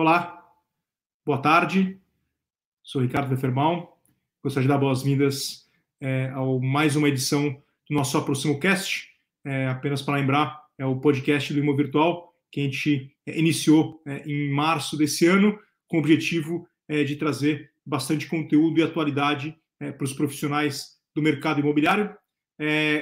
Olá, 0.00 0.48
boa 1.26 1.38
tarde. 1.38 1.98
Sou 2.84 3.02
Ricardo 3.02 3.32
Wefermal. 3.32 4.00
Gostaria 4.40 4.68
de 4.68 4.72
dar 4.72 4.78
boas-vindas 4.78 5.68
é, 6.00 6.28
a 6.28 6.40
mais 6.62 6.94
uma 6.94 7.08
edição 7.08 7.50
do 7.50 7.96
nosso 7.96 8.16
Aproximo 8.16 8.60
Cast. 8.60 9.08
É, 9.44 9.66
apenas 9.66 10.00
para 10.00 10.20
lembrar, 10.20 10.62
é 10.78 10.86
o 10.86 11.00
podcast 11.00 11.52
do 11.52 11.58
Imo 11.58 11.74
Virtual 11.74 12.32
que 12.48 12.60
a 12.60 12.62
gente 12.62 13.12
é, 13.26 13.36
iniciou 13.36 14.00
é, 14.06 14.22
em 14.24 14.52
março 14.52 14.96
desse 14.96 15.26
ano, 15.26 15.58
com 15.88 15.96
o 15.96 16.00
objetivo 16.00 16.68
é, 16.88 17.02
de 17.02 17.16
trazer 17.16 17.72
bastante 17.84 18.28
conteúdo 18.28 18.78
e 18.78 18.84
atualidade 18.84 19.58
é, 19.80 19.90
para 19.90 20.04
os 20.04 20.12
profissionais 20.12 20.96
do 21.12 21.20
mercado 21.20 21.58
imobiliário. 21.58 22.16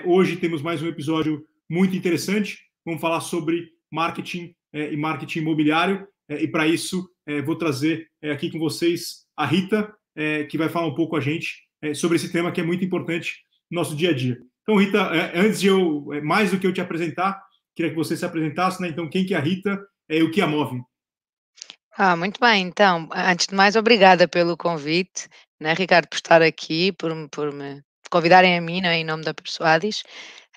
hoje 0.07 0.37
temos 0.37 0.63
mais 0.63 0.83
um 0.83 0.87
episódio 0.87 1.47
muito 1.69 1.95
interessante. 1.95 2.59
Vamos 2.87 3.03
falar 3.03 3.21
sobre 3.21 3.69
marketing 3.93 4.57
e 4.73 4.97
marketing 4.97 5.41
imobiliário 5.41 6.09
e 6.29 6.49
para 6.49 6.67
isso, 6.67 7.09
é, 7.27 7.41
vou 7.43 7.57
trazer 7.57 8.09
é, 8.23 8.33
aqui 8.33 8.51
com 8.51 8.59
vocês 8.59 9.27
a 9.37 9.47
Rita, 9.47 9.93
que 10.49 10.57
vai 10.57 10.71
falar 10.71 10.87
um 10.87 10.95
pouco 10.95 11.15
a 11.15 11.21
gente 11.21 11.63
sobre 11.95 12.17
esse 12.17 12.33
tema 12.33 12.51
que 12.51 12.59
é 12.59 12.65
muito 12.65 12.83
importante 12.83 13.35
no 13.71 13.79
nosso 13.79 13.95
dia 13.95 14.09
a 14.09 14.15
dia. 14.15 14.39
Então, 14.63 14.77
Rita, 14.77 15.11
antes 15.35 15.61
de 15.61 15.67
eu, 15.67 16.07
mais 16.23 16.51
do 16.51 16.59
que 16.59 16.67
eu 16.67 16.73
te 16.73 16.81
apresentar, 16.81 17.39
queria 17.75 17.91
que 17.91 17.97
você 17.97 18.17
se 18.17 18.25
apresentasse, 18.25 18.81
né? 18.81 18.89
Então, 18.89 19.11
quem 19.11 19.27
que 19.27 19.35
é 19.35 19.37
a 19.37 19.41
Rita 19.41 19.79
e 20.09 20.23
o 20.23 20.31
que 20.31 20.41
a 20.41 20.47
move? 20.47 20.81
Ah, 21.99 22.17
muito 22.17 22.41
bem. 22.41 22.67
Então, 22.67 23.09
antes 23.13 23.47
de 23.47 23.55
mais, 23.55 23.77
obrigada 23.77 24.27
pelo 24.27 24.57
convite, 24.57 25.29
né, 25.61 25.75
Ricardo, 25.75 26.09
por 26.09 26.17
estar 26.17 26.43
aqui, 26.43 26.93
por, 26.93 27.11
por 27.29 27.53
me 27.53 27.83
convidarem 28.11 28.57
a 28.57 28.61
mim, 28.61 28.81
né, 28.81 28.97
em 28.99 29.05
nome 29.05 29.25
da 29.25 29.35
Persuadis. 29.35 30.03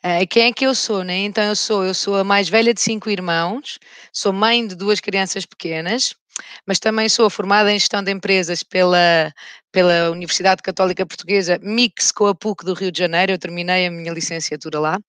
Uh, 0.04 0.26
quem 0.30 0.48
é 0.48 0.54
que 0.54 0.66
eu 0.66 0.74
sou, 0.74 1.04
né? 1.04 1.18
Então 1.20 1.44
eu 1.44 1.56
sou, 1.56 1.84
eu 1.84 1.94
sou 1.94 2.16
a 2.16 2.24
mais 2.24 2.48
velha 2.48 2.74
de 2.74 2.82
cinco 2.82 3.10
irmãos, 3.10 3.80
sou 4.14 4.32
mãe 4.32 4.66
de 4.66 4.76
duas 4.76 5.00
crianças 5.00 5.46
pequenas, 5.46 6.16
mas 6.66 6.80
também 6.80 7.10
sou 7.10 7.30
formada 7.30 7.72
em 7.72 7.78
gestão 7.80 8.02
de 8.02 8.12
empresas 8.12 8.64
pela, 8.64 9.34
pela 9.72 10.10
Universidade 10.12 10.62
Católica 10.62 11.06
Portuguesa, 11.06 11.60
mix 11.62 12.12
com 12.12 12.28
a 12.28 12.36
PUC 12.36 12.66
do 12.66 12.74
Rio 12.74 12.92
de 12.92 13.00
Janeiro, 13.00 13.34
eu 13.34 13.40
terminei 13.40 13.88
a 13.88 13.92
minha 13.92 14.14
licenciatura 14.14 14.80
lá. 14.80 15.00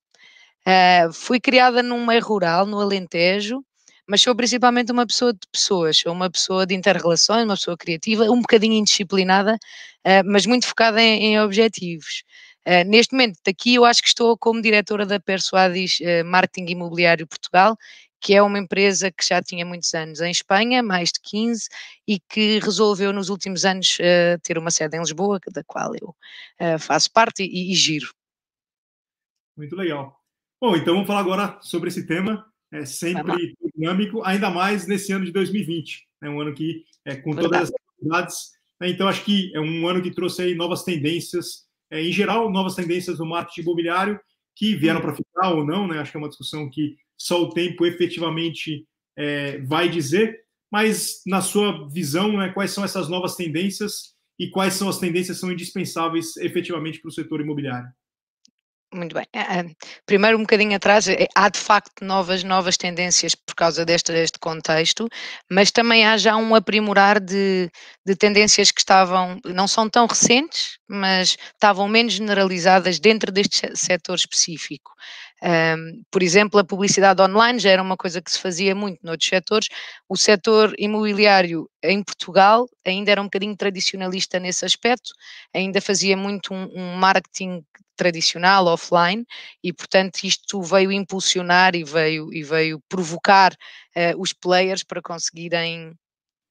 Uh, 0.66 1.12
fui 1.12 1.40
criada 1.40 1.82
num 1.82 2.04
meio 2.04 2.22
rural, 2.22 2.66
no 2.66 2.80
Alentejo, 2.80 3.64
mas 4.08 4.22
sou 4.22 4.34
principalmente 4.34 4.90
uma 4.92 5.06
pessoa 5.06 5.32
de 5.32 5.40
pessoas, 5.52 5.98
sou 5.98 6.12
uma 6.12 6.28
pessoa 6.28 6.66
de 6.66 6.74
interrelações, 6.74 7.44
uma 7.44 7.54
pessoa 7.54 7.76
criativa, 7.76 8.24
um 8.24 8.40
bocadinho 8.40 8.74
indisciplinada, 8.74 9.54
uh, 9.54 10.22
mas 10.26 10.46
muito 10.46 10.66
focada 10.66 11.00
em, 11.00 11.34
em 11.34 11.40
objetivos. 11.40 12.24
Uh, 12.66 12.84
neste 12.86 13.12
momento, 13.14 13.38
aqui 13.48 13.74
eu 13.74 13.84
acho 13.84 14.02
que 14.02 14.08
estou 14.08 14.36
como 14.36 14.60
diretora 14.60 15.06
da 15.06 15.18
Persuadis 15.18 15.98
uh, 16.00 16.24
Marketing 16.24 16.70
Imobiliário 16.72 17.26
Portugal, 17.26 17.76
que 18.20 18.34
é 18.34 18.42
uma 18.42 18.58
empresa 18.58 19.10
que 19.10 19.26
já 19.26 19.42
tinha 19.42 19.64
muitos 19.64 19.94
anos 19.94 20.20
em 20.20 20.30
Espanha, 20.30 20.82
mais 20.82 21.10
de 21.10 21.20
15, 21.22 21.68
e 22.06 22.20
que 22.20 22.58
resolveu 22.58 23.14
nos 23.14 23.30
últimos 23.30 23.64
anos 23.64 23.98
uh, 23.98 24.38
ter 24.42 24.58
uma 24.58 24.70
sede 24.70 24.96
em 24.96 25.00
Lisboa, 25.00 25.40
da 25.50 25.64
qual 25.64 25.92
eu 25.94 26.14
faço 26.78 27.10
parte 27.10 27.42
e, 27.42 27.72
e, 27.72 27.74
giro. 27.74 28.12
Muito 29.56 29.74
legal. 29.74 30.20
Bom, 30.60 30.76
então 30.76 30.92
vamos 30.92 31.06
falar 31.06 31.20
agora 31.20 31.58
sobre 31.62 31.88
esse 31.88 32.06
tema, 32.06 32.46
é 32.70 32.84
sempre 32.84 33.56
dinâmico, 33.74 34.22
ainda 34.22 34.50
mais 34.50 34.86
nesse 34.86 35.12
ano 35.12 35.24
de 35.24 35.32
2020, 35.32 36.06
é 36.22 36.26
né, 36.26 36.30
um 36.30 36.40
ano 36.40 36.54
que, 36.54 36.84
é, 37.06 37.16
com 37.16 37.32
Verdade. 37.32 37.42
todas 37.48 37.68
as 37.68 37.74
atividades, 37.74 38.50
né, 38.78 38.90
então 38.90 39.08
acho 39.08 39.24
que 39.24 39.50
é 39.54 39.60
um 39.60 39.88
ano 39.88 40.02
que 40.02 40.10
trouxe 40.10 40.42
aí 40.42 40.54
novas 40.54 40.84
tendências 40.84 41.69
é, 41.90 42.02
em 42.02 42.12
geral, 42.12 42.50
novas 42.50 42.74
tendências 42.74 43.18
no 43.18 43.26
marketing 43.26 43.62
imobiliário 43.62 44.20
que 44.56 44.76
vieram 44.76 45.00
para 45.00 45.14
ficar 45.14 45.54
ou 45.54 45.64
não, 45.64 45.88
né? 45.88 45.98
Acho 45.98 46.10
que 46.10 46.16
é 46.16 46.20
uma 46.20 46.28
discussão 46.28 46.68
que 46.68 46.96
só 47.16 47.42
o 47.42 47.50
tempo 47.50 47.84
efetivamente 47.86 48.86
é, 49.16 49.58
vai 49.62 49.88
dizer. 49.88 50.40
Mas, 50.70 51.20
na 51.26 51.40
sua 51.40 51.88
visão, 51.88 52.36
né, 52.36 52.50
quais 52.50 52.70
são 52.70 52.84
essas 52.84 53.08
novas 53.08 53.34
tendências 53.34 54.14
e 54.38 54.48
quais 54.48 54.74
são 54.74 54.88
as 54.88 54.98
tendências 54.98 55.36
que 55.36 55.40
são 55.40 55.52
indispensáveis 55.52 56.36
efetivamente 56.36 57.00
para 57.00 57.08
o 57.08 57.12
setor 57.12 57.40
imobiliário? 57.40 57.88
Muito 58.92 59.14
bem. 59.14 59.24
Eh, 59.32 59.60
eh, 59.60 59.64
primeiro, 60.04 60.36
um 60.36 60.40
bocadinho 60.40 60.74
atrás, 60.74 61.06
eh, 61.06 61.28
há 61.36 61.48
de 61.48 61.60
facto 61.60 62.04
novas, 62.04 62.42
novas 62.42 62.76
tendências 62.76 63.36
por 63.36 63.54
causa 63.54 63.84
deste, 63.84 64.10
deste 64.10 64.36
contexto, 64.40 65.08
mas 65.48 65.70
também 65.70 66.04
há 66.04 66.16
já 66.16 66.36
um 66.36 66.56
aprimorar 66.56 67.20
de, 67.20 67.70
de 68.04 68.16
tendências 68.16 68.72
que 68.72 68.80
estavam, 68.80 69.38
não 69.44 69.68
são 69.68 69.88
tão 69.88 70.06
recentes, 70.08 70.76
mas 70.88 71.36
estavam 71.54 71.86
menos 71.86 72.14
generalizadas 72.14 72.98
dentro 72.98 73.30
deste 73.30 73.76
setor 73.76 74.16
específico. 74.16 74.90
Um, 75.42 76.02
por 76.10 76.20
exemplo, 76.22 76.58
a 76.58 76.64
publicidade 76.64 77.22
online 77.22 77.60
já 77.60 77.70
era 77.70 77.82
uma 77.82 77.96
coisa 77.96 78.20
que 78.20 78.30
se 78.30 78.40
fazia 78.40 78.74
muito 78.74 78.98
noutros 79.04 79.28
setores. 79.28 79.68
O 80.08 80.16
setor 80.16 80.74
imobiliário 80.78 81.70
em 81.82 82.02
Portugal 82.02 82.66
ainda 82.84 83.12
era 83.12 83.20
um 83.20 83.24
bocadinho 83.24 83.56
tradicionalista 83.56 84.40
nesse 84.40 84.64
aspecto, 84.64 85.12
ainda 85.54 85.80
fazia 85.80 86.16
muito 86.16 86.52
um, 86.52 86.68
um 86.74 86.96
marketing 86.96 87.62
tradicional, 88.00 88.66
offline, 88.66 89.26
e 89.62 89.72
portanto 89.74 90.24
isto 90.24 90.62
veio 90.62 90.90
impulsionar 90.90 91.74
e 91.74 91.84
veio, 91.84 92.32
e 92.32 92.42
veio 92.42 92.80
provocar 92.88 93.52
uh, 93.52 94.18
os 94.18 94.32
players 94.32 94.82
para 94.82 95.02
conseguirem 95.02 95.92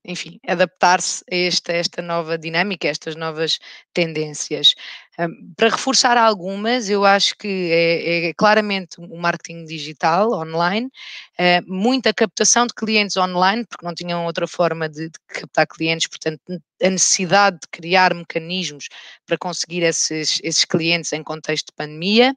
enfim, 0.03 0.39
adaptar-se 0.47 1.23
a 1.31 1.35
esta, 1.35 1.73
esta 1.73 2.01
nova 2.01 2.37
dinâmica, 2.37 2.87
a 2.87 2.91
estas 2.91 3.15
novas 3.15 3.59
tendências. 3.93 4.73
Um, 5.19 5.53
para 5.55 5.69
reforçar 5.69 6.17
algumas, 6.17 6.89
eu 6.89 7.03
acho 7.05 7.35
que 7.37 7.69
é, 7.71 8.29
é 8.29 8.33
claramente 8.33 8.99
o 8.99 9.17
marketing 9.17 9.65
digital, 9.65 10.31
online, 10.31 10.87
uh, 10.87 11.63
muita 11.67 12.13
captação 12.13 12.65
de 12.65 12.73
clientes 12.73 13.17
online, 13.17 13.65
porque 13.65 13.85
não 13.85 13.93
tinham 13.93 14.25
outra 14.25 14.47
forma 14.47 14.87
de, 14.87 15.09
de, 15.09 15.19
captar 15.27 15.67
clientes, 15.67 16.07
portanto, 16.07 16.41
a 16.81 16.89
necessidade 16.89 17.57
de 17.61 17.67
criar 17.69 18.13
mecanismos 18.13 18.87
para 19.25 19.37
conseguir 19.37 19.83
esses, 19.83 20.39
esses 20.43 20.63
clientes 20.63 21.11
em 21.11 21.21
contexto 21.21 21.67
de 21.67 21.73
pandemia. 21.75 22.33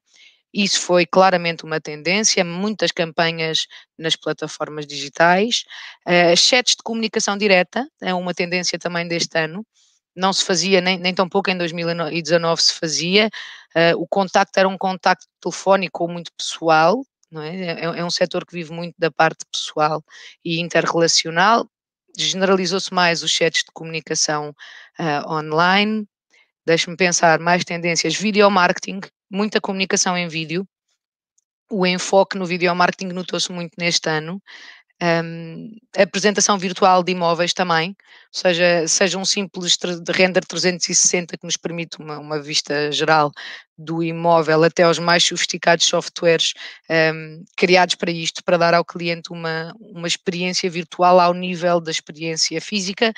Isso 0.53 0.81
foi 0.81 1.07
claramente 1.07 1.65
uma 1.65 1.81
tendência, 1.81 2.45
muitas 2.45 2.93
campanhas 2.93 3.67
nas 3.99 4.17
plataformas 4.17 4.87
digitais. 4.87 5.65
Uh, 6.07 6.37
chats 6.37 6.77
de 6.77 6.83
comunicação 6.83 7.39
direta 7.39 7.89
é 8.03 8.13
uma 8.13 8.35
tendência 8.35 8.79
também 8.79 9.09
deste 9.09 9.39
ano. 9.39 9.65
Não 10.15 10.33
se 10.33 10.45
fazia, 10.45 10.81
nem, 10.83 10.99
nem 10.99 11.15
tão 11.15 11.27
pouco 11.29 11.51
em 11.51 11.57
2019 11.57 12.63
se 12.63 12.75
fazia. 12.75 13.31
Uh, 13.75 13.97
o 13.99 14.07
contacto 14.07 14.59
era 14.59 14.69
um 14.69 14.77
contacto 14.77 15.27
telefónico 15.41 16.07
muito 16.07 16.31
pessoal, 16.37 17.03
não 17.31 17.41
é? 17.43 17.57
É, 17.57 17.85
é 17.85 18.05
um 18.05 18.11
setor 18.11 18.45
que 18.45 18.53
vive 18.53 18.73
muito 18.73 18.95
da 18.99 19.11
parte 19.11 19.47
pessoal 19.51 20.05
e 20.45 20.61
interrelacional. 20.61 21.67
Generalizou-se 22.17 22.93
mais 22.93 23.23
os 23.23 23.31
chats 23.31 23.65
de 23.65 23.73
comunicação 23.73 24.55
uh, 25.01 25.33
online. 25.33 26.07
Deixe-me 26.67 26.97
pensar, 26.97 27.41
mais 27.41 27.65
tendências, 27.65 28.15
video 28.15 28.51
marketing, 28.51 29.01
muita 29.33 29.61
comunicação 29.61 30.17
em 30.17 30.29
vídeo. 30.29 30.69
O 31.71 31.87
enfoque 31.87 32.37
no 32.37 32.45
video 32.45 32.75
marketing 32.75 33.13
notou-se 33.15 33.51
muito 33.51 33.73
neste 33.79 34.09
ano. 34.11 34.41
Um, 35.03 35.71
apresentação 35.97 36.57
virtual 36.57 37.03
de 37.03 37.11
imóveis 37.11 37.53
também, 37.53 37.89
ou 37.89 38.41
seja, 38.41 38.87
seja 38.87 39.19
um 39.19 39.25
simples 39.25 39.77
render 40.09 40.45
360 40.47 41.37
que 41.37 41.45
nos 41.45 41.57
permite 41.57 41.99
uma, 41.99 42.21
uma 42.21 42.41
vista 42.41 42.93
geral 42.93 43.33
do 43.77 44.01
imóvel 44.01 44.63
até 44.63 44.85
aos 44.85 45.01
mais 45.01 45.25
sofisticados 45.25 45.87
softwares 45.87 46.53
um, 46.89 47.43
criados 47.57 47.97
para 47.97 48.13
isto, 48.13 48.45
para 48.45 48.57
dar 48.57 48.75
ao 48.75 48.85
cliente 48.85 49.33
uma, 49.33 49.73
uma 49.81 50.07
experiência 50.07 50.71
virtual 50.71 51.19
ao 51.19 51.35
nível 51.35 51.81
da 51.81 51.91
experiência 51.91 52.61
física 52.61 53.13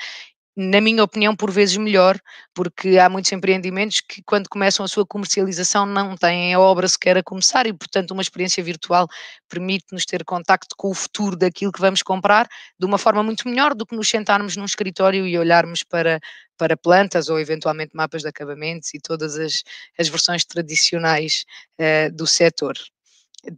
na 0.55 0.79
minha 0.79 1.03
opinião, 1.03 1.35
por 1.35 1.51
vezes 1.51 1.75
melhor, 1.75 2.17
porque 2.53 2.97
há 2.97 3.09
muitos 3.09 3.31
empreendimentos 3.31 4.01
que, 4.01 4.21
quando 4.23 4.47
começam 4.47 4.85
a 4.85 4.87
sua 4.87 5.05
comercialização, 5.05 5.85
não 5.85 6.15
têm 6.15 6.53
a 6.53 6.59
obra 6.59 6.87
sequer 6.87 7.17
a 7.17 7.23
começar 7.23 7.67
e, 7.67 7.73
portanto, 7.73 8.11
uma 8.11 8.21
experiência 8.21 8.63
virtual 8.63 9.07
permite-nos 9.49 10.05
ter 10.05 10.23
contacto 10.23 10.75
com 10.77 10.89
o 10.89 10.93
futuro 10.93 11.35
daquilo 11.35 11.71
que 11.71 11.81
vamos 11.81 12.01
comprar 12.01 12.47
de 12.79 12.85
uma 12.85 12.97
forma 12.97 13.21
muito 13.21 13.47
melhor 13.49 13.75
do 13.75 13.85
que 13.85 13.95
nos 13.95 14.09
sentarmos 14.09 14.55
num 14.55 14.65
escritório 14.65 15.27
e 15.27 15.37
olharmos 15.37 15.83
para, 15.83 16.19
para 16.57 16.77
plantas 16.77 17.27
ou, 17.29 17.39
eventualmente, 17.39 17.91
mapas 17.93 18.21
de 18.21 18.29
acabamentos 18.29 18.93
e 18.93 18.99
todas 18.99 19.37
as, 19.37 19.63
as 19.99 20.07
versões 20.07 20.45
tradicionais 20.45 21.43
uh, 21.79 22.15
do 22.15 22.25
setor 22.25 22.75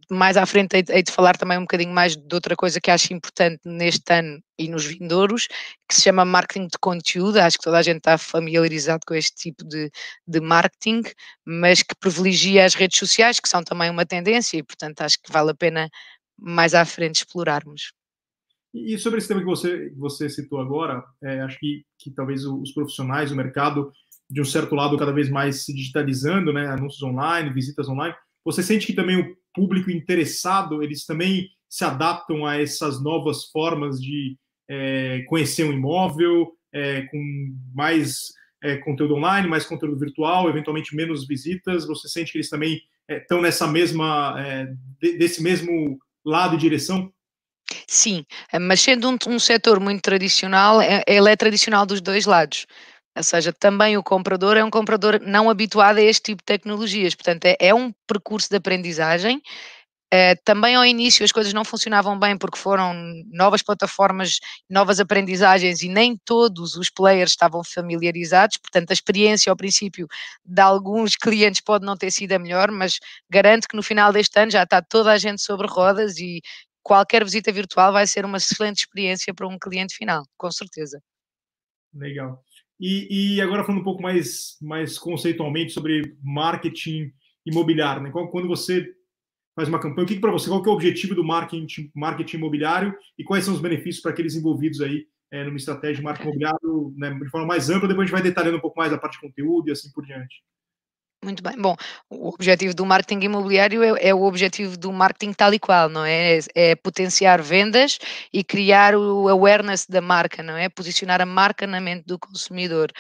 mais 0.10 0.38
à 0.38 0.46
frente 0.46 0.76
hei, 0.76 0.84
hei, 0.90 1.04
de 1.04 1.12
falar 1.12 1.38
também 1.38 1.58
um 1.58 1.62
bocadinho 1.62 1.94
mais 1.94 2.16
de 2.16 2.36
outra 2.36 2.56
coisa 2.56 2.80
que 2.82 2.92
acho 2.92 3.14
importante 3.14 3.60
neste 3.66 4.14
ano 4.14 4.42
e 4.58 4.68
nos 4.68 4.86
vindouros, 4.86 5.48
que 5.88 5.96
se 5.96 6.02
chama 6.02 6.26
marketing 6.26 6.68
de 6.68 6.78
conteúdo. 6.80 7.38
Acho 7.38 7.58
que 7.58 7.64
toda 7.64 7.78
a 7.78 7.82
gente 7.82 7.98
está 7.98 8.18
familiarizado 8.18 9.02
com 9.06 9.14
este 9.14 9.36
tipo 9.36 9.64
de, 9.64 9.92
de 10.28 10.40
marketing, 10.40 11.04
mas 11.46 11.84
que 11.84 11.96
privilegia 12.00 12.66
as 12.66 12.74
redes 12.74 12.98
sociais, 12.98 13.40
que 13.40 13.50
são 13.50 13.64
também 13.64 13.90
uma 13.90 14.06
tendência, 14.06 14.58
e 14.58 14.64
portanto 14.64 15.02
acho 15.02 15.18
que 15.22 15.32
vale 15.32 15.52
a 15.52 15.56
pena 15.56 15.90
mais 16.38 16.74
à 16.74 16.86
frente 16.86 17.18
explorarmos. 17.18 17.92
E 18.74 18.98
sobre 18.98 19.20
esse 19.20 19.28
tema 19.28 19.40
que 19.40 19.46
você, 19.46 19.92
você 19.96 20.30
citou 20.30 20.60
agora, 20.60 21.04
é, 21.24 21.42
acho 21.42 21.58
que, 21.60 21.84
que 21.98 22.12
talvez 22.12 22.46
os 22.46 22.72
profissionais, 22.74 23.32
o 23.32 23.36
mercado, 23.36 23.92
de 24.30 24.42
um 24.42 24.46
certo 24.46 24.76
lado, 24.76 24.98
cada 24.98 25.12
vez 25.12 25.30
mais 25.30 25.64
se 25.64 25.74
digitalizando, 25.74 26.52
né, 26.52 26.68
anúncios 26.68 27.02
online, 27.02 27.54
visitas 27.54 27.88
online, 27.88 28.14
você 28.46 28.62
sente 28.62 28.86
que 28.86 28.94
também 28.94 29.20
o 29.20 29.36
público 29.58 29.90
interessado, 29.90 30.84
eles 30.84 31.04
também 31.04 31.50
se 31.68 31.84
adaptam 31.84 32.46
a 32.46 32.62
essas 32.62 33.02
novas 33.02 33.46
formas 33.46 34.00
de, 34.00 34.38
é, 34.70 35.24
conhecer 35.28 35.64
um 35.64 35.74
imóvel, 35.74 36.54
é, 36.72 37.02
com 37.08 37.20
mais 37.74 38.34
é, 38.64 38.78
conteúdo 38.78 39.16
online, 39.16 39.48
mais 39.48 39.66
conteúdo 39.66 39.98
virtual, 39.98 40.48
eventualmente 40.48 40.96
menos 40.96 41.26
visitas? 41.26 41.88
Você 41.88 42.08
sente 42.08 42.32
que 42.32 42.38
eles 42.38 42.50
também 42.50 42.80
estão 43.10 43.42
nessa 43.42 43.66
mesma, 43.66 44.36
desse 45.00 45.42
mesmo 45.42 45.98
lado 46.26 46.56
e 46.56 46.60
direção? 46.60 47.12
Sim, 47.88 48.26
mas 48.62 48.82
sendo 48.82 49.10
um, 49.10 49.18
um 49.28 49.40
setor 49.40 49.80
muito 49.80 50.02
tradicional, 50.02 50.80
ele 50.82 51.30
é 51.30 51.36
tradicional 51.36 51.86
dos 51.86 52.02
dois 52.02 52.26
lados. 52.26 52.68
Ou 53.18 53.24
seja, 53.24 53.52
também 53.52 53.98
o 53.98 54.04
comprador 54.04 54.58
é 54.58 54.64
um 54.64 54.70
comprador 54.70 55.20
não 55.22 55.50
habituado 55.50 55.98
a 55.98 56.02
este 56.02 56.22
tipo 56.32 56.42
de 56.42 56.46
tecnologias. 56.46 57.16
Portanto, 57.16 57.46
é, 57.46 57.58
é 57.60 57.74
um 57.74 57.92
percurso 58.08 58.50
de 58.50 58.58
aprendizagem. 58.58 59.42
Uh, 60.14 60.40
também 60.46 60.74
ao 60.74 60.86
início 60.86 61.26
as 61.26 61.34
coisas 61.34 61.52
não 61.52 61.66
funcionavam 61.66 62.18
bem 62.18 62.38
porque 62.38 62.58
foram 62.58 62.94
novas 63.30 63.62
plataformas, 63.62 64.40
novas 64.70 65.02
aprendizagens 65.02 65.82
e 65.82 65.90
nem 65.90 66.16
todos 66.24 66.78
os 66.78 66.90
players 66.90 67.32
estavam 67.32 67.62
familiarizados, 67.62 68.56
portanto 68.56 68.92
a 68.92 68.94
experiência 68.94 69.52
ao 69.52 69.58
princípio 69.58 70.08
de 70.46 70.62
alguns 70.62 71.18
clientes 71.18 71.60
pode 71.60 71.86
não 71.86 71.98
ter 71.98 72.10
sido 72.10 72.32
a 72.32 72.40
melhor, 72.40 72.72
mas 72.72 73.00
garanto 73.30 73.68
que 73.68 73.76
no 73.76 73.84
final 73.84 74.14
deste 74.14 74.40
ano 74.40 74.50
já 74.50 74.64
está 74.64 74.82
toda 74.82 75.12
a 75.12 75.18
gente 75.18 75.42
sobre 75.42 75.68
rodas 75.68 76.18
e 76.20 76.42
qualquer 76.82 77.22
visita 77.26 77.52
virtual 77.52 77.92
vai 77.92 78.08
ser 78.08 78.24
uma 78.24 78.38
excelente 78.38 78.78
experiência 78.78 79.34
para 79.34 79.46
um 79.46 79.60
cliente 79.60 79.94
final, 79.94 80.24
com 80.38 80.50
certeza. 80.50 81.02
Legal. 81.94 82.42
E, 82.80 83.38
e, 83.38 83.42
agora 83.42 83.64
falando 83.64 83.82
um 83.82 83.84
pouco 83.84 84.02
mais, 84.02 84.58
mais 84.62 85.00
conceitualmente 85.00 85.74
sobre 85.74 86.16
marketing 86.24 87.12
imobiliário, 87.46 88.04
né? 88.04 88.12
Quando 88.12 88.48
você 88.48 88.88
faz 89.56 89.68
uma 89.68 89.80
campanha, 89.80 90.06
o 90.06 90.08
que, 90.08 90.20
para 90.20 90.32
você, 90.32 90.48
qual 90.48 90.62
que 90.62 90.70
é 90.70 90.72
o 90.72 90.76
objetivo 90.76 91.16
do 91.16 91.24
marketing, 91.24 91.92
marketing 91.96 92.38
imobiliário 92.38 92.96
e 93.18 93.24
quais 93.24 93.44
são 93.44 93.54
os 93.56 93.60
benefícios 93.62 94.02
para 94.02 94.12
aqueles 94.12 94.36
envolvidos 94.36 94.82
aí 94.82 95.08
é, 95.32 95.44
numa 95.44 95.58
estratégia 95.58 95.98
de 95.98 96.04
marketing 96.04 96.28
imobiliário 96.28 96.94
né, 96.96 97.12
de 97.12 97.30
forma 97.30 97.48
mais 97.48 97.70
ampla, 97.70 97.88
depois 97.88 98.04
a 98.04 98.06
gente 98.06 98.22
vai 98.22 98.22
detalhando 98.22 98.58
um 98.58 98.62
pouco 98.62 98.80
mais 98.80 98.94
a 98.94 98.98
parte 98.98 99.14
de 99.14 99.22
conteúdo 99.22 99.68
e 99.68 99.72
assim 99.72 99.92
por 99.92 100.06
diante. 100.06 100.44
Muito 101.24 101.42
bem. 101.42 101.60
Bom, 101.60 101.76
o 102.10 102.30
objetivo 102.30 102.76
do 102.76 102.86
marketing 102.86 103.26
imobiliário 103.26 103.84
é, 103.84 104.10
é, 104.10 104.14
o 104.14 104.22
objetivo 104.22 104.78
do 104.78 104.92
marketing 104.94 105.34
tal 105.34 105.52
e 105.52 105.60
qual, 105.60 105.90
não 105.90 106.06
é? 106.06 106.40
É 106.54 106.76
potenciar 106.76 107.42
vendas 107.42 107.98
e 108.32 108.44
criar 108.44 108.96
o 108.96 109.28
awareness 109.28 109.88
da 109.88 110.00
marca, 110.00 110.44
não 110.44 110.56
é? 110.56 110.70
Posicionar 110.70 111.20
a 111.20 111.26
marca 111.26 111.66
na 111.66 111.82
mente 111.82 112.06
do 112.06 112.20
consumidor. 112.20 112.92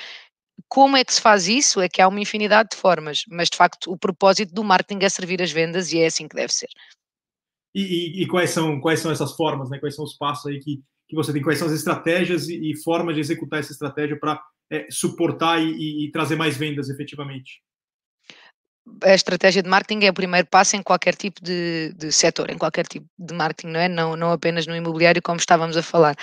Como 0.67 0.97
é 0.97 1.05
que 1.05 1.13
se 1.13 1.21
faz 1.21 1.47
isso? 1.47 1.79
É 1.79 1.87
que 1.87 2.01
há 2.01 2.07
uma 2.07 2.19
infinidade 2.19 2.69
de 2.71 2.77
formas, 2.77 3.23
mas 3.29 3.49
de 3.49 3.57
facto 3.57 3.91
o 3.91 3.97
propósito 3.97 4.51
do 4.51 4.63
marketing 4.63 5.05
é 5.05 5.09
servir 5.09 5.41
as 5.41 5.51
vendas 5.51 5.93
e 5.93 5.99
é 5.99 6.07
assim 6.07 6.27
que 6.27 6.35
deve 6.35 6.51
ser. 6.51 6.69
E, 7.75 7.81
e, 7.81 8.23
e 8.23 8.27
quais, 8.27 8.49
são, 8.49 8.81
quais 8.81 8.99
são 8.99 9.11
essas 9.11 9.33
formas, 9.33 9.69
né? 9.69 9.77
Quais 9.79 9.95
são 9.95 10.03
os 10.03 10.17
passos 10.17 10.47
aí 10.47 10.59
que, 10.59 10.81
que 11.07 11.15
você 11.15 11.31
tem? 11.31 11.43
Quais 11.43 11.59
são 11.59 11.67
as 11.67 11.73
estratégias 11.73 12.49
e, 12.49 12.71
e 12.71 12.75
formas 12.81 13.13
de 13.13 13.21
executar 13.21 13.59
essa 13.59 13.71
estratégia 13.71 14.19
para 14.19 14.41
é, 14.71 14.87
suportar 14.89 15.61
e 15.61 16.09
trazer 16.11 16.35
mais 16.35 16.57
vendas 16.57 16.89
efetivamente? 16.89 17.61
A 19.03 19.13
estratégia 19.13 19.61
de 19.61 19.69
marketing 19.69 20.05
é 20.05 20.09
o 20.09 20.13
primeiro 20.13 20.47
passo 20.47 20.75
em 20.75 20.83
qualquer 20.83 21.15
tipo 21.15 21.43
de, 21.43 21.93
de 21.95 22.11
setor, 22.11 22.49
em 22.49 22.57
qualquer 22.57 22.87
tipo 22.87 23.05
de 23.17 23.33
marketing, 23.33 23.71
não 23.71 23.79
é? 23.79 23.87
Não, 23.87 24.15
não 24.15 24.31
apenas 24.31 24.65
no 24.65 24.75
imobiliário, 24.75 25.21
como 25.21 25.37
estávamos 25.37 25.77
a 25.77 25.83
falar. 25.83 26.15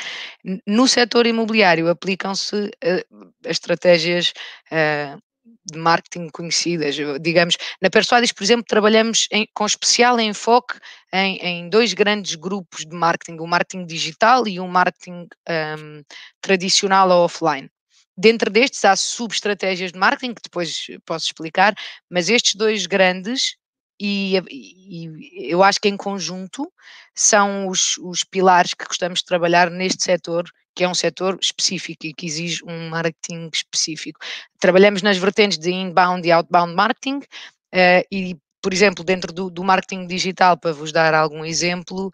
No 0.67 0.89
setor 0.89 1.27
imobiliário 1.27 1.89
aplicam-se 1.89 2.55
uh, 2.57 3.33
estratégias 3.45 4.33
uh, 4.73 5.21
de 5.65 5.79
marketing 5.79 6.29
conhecidas. 6.31 6.97
Digamos, 7.21 7.57
na 7.81 7.91
Persuadis, 7.91 8.33
por 8.33 8.45
exemplo, 8.45 8.65
trabalhamos 8.67 9.29
em, 9.31 9.49
com 9.55 9.65
especial 9.65 10.21
enfoque 10.21 10.79
em, 11.13 11.37
em, 11.37 11.69
dois 11.69 11.95
grandes 11.95 12.35
grupos 12.35 12.85
de 12.85 12.95
marketing, 12.95 13.39
o 13.41 13.47
marketing 13.47 13.87
digital 13.87 14.47
e 14.47 14.61
o 14.61 14.69
marketing 14.69 15.23
um, 15.23 15.29
ehm, 15.49 16.03
tradicional 16.41 17.09
ou 17.11 17.25
offline. 17.25 17.71
Dentro 18.17 18.51
destes 18.51 18.85
há 18.85 18.95
subestratégias 18.95 19.93
de 19.93 19.99
marketing 19.99 20.35
que 20.35 20.43
depois 20.43 20.87
posso 21.05 21.27
explicar, 21.27 21.75
mas 22.09 22.29
estes 22.29 22.55
dois 22.55 22.87
grandes, 22.87 23.57
e, 24.01 24.37
e 24.51 25.51
eu 25.51 25.63
acho 25.63 25.81
que 25.81 25.89
em 25.89 25.97
conjunto 25.97 26.71
são 27.15 27.69
os, 27.69 27.97
os 27.99 28.25
pilares 28.25 28.75
que 28.75 28.87
gostamos 28.87 29.21
de 29.21 29.25
trabalhar 29.25 29.71
neste 29.71 30.03
setor 30.03 30.45
que 30.75 30.83
é 30.83 30.89
um 30.89 30.95
setor 30.95 31.39
específico 31.41 32.07
e 32.07 32.13
que 32.13 32.27
exige 32.27 32.65
um 32.67 32.89
marketing 32.89 33.49
específico. 33.53 34.19
Trabalhamos 34.59 35.03
nas 35.03 35.17
vertentes 35.17 35.57
de 35.57 35.71
inbound 35.71 36.27
e 36.27 36.33
outbound 36.33 36.75
marketing 36.75 37.19
uh, 37.19 38.05
e, 38.11 38.37
por 38.61 38.73
exemplo, 38.73 39.05
dentro 39.05 39.33
do, 39.33 39.51
do, 39.51 39.63
marketing 39.63 40.07
digital, 40.07 40.57
para 40.57 40.73
vos 40.73 40.91
dar 40.91 41.15
algum 41.15 41.45
exemplo, 41.45 42.11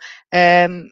um, 0.68 0.88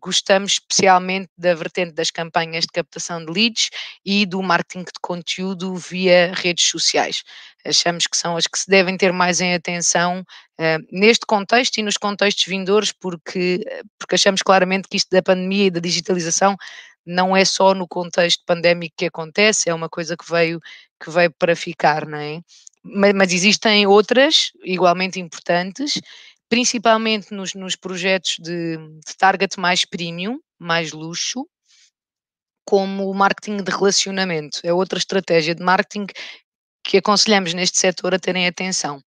gostamos 0.00 0.52
especialmente 0.52 1.30
da 1.36 1.54
vertente 1.54 1.92
das 1.92 2.10
campanhas 2.10 2.64
de 2.64 2.72
captação 2.72 3.24
de 3.24 3.32
leads 3.32 3.70
e 4.04 4.26
do 4.26 4.42
marketing 4.42 4.84
de 4.84 4.92
conteúdo 5.00 5.74
via 5.76 6.32
redes 6.34 6.66
sociais. 6.68 7.22
Achamos 7.64 8.06
que 8.06 8.16
são 8.16 8.36
as 8.36 8.46
que 8.46 8.58
se 8.58 8.68
devem 8.68 8.96
ter 8.96 9.12
mais 9.12 9.40
em 9.40 9.54
atenção 9.54 10.20
uh, 10.20 10.86
neste 10.92 11.26
contexto 11.26 11.78
e 11.78 11.82
nos 11.82 11.96
contextos 11.96 12.44
vindouros, 12.44 12.92
porque, 12.92 13.60
porque 13.98 14.14
achamos 14.14 14.42
claramente 14.42 14.88
que 14.88 14.96
isto 14.96 15.08
da 15.10 15.22
pandemia 15.22 15.66
e 15.66 15.70
da 15.70 15.80
digitalização 15.80 16.56
não 17.06 17.34
é 17.34 17.44
só 17.44 17.72
no 17.74 17.88
contexto 17.88 18.44
pandémico 18.44 18.94
que 18.98 19.06
acontece, 19.06 19.70
é 19.70 19.74
uma 19.74 19.88
coisa 19.88 20.14
que 20.16 20.30
veio, 20.30 20.60
que 21.02 21.10
veio 21.10 21.32
para 21.38 21.56
ficar, 21.56 22.06
não 22.06 22.18
é? 22.18 22.40
Mas, 22.82 23.12
mas 23.14 23.32
existem 23.32 23.86
outras 23.86 24.52
igualmente 24.62 25.18
importantes 25.18 26.00
principalmente 26.48 27.32
nos, 27.32 27.54
nos 27.54 27.76
projetos 27.76 28.36
de, 28.38 28.76
de 28.76 29.16
target 29.16 29.58
mais 29.58 29.84
premium, 29.84 30.38
mais 30.58 30.92
luxo, 30.92 31.46
como 32.64 33.10
o 33.10 33.14
marketing 33.14 33.62
de 33.62 33.70
relacionamento. 33.70 34.60
É 34.62 34.72
outra 34.72 34.98
estratégia 34.98 35.54
de 35.54 35.62
marketing 35.62 36.06
que 36.84 36.96
aconselhamos 36.96 37.52
neste 37.52 37.78
setor 37.78 38.14
a 38.14 38.18
terem 38.18 38.46
atenção. 38.46 38.98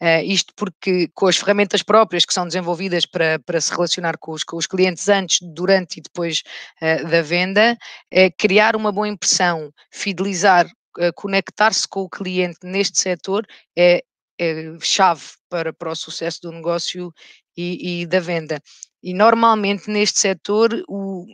Uh, 0.00 0.22
isto 0.24 0.54
porque 0.56 1.08
com 1.14 1.26
as 1.26 1.36
ferramentas 1.36 1.82
próprias 1.82 2.24
que 2.24 2.32
são 2.32 2.46
desenvolvidas 2.46 3.04
para, 3.04 3.38
para 3.40 3.60
se 3.60 3.70
relacionar 3.70 4.16
com 4.18 4.32
os, 4.32 4.42
com 4.42 4.56
os 4.56 4.66
clientes 4.66 5.06
antes, 5.08 5.38
durante 5.42 5.98
e 5.98 6.02
depois 6.02 6.42
uh, 6.80 7.06
da 7.08 7.20
venda, 7.20 7.76
é 8.10 8.30
criar 8.30 8.74
uma 8.74 8.90
boa 8.90 9.08
impressão, 9.08 9.70
fidelizar, 9.90 10.66
uh, 10.66 11.12
conectar-se 11.14 11.86
com 11.86 12.00
o 12.00 12.08
cliente 12.08 12.58
neste 12.62 12.98
setor 12.98 13.46
é, 13.76 14.02
é 14.38 14.76
chave 14.80 15.24
para, 15.48 15.72
para 15.72 15.90
o 15.90 15.96
sucesso 15.96 16.42
do 16.42 16.52
negócio 16.52 17.12
e, 17.56 18.02
e 18.02 18.06
da 18.06 18.20
venda. 18.20 18.60
E 19.02 19.14
normalmente 19.14 19.90
neste 19.90 20.18
setor 20.18 20.70
o, 20.88 21.24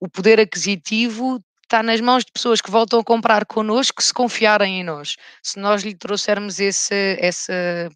o 0.00 0.08
poder 0.08 0.40
aquisitivo 0.40 1.42
está 1.62 1.82
nas 1.82 2.00
mãos 2.00 2.24
de 2.24 2.32
pessoas 2.32 2.60
que 2.60 2.70
voltam 2.70 3.00
a 3.00 3.04
comprar 3.04 3.46
connosco 3.46 4.02
se 4.02 4.12
confiarem 4.12 4.80
em 4.80 4.84
nós. 4.84 5.16
Se 5.42 5.58
nós 5.58 5.82
lhe 5.82 5.94
trouxermos 5.94 6.60
esse, 6.60 7.16
essa 7.18 7.90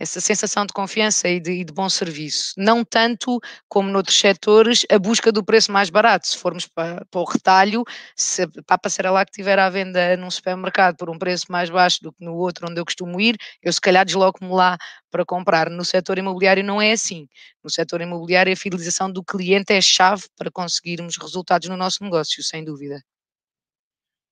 essa 0.00 0.18
sensação 0.18 0.64
de 0.64 0.72
confiança 0.72 1.28
e 1.28 1.38
de, 1.38 1.52
e 1.52 1.64
de, 1.64 1.72
bom 1.72 1.88
serviço. 1.90 2.54
Não 2.56 2.82
tanto 2.82 3.38
como 3.68 3.90
noutros 3.90 4.18
setores, 4.18 4.86
a 4.90 4.98
busca 4.98 5.30
do 5.30 5.44
preço 5.44 5.70
mais 5.70 5.90
barato. 5.90 6.26
Se 6.26 6.38
formos 6.38 6.66
para, 6.66 7.04
para 7.10 7.20
o 7.20 7.24
retalho, 7.24 7.84
se 8.16 8.46
para 8.46 8.76
a 8.76 8.78
passarela 8.78 9.24
que 9.26 9.30
estiver 9.30 9.58
à 9.58 9.68
venda 9.68 10.16
num 10.16 10.30
supermercado 10.30 10.96
por 10.96 11.10
um 11.10 11.18
preço 11.18 11.46
mais 11.50 11.68
baixo 11.68 12.02
do 12.02 12.12
que 12.12 12.24
no 12.24 12.34
outro 12.34 12.66
onde 12.68 12.80
eu 12.80 12.84
costumo 12.84 13.20
ir, 13.20 13.36
eu 13.62 13.70
se 13.72 13.80
calhar 13.80 14.06
desloco-me 14.06 14.50
lá 14.50 14.78
para 15.10 15.24
comprar. 15.24 15.68
No 15.68 15.84
setor 15.84 16.16
imobiliário 16.18 16.64
não 16.64 16.80
é 16.80 16.92
assim. 16.92 17.28
No 17.62 17.70
setor 17.70 18.00
imobiliário 18.00 18.52
a 18.52 18.56
fidelização 18.56 19.12
do 19.12 19.22
cliente 19.22 19.72
é 19.74 19.80
chave 19.82 20.24
para 20.34 20.50
conseguirmos 20.50 21.18
resultados 21.18 21.68
no 21.68 21.76
nosso 21.76 22.02
negócio, 22.02 22.42
sem 22.42 22.64
dúvida. 22.64 23.02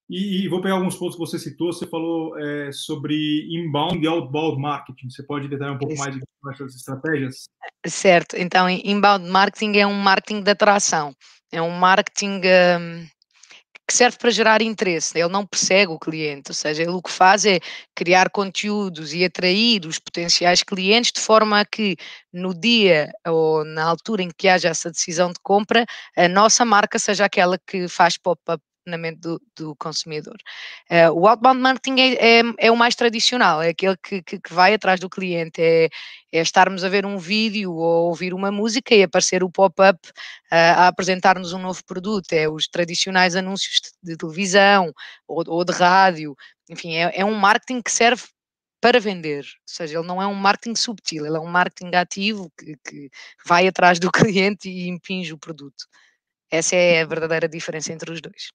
E, 0.09 0.45
e, 0.45 0.49
vou 0.49 0.63
pegar 0.63 0.75
alguns 0.75 0.97
pontos 0.97 1.17
que 1.17 1.21
você 1.21 1.39
citou. 1.39 1.73
Você 1.73 1.87
falou 1.87 2.39
é, 2.39 2.73
sobre 2.73 3.47
inbound 3.51 4.03
e 4.03 4.07
outbound 4.07 4.59
marketing. 4.59 5.11
Você 5.11 5.23
pode 5.23 5.49
detalhar 5.49 5.75
um 5.75 5.79
pouco 5.79 5.93
Isso. 5.93 6.03
mais 6.03 6.17
essas 6.55 6.77
estratégias? 6.77 7.45
Certo. 7.87 8.37
Então, 8.37 8.69
inbound 8.71 9.29
marketing 9.29 9.77
é 9.77 9.87
um 9.87 9.95
marketing 9.95 10.43
de 10.43 10.51
atração. 10.51 11.15
É 11.53 11.61
um 11.61 11.71
marketing 11.71 12.41
um, 12.81 13.07
que 13.89 13.95
serve 13.95 14.19
para 14.19 14.31
gerar 14.31 14.63
interesse. 14.63 15.19
Ele 15.19 15.29
não 15.29 15.47
persegue 15.47 15.91
o 15.91 15.99
cliente, 15.99 16.51
ou 16.51 16.55
seja, 16.55 16.83
ele 16.83 16.91
o 16.91 17.03
que 17.03 17.11
faz 17.11 17.47
é 17.47 17.59
criar 17.95 18.29
conteúdos 18.31 19.15
e 19.15 19.25
atrair 19.25 19.87
os 19.87 19.99
potenciais 19.99 20.63
clientes 20.63 21.11
de 21.11 21.21
forma 21.21 21.61
a 21.61 21.65
que 21.65 21.97
no 22.33 22.53
dia 22.53 23.11
ou 23.27 23.65
na 23.65 23.85
altura 23.85 24.23
em 24.23 24.31
que 24.37 24.47
haja 24.47 24.69
essa 24.69 24.91
decisão 24.91 25.29
de 25.31 25.41
compra, 25.43 25.87
a 26.17 26.29
nossa 26.29 26.67
marca 26.67 26.99
seja 26.99 27.25
aquela 27.25 27.59
que 27.59 27.89
faz 27.89 28.19
pop-up 28.19 28.63
na 28.89 28.99
mente 28.99 29.21
do, 29.21 29.41
do 29.57 29.77
consumidor. 29.77 30.37
Uh, 30.91 31.13
o 31.13 31.27
outbound 31.27 31.61
marketing 31.61 32.01
é, 32.01 32.39
é, 32.39 32.43
é, 32.59 32.71
o 32.71 32.77
mais 32.77 32.95
tradicional, 32.95 33.63
é 33.63 33.71
aquele 33.71 33.97
que, 33.97 34.23
que, 34.23 34.41
que 34.41 34.53
vai 34.53 34.75
atrás 34.75 35.01
do 35.01 35.09
cliente, 35.09 35.61
é, 35.61 35.89
é, 36.33 36.41
estarmos 36.41 36.85
a 36.85 36.89
ver 36.89 37.07
um 37.07 37.19
vídeo 37.19 37.73
ou 37.73 38.09
ouvir 38.09 38.35
uma 38.35 38.51
música 38.51 38.95
e 38.95 39.03
aparecer 39.03 39.43
o 39.43 39.51
pop-up 39.51 39.99
uh, 40.09 40.13
a 40.51 40.89
apresentar-nos 40.89 41.53
um 41.53 41.59
novo 41.59 41.85
produto, 41.85 42.33
é 42.33 42.49
os 42.49 42.69
tradicionais 42.69 43.37
anúncios 43.37 43.81
de, 44.03 44.17
televisão 44.17 44.93
ou, 45.27 45.43
ou, 45.47 45.65
de 45.65 45.73
rádio, 45.73 46.37
enfim, 46.69 46.95
é, 46.97 47.21
é 47.21 47.25
um 47.25 47.35
marketing 47.35 47.81
que 47.83 47.91
serve 47.91 48.25
para 48.81 49.01
vender, 49.01 49.41
ou 49.41 49.61
seja, 49.67 49.99
ele 49.99 50.07
não 50.07 50.23
é 50.23 50.27
um 50.27 50.35
marketing 50.35 50.77
subtil, 50.77 51.27
ele 51.27 51.37
é 51.37 51.41
um 51.41 51.47
marketing 51.47 51.95
ativo 51.97 52.51
que, 52.57 52.77
que 52.87 53.11
vai 53.45 53.67
atrás 53.67 53.99
do 53.99 54.11
cliente 54.13 54.69
e 54.69 54.89
impinge 54.89 55.33
o 55.33 55.39
produto. 55.39 55.85
Essa 56.51 56.77
é 56.77 57.03
a 57.03 57.07
verdadeira 57.07 57.49
diferença 57.49 57.93
entre 57.93 58.13
os 58.13 58.21
dois. 58.21 58.51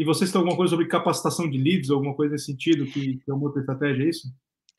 E 0.00 0.04
vocês 0.04 0.32
têm 0.32 0.38
alguma 0.38 0.56
coisa 0.56 0.70
sobre 0.70 0.86
capacitação 0.86 1.46
de 1.50 1.58
leads, 1.58 1.90
alguma 1.90 2.14
coisa 2.14 2.32
nesse 2.32 2.46
sentido, 2.46 2.86
que, 2.86 3.18
que 3.18 3.30
é 3.30 3.34
uma 3.34 3.44
outra 3.44 3.60
estratégia, 3.60 4.02
é 4.02 4.08
isso? 4.08 4.28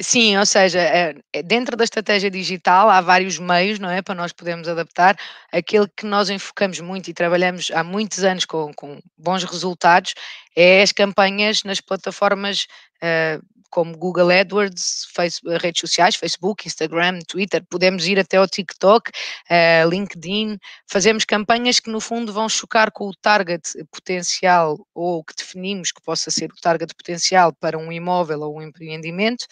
Sim, 0.01 0.35
ou 0.35 0.45
seja, 0.47 0.79
é, 0.79 1.15
é, 1.31 1.43
dentro 1.43 1.77
da 1.77 1.83
estratégia 1.83 2.31
digital 2.31 2.89
há 2.89 2.99
vários 3.01 3.37
meios, 3.37 3.77
não 3.77 3.87
é, 3.87 4.01
para 4.01 4.15
nós 4.15 4.33
podermos 4.33 4.67
adaptar. 4.67 5.15
Aquele 5.53 5.87
que 5.95 6.07
nós 6.07 6.31
enfocamos 6.31 6.79
muito 6.79 7.07
e 7.07 7.13
trabalhamos 7.13 7.69
há 7.69 7.83
muitos 7.83 8.23
anos 8.23 8.45
com, 8.45 8.73
com 8.73 8.99
bons 9.15 9.43
resultados 9.43 10.15
é 10.57 10.81
as 10.81 10.91
campanhas 10.91 11.61
nas 11.63 11.79
plataformas 11.79 12.65
uh, 13.03 13.45
como 13.71 13.97
Google 13.97 14.29
AdWords, 14.29 15.07
Facebook, 15.15 15.57
redes 15.57 15.79
sociais, 15.79 16.15
Facebook, 16.15 16.67
Instagram, 16.67 17.19
Twitter, 17.27 17.63
podemos 17.69 18.05
ir 18.05 18.19
até 18.19 18.37
ao 18.37 18.47
TikTok, 18.47 19.09
uh, 19.49 19.89
LinkedIn, 19.89 20.59
fazemos 20.87 21.25
campanhas 21.25 21.79
que 21.79 21.89
no 21.89 22.01
fundo 22.01 22.33
vão 22.33 22.47
chocar 22.49 22.91
com 22.91 23.07
o 23.07 23.15
target 23.15 23.63
potencial 23.89 24.77
ou 24.93 25.23
que 25.23 25.33
definimos 25.35 25.91
que 25.91 26.01
possa 26.01 26.29
ser 26.29 26.51
o 26.51 26.61
target 26.61 26.93
potencial 26.93 27.53
para 27.53 27.77
um 27.77 27.91
imóvel 27.91 28.41
ou 28.41 28.57
um 28.57 28.61
empreendimento. 28.61 29.45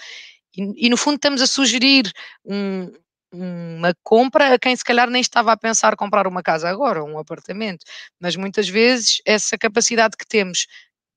E, 0.55 0.87
e 0.87 0.89
no 0.89 0.97
fundo 0.97 1.15
estamos 1.15 1.41
a 1.41 1.47
sugerir 1.47 2.11
um, 2.45 2.91
uma 3.31 3.93
compra 4.03 4.53
a 4.53 4.59
quem 4.59 4.75
se 4.75 4.83
calhar 4.83 5.09
nem 5.09 5.21
estava 5.21 5.51
a 5.51 5.57
pensar 5.57 5.95
comprar 5.95 6.27
uma 6.27 6.41
casa 6.41 6.67
agora, 6.69 7.03
um 7.03 7.17
apartamento, 7.17 7.85
mas 8.19 8.35
muitas 8.35 8.67
vezes 8.67 9.21
essa 9.25 9.57
capacidade 9.57 10.17
que 10.17 10.27
temos 10.27 10.65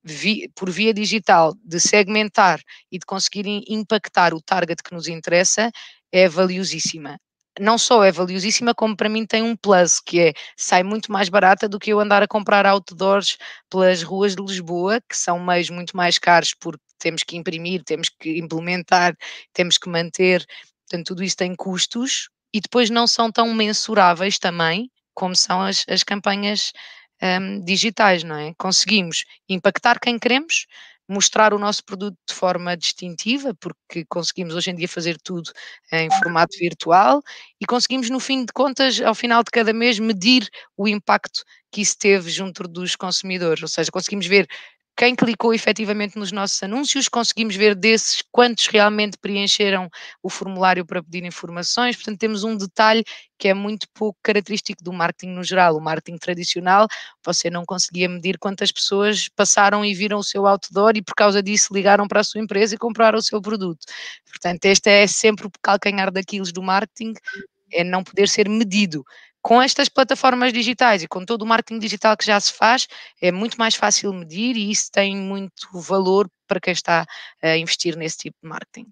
vi, 0.05 0.49
por 0.55 0.71
via 0.71 0.93
digital 0.93 1.55
de 1.65 1.81
segmentar 1.81 2.61
e 2.91 2.99
de 2.99 3.07
conseguir 3.07 3.47
impactar 3.69 4.35
o 4.35 4.41
target 4.41 4.83
que 4.83 4.95
nos 4.95 5.09
interessa 5.09 5.71
é 6.11 6.29
valiosíssima. 6.29 7.19
Não 7.61 7.77
só 7.77 8.03
é 8.03 8.11
valiosíssima, 8.11 8.75
como 8.75 8.97
para 8.97 9.11
mim 9.11 9.27
tem 9.27 9.43
um 9.43 9.55
plus, 9.55 10.01
que 10.01 10.21
é 10.21 10.33
sai 10.57 10.83
muito 10.83 11.13
mais 11.13 11.29
barata 11.29 11.69
do 11.69 11.79
que 11.79 11.93
eu 11.93 12.01
andar 12.01 12.23
a 12.23 12.29
comprar 12.29 12.65
outdoors 12.65 13.37
pelas 13.71 14.03
ruas 14.03 14.35
de 14.35 14.43
Lisboa, 14.43 15.01
que 15.09 15.17
são 15.17 15.39
meios 15.39 15.69
muito 15.69 15.97
mais 15.97 16.19
caros 16.19 16.55
porque 16.59 16.83
temos 16.99 17.23
que 17.23 17.37
imprimir, 17.37 17.83
temos 17.85 18.09
que 18.09 18.39
implementar, 18.39 19.15
temos 19.53 19.77
que 19.77 19.89
manter, 19.89 20.45
portanto, 20.89 21.09
tudo 21.09 21.23
isso 21.23 21.37
tem 21.37 21.55
custos 21.55 22.31
e 22.55 22.61
depois 22.61 22.89
não 22.89 23.07
são 23.07 23.31
tão 23.31 23.53
mensuráveis 23.55 24.39
também 24.39 24.91
como 25.15 25.37
são 25.37 25.61
as, 25.63 25.85
as 25.89 26.03
campanhas 26.03 26.73
um, 27.23 27.65
digitais, 27.65 28.23
não 28.25 28.37
é? 28.37 28.55
Conseguimos 28.59 29.25
impactar 29.49 29.99
quem 30.01 30.19
queremos, 30.19 30.67
mostrar 31.09 31.53
o 31.53 31.59
nosso 31.59 31.85
produto 31.85 32.17
de 32.29 32.35
forma 32.35 32.77
distintiva, 32.77 33.55
porque 33.61 34.05
conseguimos 34.09 34.55
hoje 34.55 34.71
em 34.71 34.75
dia 34.77 34.89
fazer 34.89 35.19
tudo 35.23 35.51
em 35.93 36.11
formato 36.11 36.57
virtual 36.59 37.23
e 37.61 37.67
conseguimos, 37.67 38.09
no 38.11 38.21
fim 38.21 38.45
de 38.45 38.53
contas, 38.53 39.01
ao 39.01 39.15
final 39.15 39.43
de 39.43 39.51
cada 39.51 39.73
mês, 39.73 39.99
medir 39.99 40.49
o 40.77 40.89
impacto 40.89 41.43
que 41.71 41.81
isso 41.83 41.97
teve 41.99 42.31
junto 42.31 42.65
dos 42.69 42.97
consumidores, 42.97 43.63
ou 43.63 43.69
seja, 43.69 43.91
conseguimos 43.91 44.27
ver 44.27 44.47
quem 44.97 45.17
clicou 45.17 45.55
efetivamente 45.55 46.19
nos 46.19 46.31
nossos 46.33 46.63
anúncios, 46.63 47.09
conseguimos 47.09 47.57
ver 47.57 47.75
desses 47.75 48.23
quantos 48.31 48.67
realmente 48.67 49.17
preencheram 49.19 49.89
o 50.23 50.29
formulário 50.29 50.85
para 50.87 51.03
pedir 51.03 51.25
informações, 51.25 51.97
portanto 51.97 52.19
temos 52.19 52.45
um 52.45 52.57
detalhe 52.57 53.03
que 53.39 53.49
é 53.49 53.55
muito 53.55 53.89
pouco 53.95 54.19
característico 54.23 54.85
do 54.85 54.93
marketing 54.93 55.33
no 55.33 55.43
geral. 55.43 55.77
O 55.77 55.81
marketing 55.81 56.19
tradicional, 56.19 56.87
você 57.25 57.51
não 57.51 57.65
conseguia 57.65 58.09
medir 58.09 58.39
quantas 58.39 58.71
pessoas 58.71 59.29
passaram 59.31 59.85
e 59.85 59.95
viram 59.95 60.19
o 60.19 60.25
seu 60.25 60.47
outdoor 60.47 60.93
e 60.97 61.03
por 61.03 61.15
causa 61.15 61.43
disso 61.43 61.75
ligaram 61.75 62.07
para 62.07 62.21
a 62.21 62.25
sua 62.25 62.41
empresa 62.41 62.75
e 62.75 62.79
compraram 62.79 63.19
o 63.19 63.23
seu 63.23 63.41
produto. 63.41 63.85
Portanto, 64.31 64.65
este 64.67 64.89
é 64.91 65.07
sempre 65.09 65.47
o 65.47 65.51
calcanhar 65.61 66.13
daqueles 66.13 66.53
do 66.53 66.63
marketing, 66.63 67.15
é 67.73 67.83
não 67.83 68.05
poder 68.05 68.29
ser 68.29 68.49
medido 68.49 69.05
com 69.43 69.61
estas 69.61 69.89
plataformas 69.89 70.53
digitais 70.53 71.03
e 71.03 71.09
com 71.09 71.25
todo 71.25 71.43
o 71.43 71.47
marketing 71.47 71.81
digital 71.81 72.17
que 72.17 72.25
já 72.25 72.39
se 72.39 72.53
faz, 72.53 72.87
é 73.21 73.33
muito 73.33 73.57
mais 73.57 73.75
fácil 73.75 74.13
medir 74.15 74.57
e 74.57 74.71
isso 74.71 74.89
tem 74.93 75.17
muito 75.17 75.67
valor 75.75 76.31
para 76.47 76.61
quem 76.61 76.73
está 76.73 77.05
a 77.43 77.59
investir 77.59 77.97
nesse 77.97 78.19
tipo 78.19 78.37
de 78.41 78.49
marketing. 78.49 78.87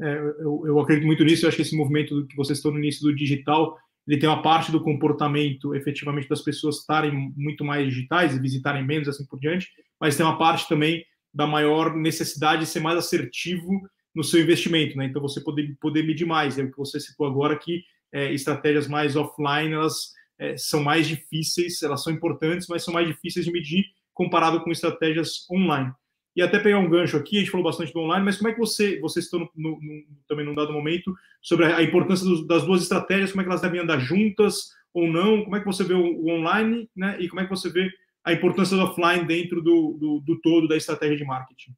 É, 0.00 0.14
eu, 0.40 0.62
eu, 0.66 0.80
acredito 0.80 1.06
muito 1.06 1.24
nisso, 1.24 1.44
eu 1.44 1.48
acho 1.48 1.56
que 1.56 1.62
esse 1.62 1.76
movimento 1.76 2.26
que 2.26 2.36
vocês 2.36 2.58
estão 2.58 2.72
no 2.72 2.78
início 2.78 3.02
do 3.02 3.14
digital, 3.14 3.76
ele 4.06 4.18
tem 4.18 4.28
uma 4.28 4.42
parte 4.42 4.72
do 4.72 4.82
comportamento, 4.82 5.74
efetivamente, 5.74 6.28
das 6.28 6.42
pessoas 6.42 6.78
estarem 6.78 7.32
muito 7.36 7.64
mais 7.64 7.88
digitais 7.88 8.34
e 8.34 8.40
visitarem 8.40 8.84
menos, 8.84 9.08
assim 9.08 9.26
por 9.26 9.38
diante, 9.38 9.68
mas 10.00 10.16
tem 10.16 10.24
uma 10.24 10.38
parte 10.38 10.68
também 10.68 11.04
da 11.32 11.46
maior 11.46 11.94
necessidade 11.94 12.62
de 12.62 12.66
ser 12.66 12.80
mais 12.80 12.98
assertivo 12.98 13.68
no 14.14 14.24
seu 14.24 14.40
investimento, 14.40 14.96
né? 14.96 15.04
Então, 15.06 15.20
você 15.20 15.42
poder, 15.42 15.76
poder 15.78 16.02
medir 16.02 16.26
mais, 16.26 16.58
é 16.58 16.62
o 16.62 16.70
que 16.70 16.78
você 16.78 16.98
citou 16.98 17.26
agora, 17.26 17.58
que 17.58 17.82
é, 18.16 18.32
estratégias 18.32 18.88
mais 18.88 19.14
offline, 19.14 19.74
elas 19.74 20.14
é, 20.38 20.56
são 20.56 20.82
mais 20.82 21.06
difíceis, 21.06 21.82
elas 21.82 22.02
são 22.02 22.10
importantes, 22.10 22.66
mas 22.66 22.82
são 22.82 22.94
mais 22.94 23.06
difíceis 23.06 23.44
de 23.44 23.52
medir 23.52 23.84
comparado 24.14 24.62
com 24.62 24.72
estratégias 24.72 25.46
online. 25.50 25.92
E 26.34 26.40
até 26.40 26.58
pegar 26.58 26.78
um 26.78 26.88
gancho 26.88 27.18
aqui, 27.18 27.36
a 27.36 27.40
gente 27.40 27.50
falou 27.50 27.64
bastante 27.64 27.92
do 27.92 28.00
online, 28.00 28.24
mas 28.24 28.38
como 28.38 28.48
é 28.48 28.54
que 28.54 28.58
você, 28.58 28.98
vocês 29.00 29.26
estão 29.26 29.40
no, 29.40 29.50
no, 29.54 30.04
também 30.26 30.46
num 30.46 30.54
dado 30.54 30.72
momento 30.72 31.14
sobre 31.42 31.66
a 31.66 31.82
importância 31.82 32.26
das 32.46 32.64
duas 32.64 32.82
estratégias, 32.82 33.32
como 33.32 33.42
é 33.42 33.44
que 33.44 33.50
elas 33.50 33.60
devem 33.60 33.80
andar 33.80 33.98
juntas 33.98 34.70
ou 34.94 35.06
não, 35.06 35.44
como 35.44 35.56
é 35.56 35.60
que 35.60 35.66
você 35.66 35.84
vê 35.84 35.92
o, 35.92 36.00
o 36.00 36.30
online, 36.30 36.88
né, 36.96 37.18
e 37.20 37.28
como 37.28 37.42
é 37.42 37.44
que 37.44 37.50
você 37.50 37.68
vê 37.68 37.90
a 38.24 38.32
importância 38.32 38.76
do 38.78 38.82
offline 38.82 39.26
dentro 39.26 39.60
do, 39.60 39.92
do, 40.00 40.20
do 40.20 40.40
todo 40.40 40.66
da 40.66 40.76
estratégia 40.76 41.18
de 41.18 41.24
marketing? 41.24 41.72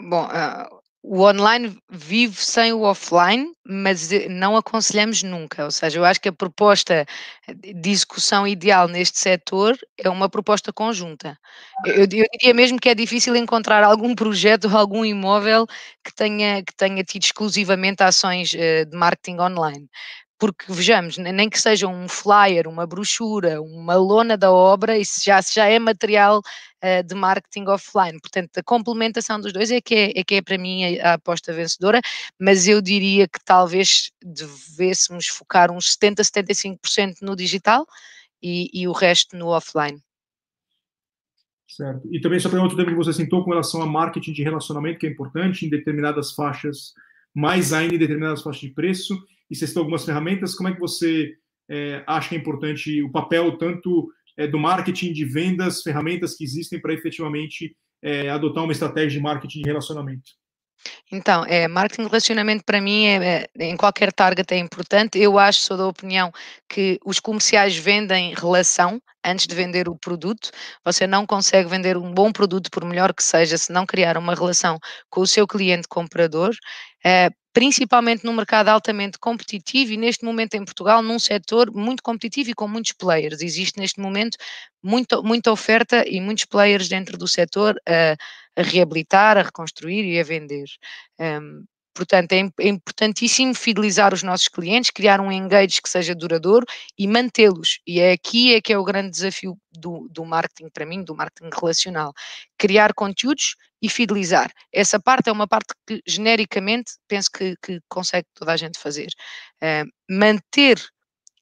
Bom, 0.00 0.24
uh, 0.24 0.80
o 1.08 1.22
online 1.22 1.78
vive 1.88 2.44
sem 2.44 2.72
o 2.72 2.80
offline, 2.80 3.52
mas 3.64 4.10
eh, 4.10 4.28
não 4.28 4.56
aconselhamos 4.56 5.22
nunca. 5.22 5.64
Ou 5.64 5.70
seja, 5.70 5.98
eu 6.00 6.04
acho 6.04 6.20
que 6.20 6.28
a 6.28 6.32
proposta 6.32 7.06
de 7.54 7.90
execução 7.90 8.46
ideal 8.46 8.88
neste 8.88 9.20
setor 9.20 9.78
é 9.96 10.10
uma 10.10 10.28
proposta 10.28 10.72
conjunta. 10.72 11.38
Eu, 11.84 11.94
eu 11.94 12.06
diria 12.08 12.52
mesmo 12.52 12.80
que 12.80 12.88
é 12.88 12.94
difícil 12.94 13.36
encontrar 13.36 13.84
algum 13.84 14.16
projeto 14.16 14.64
ou 14.68 14.76
algum 14.76 15.04
imóvel 15.04 15.66
que 16.04 16.12
tenha, 16.12 16.64
que 16.64 16.74
tenha 16.74 17.04
tido 17.04 17.22
exclusivamente 17.22 18.02
ações 18.02 18.52
eh, 18.54 18.84
de 18.84 18.96
marketing 18.96 19.38
online 19.38 19.88
porque 20.38 20.70
vejamos, 20.70 21.16
nem 21.16 21.48
que 21.48 21.58
seja 21.58 21.88
um 21.88 22.08
flyer, 22.08 22.68
uma 22.68 22.86
brochura, 22.86 23.60
uma 23.62 23.94
lona 23.94 24.36
da 24.36 24.52
obra, 24.52 24.98
isso 24.98 25.22
já, 25.24 25.40
já 25.40 25.66
é 25.66 25.78
material 25.78 26.40
uh, 26.40 27.02
de 27.06 27.14
marketing 27.14 27.66
offline. 27.68 28.20
Portanto, 28.20 28.58
a 28.58 28.62
complementação 28.62 29.40
dos 29.40 29.52
dois 29.52 29.70
é 29.70 29.80
que 29.80 29.94
é, 29.94 30.12
é, 30.14 30.24
que 30.24 30.34
é 30.34 30.42
para 30.42 30.58
mim 30.58 30.98
a, 30.98 31.10
a, 31.10 31.12
aposta 31.14 31.52
vencedora, 31.52 32.00
mas 32.38 32.68
eu 32.68 32.82
diria 32.82 33.26
que 33.26 33.38
talvez 33.44 34.10
devêssemos 34.22 35.26
focar 35.26 35.70
uns 35.70 35.92
70, 35.92 36.22
75% 36.22 37.16
no 37.22 37.34
digital 37.34 37.86
e, 38.42 38.70
e 38.74 38.86
o 38.86 38.92
resto 38.92 39.36
no 39.36 39.48
offline. 39.48 40.00
Certo. 41.66 42.08
E 42.12 42.20
também 42.20 42.40
sobre 42.40 42.58
outro 42.58 42.76
tema 42.76 42.90
que 42.90 42.96
você 42.96 43.12
sentou 43.12 43.42
com 43.42 43.50
relação 43.50 43.82
a 43.82 43.86
marketing 43.86 44.32
de 44.32 44.42
relacionamento, 44.42 44.98
que 44.98 45.06
é 45.06 45.10
importante 45.10 45.64
em 45.64 45.68
determinadas 45.68 46.32
faixas, 46.32 46.92
mais 47.34 47.72
ainda 47.72 47.94
em 47.94 47.98
determinadas 47.98 48.42
faixas 48.42 48.60
de 48.60 48.70
preço 48.70 49.18
e 49.50 49.56
têm 49.56 49.68
algumas 49.76 50.04
ferramentas. 50.04 50.54
Como 50.54 50.68
é 50.68 50.74
que 50.74 50.80
você 50.80 51.32
é, 51.68 52.02
acha 52.06 52.30
que 52.30 52.34
é 52.36 52.38
importante 52.38 53.02
o 53.02 53.10
papel 53.10 53.56
tanto 53.58 54.08
é, 54.36 54.46
do 54.46 54.58
marketing 54.58 55.12
de 55.12 55.24
vendas, 55.24 55.82
ferramentas 55.82 56.34
que 56.34 56.44
existem 56.44 56.80
para 56.80 56.92
efetivamente 56.92 57.76
é, 58.02 58.28
adotar 58.28 58.64
uma 58.64 58.72
estratégia 58.72 59.18
de 59.18 59.20
marketing 59.20 59.62
de 59.62 59.68
relacionamento? 59.68 60.30
Então, 61.10 61.44
é, 61.46 61.66
marketing 61.66 62.02
de 62.02 62.08
relacionamento 62.08 62.64
para 62.64 62.80
mim 62.80 63.06
é, 63.06 63.46
é, 63.58 63.64
em 63.64 63.76
qualquer 63.76 64.12
target 64.12 64.52
é 64.52 64.58
importante. 64.58 65.18
Eu 65.18 65.38
acho, 65.38 65.60
sou 65.60 65.76
da 65.76 65.86
opinião 65.86 66.32
que 66.68 66.98
os 67.04 67.20
comerciais 67.20 67.76
vendem 67.76 68.34
relação 68.34 69.00
antes 69.24 69.46
de 69.46 69.54
vender 69.54 69.88
o 69.88 69.96
produto. 69.96 70.50
Você 70.84 71.06
não 71.06 71.26
consegue 71.26 71.68
vender 71.68 71.96
um 71.96 72.12
bom 72.12 72.30
produto, 72.32 72.70
por 72.70 72.84
melhor 72.84 73.12
que 73.12 73.24
seja, 73.24 73.58
se 73.58 73.72
não 73.72 73.86
criar 73.86 74.16
uma 74.16 74.34
relação 74.34 74.78
com 75.10 75.22
o 75.22 75.26
seu 75.26 75.46
cliente 75.46 75.88
comprador. 75.88 76.54
É, 77.04 77.30
principalmente 77.56 78.22
num 78.22 78.34
mercado 78.34 78.68
altamente 78.68 79.18
competitivo 79.18 79.90
e 79.90 79.96
neste 79.96 80.22
momento 80.26 80.52
em 80.56 80.62
Portugal 80.62 81.00
num 81.00 81.18
setor 81.18 81.72
muito 81.72 82.02
competitivo 82.02 82.50
e 82.50 82.54
com 82.54 82.68
muitos 82.68 82.92
players. 82.92 83.40
Existe 83.40 83.80
neste 83.80 83.98
momento 83.98 84.36
muito, 84.82 85.22
muita 85.24 85.50
oferta 85.50 86.06
e 86.06 86.20
muitos 86.20 86.44
players 86.44 86.86
dentro 86.86 87.16
do 87.16 87.26
setor 87.26 87.74
a, 87.88 88.14
a 88.60 88.62
reabilitar, 88.62 89.38
a 89.38 89.42
reconstruir 89.42 90.04
e 90.04 90.20
a 90.20 90.22
vender. 90.22 90.66
Um, 91.18 91.64
Portanto, 91.96 92.32
é, 92.32 92.40
é, 92.60 92.68
importantíssimo 92.68 93.54
fidelizar 93.54 94.12
os 94.12 94.22
nossos 94.22 94.48
clientes, 94.48 94.90
criar 94.90 95.18
um 95.18 95.32
engage 95.32 95.80
que 95.80 95.88
seja 95.88 96.14
duradouro 96.14 96.66
e 96.98 97.08
mantê-los. 97.08 97.80
E 97.86 98.00
é 98.00 98.12
aqui 98.12 98.54
é 98.54 98.60
que 98.60 98.70
é 98.70 98.78
o 98.78 98.84
grande 98.84 99.10
desafio 99.12 99.56
do, 99.72 100.06
do 100.10 100.22
marketing 100.22 100.68
para 100.68 100.84
mim, 100.84 101.02
do 101.02 101.16
marketing 101.16 101.48
relacional. 101.58 102.12
Criar 102.58 102.92
conteúdos 102.92 103.56
e 103.80 103.88
fidelizar. 103.88 104.52
Essa 104.70 105.00
parte 105.00 105.30
é 105.30 105.32
uma 105.32 105.48
parte 105.48 105.72
que 105.86 106.02
genericamente 106.06 106.92
penso 107.08 107.30
que, 107.30 107.56
que 107.62 107.80
consegue 107.88 108.26
toda 108.34 108.52
a 108.52 108.56
gente 108.58 108.78
fazer. 108.78 109.08
Uh, 109.62 109.88
manter 110.10 110.78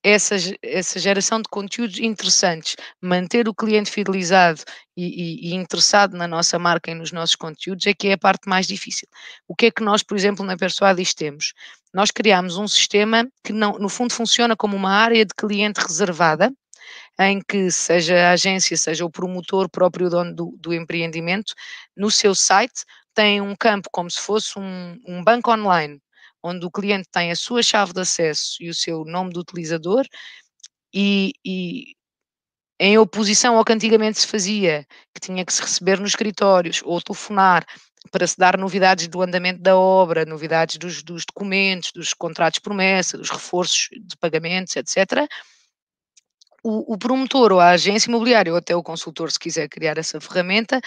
essa, 0.05 0.37
essa 0.63 1.01
geração 1.01 1.41
de 1.41 1.49
conteúdos 1.49 1.99
interessantes, 1.99 2.77
manter 3.01 3.49
o 3.49 3.55
cliente 3.55 3.91
fidelizado 3.91 4.61
e, 4.95 5.07
e, 5.07 5.49
e, 5.49 5.55
interessado 5.55 6.15
na 6.15 6.29
nossa 6.29 6.59
marca 6.59 6.91
e 6.91 6.95
nos 6.95 7.11
nossos 7.11 7.35
conteúdos 7.35 7.87
é 7.87 7.95
que 7.95 8.09
é 8.09 8.13
a 8.13 8.19
parte 8.19 8.47
mais 8.47 8.67
difícil. 8.67 9.09
O 9.49 9.57
que 9.57 9.67
é 9.67 9.71
que 9.71 9.83
nós, 9.83 10.03
por 10.03 10.15
exemplo, 10.15 10.45
na 10.45 10.59
Persuadis 10.59 11.15
temos? 11.15 11.55
Nós 11.93 12.11
criamos 12.11 12.59
um 12.59 12.69
sistema 12.69 13.27
que 13.43 13.53
não, 13.53 13.79
no 13.79 13.89
fundo 13.89 14.13
funciona 14.13 14.55
como 14.55 14.77
uma 14.77 14.91
área 14.91 15.25
de 15.25 15.35
cliente 15.35 15.81
reservada, 15.81 16.53
em 17.19 17.41
que 17.41 17.71
seja 17.71 18.29
a 18.29 18.33
agência, 18.33 18.77
seja 18.77 19.07
o 19.07 19.11
promotor 19.11 19.71
próprio 19.71 20.11
dono 20.11 20.35
do, 20.35 20.55
do 20.61 20.75
empreendimento, 20.75 21.55
no 21.97 22.11
seu 22.11 22.35
site 22.35 22.85
tem 23.15 23.41
um 23.41 23.55
campo 23.57 23.89
como 23.91 24.11
se 24.11 24.21
fosse 24.21 24.59
um, 24.59 25.01
um 25.07 25.25
banco 25.25 25.51
online, 25.51 25.99
onde 26.45 26.67
o 26.67 26.71
cliente 26.71 27.09
tem 27.11 27.31
a 27.31 27.37
sua 27.37 27.63
chave 27.63 27.95
de 27.95 28.01
acesso 28.03 28.63
e 28.63 28.69
o 28.69 28.75
seu 28.75 29.05
nome 29.07 29.33
do 29.33 29.41
utilizador 29.41 30.07
e, 30.93 31.33
e 31.45 31.95
em 32.79 32.99
oposição 32.99 33.57
ao 33.57 33.65
que 33.65 33.73
antigamente 33.73 34.21
se 34.21 34.27
fazia, 34.27 34.87
que 35.15 35.21
tinha 35.21 35.45
que 35.45 35.53
se 35.53 35.63
receber 35.63 35.99
nos 35.99 36.11
escritórios 36.11 36.83
ou 36.85 37.01
telefonar 37.01 37.65
para 38.11 38.27
se 38.27 38.37
dar 38.37 38.59
novidades 38.59 39.09
do 39.09 39.23
andamento 39.23 39.63
da 39.63 39.75
obra, 39.75 40.27
novidades 40.27 40.77
dos, 40.77 41.03
dos 41.03 41.25
documentos, 41.25 41.91
dos 41.93 42.13
contratos 42.13 42.59
promessa, 42.59 43.17
dos 43.17 43.31
reforços 43.31 43.89
de 43.91 44.15
pagamentos, 44.19 44.77
etc. 44.77 45.27
O, 46.63 46.93
o, 46.93 46.99
promotor 46.99 47.53
ou 47.53 47.61
a 47.61 47.71
agência 47.71 48.11
imobiliária 48.11 48.53
ou 48.53 48.59
até 48.59 48.77
o 48.77 48.83
consultor, 48.83 49.33
se 49.33 49.39
quiser 49.39 49.69
criar 49.69 49.97
essa 49.97 50.21
ferramenta, 50.21 50.81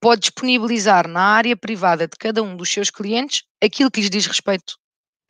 pode 0.00 0.22
disponibilizar 0.22 1.08
na 1.08 1.22
área 1.22 1.56
privada 1.56 2.06
de 2.06 2.16
cada 2.16 2.42
um 2.42 2.56
dos 2.56 2.70
seus 2.72 2.90
clientes 2.90 3.42
aquilo 3.60 3.90
que 3.90 4.00
lhes 4.00 4.10
diz 4.10 4.26
respeito 4.26 4.76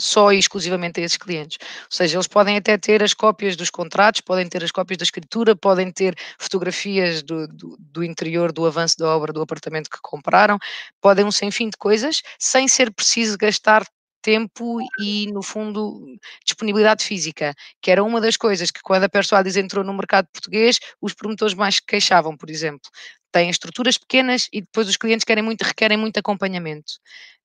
só 0.03 0.33
e 0.33 0.39
exclusivamente 0.39 1.01
a 1.01 1.05
esses 1.05 1.17
clientes. 1.17 1.59
Ou 1.61 1.87
seja, 1.91 2.17
eles 2.17 2.27
podem 2.27 2.57
até 2.57 2.77
ter 2.77 3.03
as 3.03 3.15
cópias 3.15 3.57
dos 3.57 3.71
contratos, 3.71 4.21
podem 4.21 4.49
ter 4.49 4.63
as 4.65 4.71
cópias 4.71 4.99
da 4.99 5.05
escritura, 5.05 5.55
podem 5.55 5.91
ter 5.93 6.15
fotografias 6.39 7.23
do, 7.23 7.47
do, 7.47 7.77
do, 7.79 8.05
interior 8.05 8.53
do 8.53 8.67
avanço 8.67 8.97
da 8.99 9.09
obra 9.09 9.33
do 9.33 9.41
apartamento 9.43 9.89
que 9.89 9.99
compraram, 10.03 10.59
podem 11.01 11.25
um 11.25 11.31
sem 11.31 11.51
fim 11.51 11.69
de 11.69 11.77
coisas, 11.77 12.23
sem 12.39 12.67
ser 12.69 12.93
preciso 12.93 13.39
gastar 13.39 13.85
tempo 14.23 14.79
e, 15.01 15.31
no 15.33 15.43
fundo, 15.43 16.17
disponibilidade 16.45 17.05
física, 17.05 17.55
que 17.81 17.91
era 17.91 18.03
uma 18.05 18.21
das 18.21 18.37
coisas 18.37 18.71
que 18.71 18.81
quando 18.81 19.05
a 19.05 19.09
Persuades 19.09 19.57
entrou 19.57 19.85
no 19.85 19.93
mercado 19.93 20.29
português, 20.33 20.79
os 21.01 21.13
promotores 21.13 21.55
mais 21.55 21.81
queixavam, 21.81 22.37
por 22.37 22.49
exemplo. 22.49 22.89
Têm 23.33 23.51
estruturas 23.51 23.99
pequenas 23.99 24.49
e 24.53 24.61
depois 24.61 24.89
os 24.89 24.97
clientes 24.97 25.25
querem 25.25 25.43
muito, 25.43 25.63
requerem 25.63 25.99
muito 25.99 26.19
acompanhamento. 26.19 26.93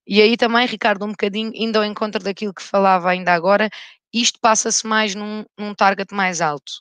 E 0.07 0.21
aí 0.21 0.37
também, 0.37 0.65
Ricardo, 0.65 1.05
um 1.05 1.09
bocadinho, 1.09 1.51
indo 1.53 1.77
ao 1.77 1.85
encontro 1.85 2.23
daquilo 2.23 2.53
que 2.53 2.63
falava 2.63 3.09
ainda 3.09 3.33
agora, 3.33 3.69
isto 4.13 4.39
passa-se 4.39 4.87
mais 4.87 5.13
num, 5.13 5.43
num 5.57 5.73
target 5.75 6.13
mais 6.13 6.39
alto. 6.41 6.71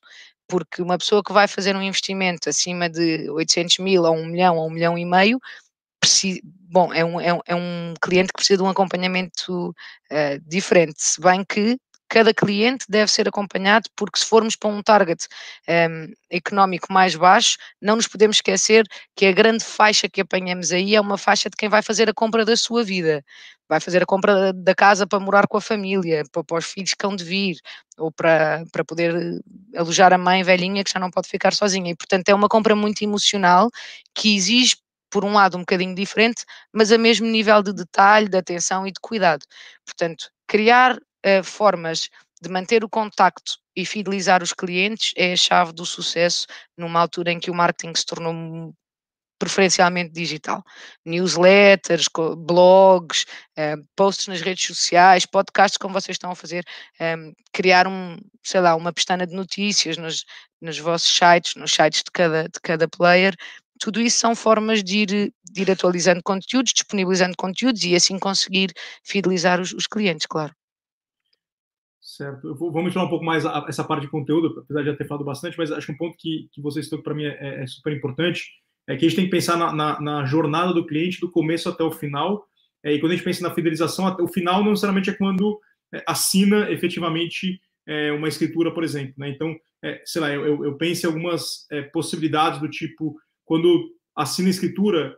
Porque 0.48 0.80
uma 0.80 0.96
pessoa 0.96 1.22
que 1.24 1.32
vai 1.32 1.48
fazer 1.48 1.74
um 1.74 1.82
investimento 1.82 2.48
acima 2.48 2.88
de 2.88 3.28
800 3.30 3.78
mil 3.78 4.04
ou 4.04 4.14
1 4.14 4.26
milhão 4.26 4.56
ou 4.56 4.68
1 4.68 4.70
milhão 4.70 4.98
e 4.98 5.04
meio, 5.04 5.40
precisa, 6.00 6.40
bom, 6.44 6.92
é 6.92 7.04
um, 7.04 7.20
é, 7.20 7.34
um, 7.34 7.40
é 7.46 7.54
um 7.54 7.94
cliente 8.00 8.28
que 8.28 8.34
precisa 8.36 8.58
de 8.58 8.62
um 8.62 8.68
acompanhamento 8.68 9.70
uh, 9.70 10.40
diferente, 10.46 11.02
se 11.02 11.20
bem 11.20 11.44
que 11.44 11.76
cada 12.08 12.32
cliente 12.32 12.86
deve 12.88 13.10
ser 13.10 13.28
acompanhado, 13.28 13.88
porque 13.96 14.18
se 14.18 14.26
formos 14.26 14.56
para 14.56 14.70
um 14.70 14.82
target 14.82 15.26
um, 15.68 15.72
ehm, 15.72 16.12
económico 16.30 16.92
mais 16.92 17.14
baixo, 17.14 17.56
não 17.80 17.96
nos 17.96 18.06
podemos 18.06 18.36
esquecer 18.36 18.84
que 19.14 19.26
a 19.26 19.32
grande 19.32 19.64
faixa 19.64 20.08
que 20.08 20.20
apanhamos 20.20 20.72
aí 20.72 20.94
é 20.94 21.00
uma 21.00 21.18
faixa 21.18 21.50
de 21.50 21.56
quem 21.56 21.68
vai 21.68 21.82
fazer 21.82 22.08
a 22.08 22.14
compra 22.14 22.44
da 22.44 22.56
sua 22.56 22.84
vida. 22.84 23.24
Vai 23.68 23.80
fazer 23.80 24.02
a 24.02 24.06
compra 24.06 24.52
da 24.52 24.74
casa 24.74 25.06
para 25.06 25.18
morar 25.18 25.48
com 25.48 25.56
a 25.56 25.60
família, 25.60 26.22
para, 26.30 26.44
para 26.44 26.58
os 26.58 26.66
filhos 26.66 26.94
que 26.94 27.04
hão 27.04 27.16
de 27.16 27.24
vir, 27.24 27.56
ou 27.98 28.12
para, 28.12 28.64
para 28.70 28.84
poder 28.84 29.40
alojar 29.76 30.12
a 30.12 30.18
mãe 30.18 30.42
velhinha 30.44 30.84
que 30.84 30.90
já 30.92 31.00
não 31.00 31.10
pode 31.10 31.28
ficar 31.28 31.52
sozinha. 31.52 31.90
E, 31.90 31.96
portanto, 31.96 32.28
é 32.28 32.34
uma 32.34 32.48
compra 32.48 32.76
muito 32.76 33.02
emocional 33.02 33.68
que 34.14 34.36
exige 34.36 34.76
por 35.10 35.24
um 35.24 35.32
lado 35.32 35.56
um 35.56 35.60
bocadinho 35.60 35.94
diferente, 35.94 36.44
mas 36.72 36.92
a 36.92 36.98
mesmo 36.98 37.26
nível 37.26 37.62
de 37.62 37.72
detalhe, 37.72 38.28
de 38.28 38.36
atenção 38.38 38.86
e 38.86 38.92
de 38.92 39.00
cuidado. 39.00 39.44
Portanto, 39.84 40.30
criar 40.46 40.98
uh, 41.24 41.44
formas 41.44 42.08
de 42.40 42.50
manter 42.50 42.84
o 42.84 42.88
contacto 42.88 43.58
e 43.74 43.84
fidelizar 43.84 44.42
os 44.42 44.52
clientes 44.52 45.12
é 45.16 45.32
a 45.32 45.36
chave 45.36 45.72
do 45.72 45.86
sucesso 45.86 46.46
numa 46.76 47.00
altura 47.00 47.32
em 47.32 47.40
que 47.40 47.50
o 47.50 47.54
marketing 47.54 47.94
se 47.94 48.06
tornou 48.06 48.74
preferencialmente 49.38 50.12
digital. 50.12 50.64
Newsletters, 51.04 52.06
blogs, 52.38 53.26
uh, 53.58 53.82
posts 53.94 54.28
nas 54.28 54.40
redes 54.40 54.66
sociais, 54.66 55.26
podcasts 55.26 55.76
como 55.76 55.94
vocês 55.94 56.14
estão 56.14 56.30
a 56.30 56.34
fazer, 56.34 56.64
ehm, 56.98 57.32
criar 57.52 57.86
um, 57.86 58.16
sei 58.42 58.60
lá, 58.60 58.74
uma 58.74 58.92
pestana 58.92 59.26
de 59.26 59.34
notícias 59.34 59.96
nos, 59.98 60.24
nos 60.60 60.78
vossos 60.78 61.10
sites, 61.10 61.54
nos 61.54 61.72
sites 61.72 62.02
de 62.02 62.10
cada, 62.12 62.44
de 62.44 62.60
cada 62.62 62.88
player. 62.88 63.34
Tudo 63.78 64.00
isso 64.00 64.18
são 64.18 64.34
formas 64.34 64.82
de 64.82 64.98
ir, 65.00 65.32
de 65.52 65.62
ir 65.62 65.70
atualizando 65.70 66.22
conteúdos, 66.24 66.72
disponibilizando 66.72 67.36
conteúdos 67.36 67.84
e 67.84 67.94
assim 67.94 68.18
conseguir 68.18 68.72
fidelizar 69.04 69.60
os, 69.60 69.72
os 69.72 69.86
clientes, 69.86 70.26
claro. 70.26 70.54
Certo. 72.16 72.48
Eu 72.48 72.54
vou, 72.54 72.72
vou 72.72 72.82
mencionar 72.82 73.06
um 73.06 73.10
pouco 73.10 73.24
mais 73.26 73.44
a, 73.44 73.66
essa 73.68 73.84
parte 73.84 74.02
de 74.02 74.10
conteúdo, 74.10 74.60
apesar 74.60 74.80
de 74.80 74.86
já 74.86 74.96
ter 74.96 75.06
falado 75.06 75.24
bastante, 75.24 75.58
mas 75.58 75.70
acho 75.70 75.86
que 75.86 75.92
um 75.92 75.96
ponto 75.98 76.16
que, 76.16 76.48
que 76.50 76.62
você 76.62 76.82
citou 76.82 77.02
para 77.02 77.14
mim 77.14 77.24
é, 77.24 77.62
é, 77.62 77.66
super 77.66 77.94
importante 77.94 78.42
é 78.88 78.96
que 78.96 79.04
a 79.04 79.08
gente 79.08 79.16
tem 79.16 79.24
que 79.26 79.30
pensar 79.30 79.58
na, 79.58 79.70
na, 79.70 80.00
na 80.00 80.24
jornada 80.24 80.72
do 80.72 80.86
cliente, 80.86 81.20
do 81.20 81.30
começo 81.30 81.68
até 81.68 81.84
o 81.84 81.90
final. 81.90 82.46
É, 82.82 82.94
e 82.94 82.98
quando 82.98 83.12
a 83.12 83.16
gente 83.16 83.24
pensa 83.24 83.46
na 83.46 83.54
fidelização, 83.54 84.06
até 84.06 84.22
o 84.22 84.28
final 84.28 84.62
não 84.62 84.70
necessariamente 84.70 85.10
é 85.10 85.12
quando 85.12 85.60
é, 85.92 86.02
assina 86.06 86.70
efetivamente 86.70 87.60
é, 87.86 88.10
uma 88.12 88.28
escritura, 88.28 88.72
por 88.72 88.82
exemplo. 88.82 89.12
Né? 89.18 89.28
Então, 89.28 89.54
é, 89.84 90.00
sei 90.06 90.22
lá, 90.22 90.32
eu, 90.32 90.64
eu 90.64 90.74
penso 90.78 91.04
em 91.04 91.08
algumas 91.08 91.66
é, 91.70 91.82
possibilidades 91.82 92.60
do 92.60 92.70
tipo, 92.70 93.14
quando 93.44 93.90
assina 94.16 94.48
a 94.48 94.50
escritura 94.50 95.14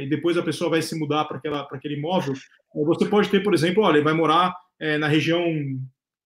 e 0.00 0.06
depois 0.08 0.38
a 0.38 0.42
pessoa 0.42 0.70
vai 0.70 0.80
se 0.80 0.98
mudar 0.98 1.26
para 1.26 1.36
aquele 1.72 1.96
imóvel, 1.96 2.32
você 2.74 3.04
pode 3.04 3.28
ter, 3.28 3.42
por 3.42 3.52
exemplo, 3.52 3.82
olha, 3.82 3.96
ele 3.96 4.04
vai 4.04 4.14
morar 4.14 4.56
na 4.98 5.08
região 5.08 5.44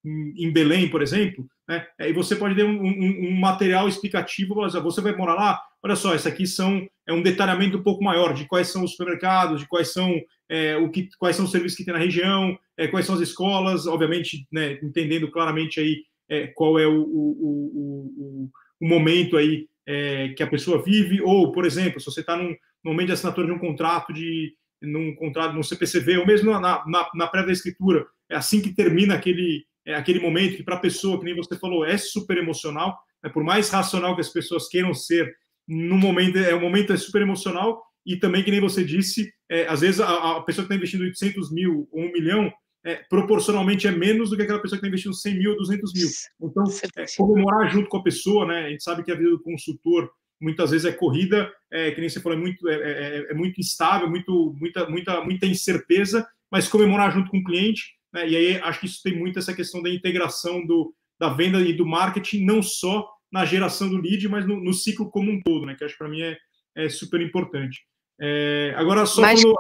em 0.04 0.52
Belém, 0.52 0.88
por 0.88 1.02
exemplo, 1.02 1.46
né? 1.66 1.86
E 1.98 2.12
você 2.12 2.36
pode 2.36 2.54
ter 2.54 2.64
um, 2.64 2.82
um, 2.82 3.28
um 3.28 3.40
material 3.40 3.88
explicativo, 3.88 4.54
você 4.54 5.00
vai 5.00 5.16
morar 5.16 5.34
lá, 5.34 5.62
olha 5.82 5.96
só, 5.96 6.14
isso 6.14 6.28
aqui 6.28 6.46
são 6.46 6.86
é 7.06 7.12
um 7.12 7.22
detalhamento 7.22 7.78
um 7.78 7.82
pouco 7.82 8.02
maior 8.02 8.34
de 8.34 8.46
quais 8.46 8.68
são 8.68 8.84
os 8.84 8.92
supermercados, 8.92 9.60
de 9.60 9.68
quais 9.68 9.92
são 9.92 10.14
é, 10.48 10.76
o 10.76 10.90
que, 10.90 11.08
quais 11.18 11.36
são 11.36 11.44
os 11.44 11.50
serviços 11.50 11.76
que 11.76 11.84
tem 11.84 11.92
na 11.92 12.00
região, 12.00 12.58
é, 12.76 12.88
quais 12.88 13.06
são 13.06 13.14
as 13.14 13.20
escolas, 13.20 13.86
obviamente, 13.86 14.46
né, 14.52 14.78
entendendo 14.82 15.30
claramente 15.30 15.80
aí 15.80 16.02
é, 16.28 16.46
qual 16.48 16.78
é 16.78 16.86
o, 16.86 17.02
o, 17.02 17.30
o, 17.40 18.50
o 18.80 18.88
momento 18.88 19.36
aí 19.36 19.66
é, 19.86 20.30
que 20.30 20.42
a 20.42 20.46
pessoa 20.46 20.82
vive, 20.82 21.20
ou, 21.20 21.52
por 21.52 21.64
exemplo, 21.64 22.00
se 22.00 22.06
você 22.06 22.20
está 22.20 22.36
num, 22.36 22.54
num 22.84 22.92
momento 22.92 23.08
de 23.08 23.12
assinatura 23.12 23.46
de 23.46 23.52
um 23.52 23.58
contrato 23.58 24.12
de 24.12 24.54
num 24.82 25.14
contrato, 25.14 25.54
no 25.54 25.64
CPCV, 25.64 26.18
ou 26.18 26.26
mesmo 26.26 26.50
na, 26.52 26.86
na, 26.86 27.10
na 27.14 27.26
prévia 27.26 27.52
escritura, 27.52 28.06
é 28.28 28.36
assim 28.36 28.60
que 28.60 28.74
termina 28.74 29.14
aquele 29.14 29.64
é 29.86 29.94
aquele 29.94 30.20
momento 30.20 30.56
que 30.56 30.62
para 30.62 30.76
a 30.76 30.80
pessoa, 30.80 31.18
que 31.18 31.24
nem 31.24 31.36
você 31.36 31.56
falou, 31.56 31.84
é 31.84 31.96
super 31.96 32.36
emocional, 32.36 32.98
né? 33.22 33.30
por 33.30 33.44
mais 33.44 33.70
racional 33.70 34.14
que 34.14 34.20
as 34.20 34.30
pessoas 34.30 34.68
queiram 34.68 34.94
ser, 34.94 35.34
no 35.66 35.96
momento 35.96 36.38
é 36.38 36.54
o 36.54 36.60
momento 36.60 36.92
é 36.92 36.96
super 36.96 37.22
emocional 37.22 37.82
e 38.04 38.16
também 38.16 38.42
que 38.42 38.50
nem 38.50 38.60
você 38.60 38.84
disse, 38.84 39.32
é, 39.50 39.66
às 39.66 39.80
vezes 39.80 40.00
a, 40.00 40.36
a 40.36 40.42
pessoa 40.42 40.66
que 40.66 40.72
está 40.72 40.76
investindo 40.76 41.02
800 41.02 41.52
mil 41.52 41.88
ou 41.90 42.02
um 42.02 42.12
milhão 42.12 42.52
é, 42.84 42.96
proporcionalmente 43.08 43.86
é 43.86 43.90
menos 43.90 44.28
do 44.28 44.36
que 44.36 44.42
aquela 44.42 44.60
pessoa 44.60 44.78
que 44.78 44.86
está 44.86 44.88
investindo 44.88 45.14
100 45.14 45.38
mil 45.38 45.50
ou 45.52 45.56
200 45.56 45.92
mil. 45.94 46.08
Então, 46.42 46.64
é, 46.96 47.06
comemorar 47.16 47.70
junto 47.70 47.88
com 47.88 47.96
a 47.96 48.02
pessoa, 48.02 48.46
né? 48.46 48.66
A 48.66 48.68
gente 48.68 48.82
sabe 48.82 49.02
que 49.02 49.10
a 49.10 49.14
vida 49.14 49.30
do 49.30 49.42
consultor 49.42 50.10
muitas 50.40 50.70
vezes 50.70 50.84
é 50.84 50.92
corrida, 50.92 51.50
é, 51.70 51.90
que 51.92 52.00
nem 52.00 52.10
você 52.10 52.20
falou, 52.20 52.36
é 52.36 52.40
muito, 52.40 52.68
é, 52.68 52.74
é, 52.74 53.30
é 53.30 53.34
muito 53.34 53.58
instável, 53.58 54.10
muito, 54.10 54.54
muita, 54.60 54.88
muita, 54.88 55.24
muita 55.24 55.46
incerteza, 55.46 56.26
mas 56.50 56.68
comemorar 56.68 57.10
junto 57.10 57.30
com 57.30 57.38
o 57.38 57.44
cliente 57.44 57.94
né? 58.14 58.28
E 58.28 58.36
aí 58.36 58.56
acho 58.58 58.80
que 58.80 58.86
isso 58.86 59.02
tem 59.02 59.18
muito 59.18 59.38
essa 59.38 59.52
questão 59.52 59.82
da 59.82 59.90
integração 59.90 60.64
do, 60.64 60.94
da 61.18 61.30
venda 61.30 61.58
e 61.60 61.72
do 61.72 61.84
marketing, 61.84 62.44
não 62.44 62.62
só 62.62 63.10
na 63.30 63.44
geração 63.44 63.90
do 63.90 64.00
lead, 64.00 64.28
mas 64.28 64.46
no, 64.46 64.62
no 64.62 64.72
ciclo 64.72 65.10
como 65.10 65.32
um 65.32 65.42
todo, 65.42 65.66
né? 65.66 65.74
que 65.74 65.84
acho 65.84 65.94
que 65.94 65.98
para 65.98 66.08
mim 66.08 66.22
é, 66.22 66.38
é 66.76 66.88
super 66.88 67.20
importante. 67.20 67.82
É, 68.20 68.72
agora, 68.76 69.04
só 69.04 69.20
mas, 69.20 69.42
quando... 69.42 69.58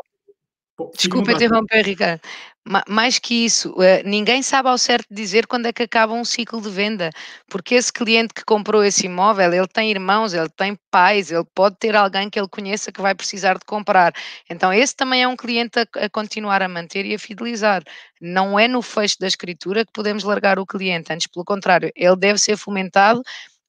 Desculpa 0.96 1.32
interromper, 1.32 1.84
Ricardo. 1.84 2.20
Mais 2.88 3.18
que 3.18 3.44
isso, 3.44 3.74
eh, 3.82 4.02
ninguém 4.04 4.42
sabe 4.42 4.70
ao 4.70 4.78
certo 4.78 5.06
dizer 5.10 5.46
quando 5.46 5.66
é 5.66 5.72
que 5.72 5.82
acaba 5.82 6.14
um 6.14 6.24
ciclo 6.24 6.62
de 6.62 6.70
venda, 6.70 7.10
porque 7.46 7.74
esse 7.74 7.92
cliente 7.92 8.32
que 8.32 8.42
comprou 8.42 8.82
esse 8.82 9.04
imóvel, 9.04 9.52
ele 9.52 9.68
tem 9.68 9.90
irmãos, 9.90 10.32
ele 10.32 10.48
tem 10.48 10.76
pais, 10.90 11.30
ele 11.30 11.44
pode 11.54 11.76
ter 11.78 11.94
alguém 11.94 12.30
que 12.30 12.40
ele 12.40 12.48
conheça 12.48 12.90
que 12.90 13.02
vai 13.02 13.14
precisar 13.14 13.58
de 13.58 13.66
comprar. 13.66 14.14
Então, 14.48 14.72
esse 14.72 14.96
também 14.96 15.22
é 15.22 15.28
um 15.28 15.36
cliente 15.36 15.78
a, 15.78 16.06
a 16.06 16.08
continuar 16.10 16.62
a 16.62 16.68
manter 16.68 17.04
e 17.04 17.14
a 17.14 17.18
fidelizar. 17.18 17.82
Não 18.20 18.58
é 18.58 18.66
no 18.66 18.80
fecho 18.80 19.18
da 19.20 19.26
escritura 19.26 19.84
que 19.84 19.92
podemos 19.92 20.24
largar 20.24 20.58
o 20.58 20.66
cliente, 20.66 21.12
antes 21.12 21.26
pelo 21.26 21.44
contrário, 21.44 21.92
ele 21.94 22.16
deve 22.16 22.38
ser 22.38 22.56
fomentado. 22.56 23.20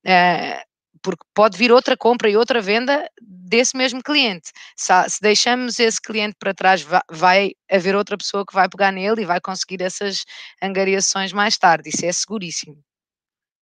Uh, 0.06 0.75
porque 1.06 1.24
pode 1.36 1.56
vir 1.56 1.72
outra 1.72 1.96
compra 1.96 2.28
e 2.28 2.36
outra 2.36 2.60
venda 2.60 3.08
desse 3.22 3.78
mesmo 3.78 4.02
cliente. 4.02 4.52
Se, 4.76 4.92
se 5.08 5.22
deixamos 5.22 5.80
esse 5.80 6.02
cliente 6.02 6.36
para 6.40 6.52
trás, 6.52 6.82
vai, 6.82 7.02
vai, 7.12 7.52
haver 7.70 7.96
outra 7.96 8.18
pessoa 8.18 8.44
que 8.44 8.56
vai 8.56 8.68
pegar 8.68 8.92
nele 8.92 9.22
e 9.22 9.26
vai 9.26 9.40
conseguir 9.40 9.84
essas 9.84 10.26
angariações 10.60 11.32
mais 11.32 11.60
tarde. 11.60 11.90
Isso 11.90 12.04
é 12.04 12.12
seguríssimo. 12.12 12.84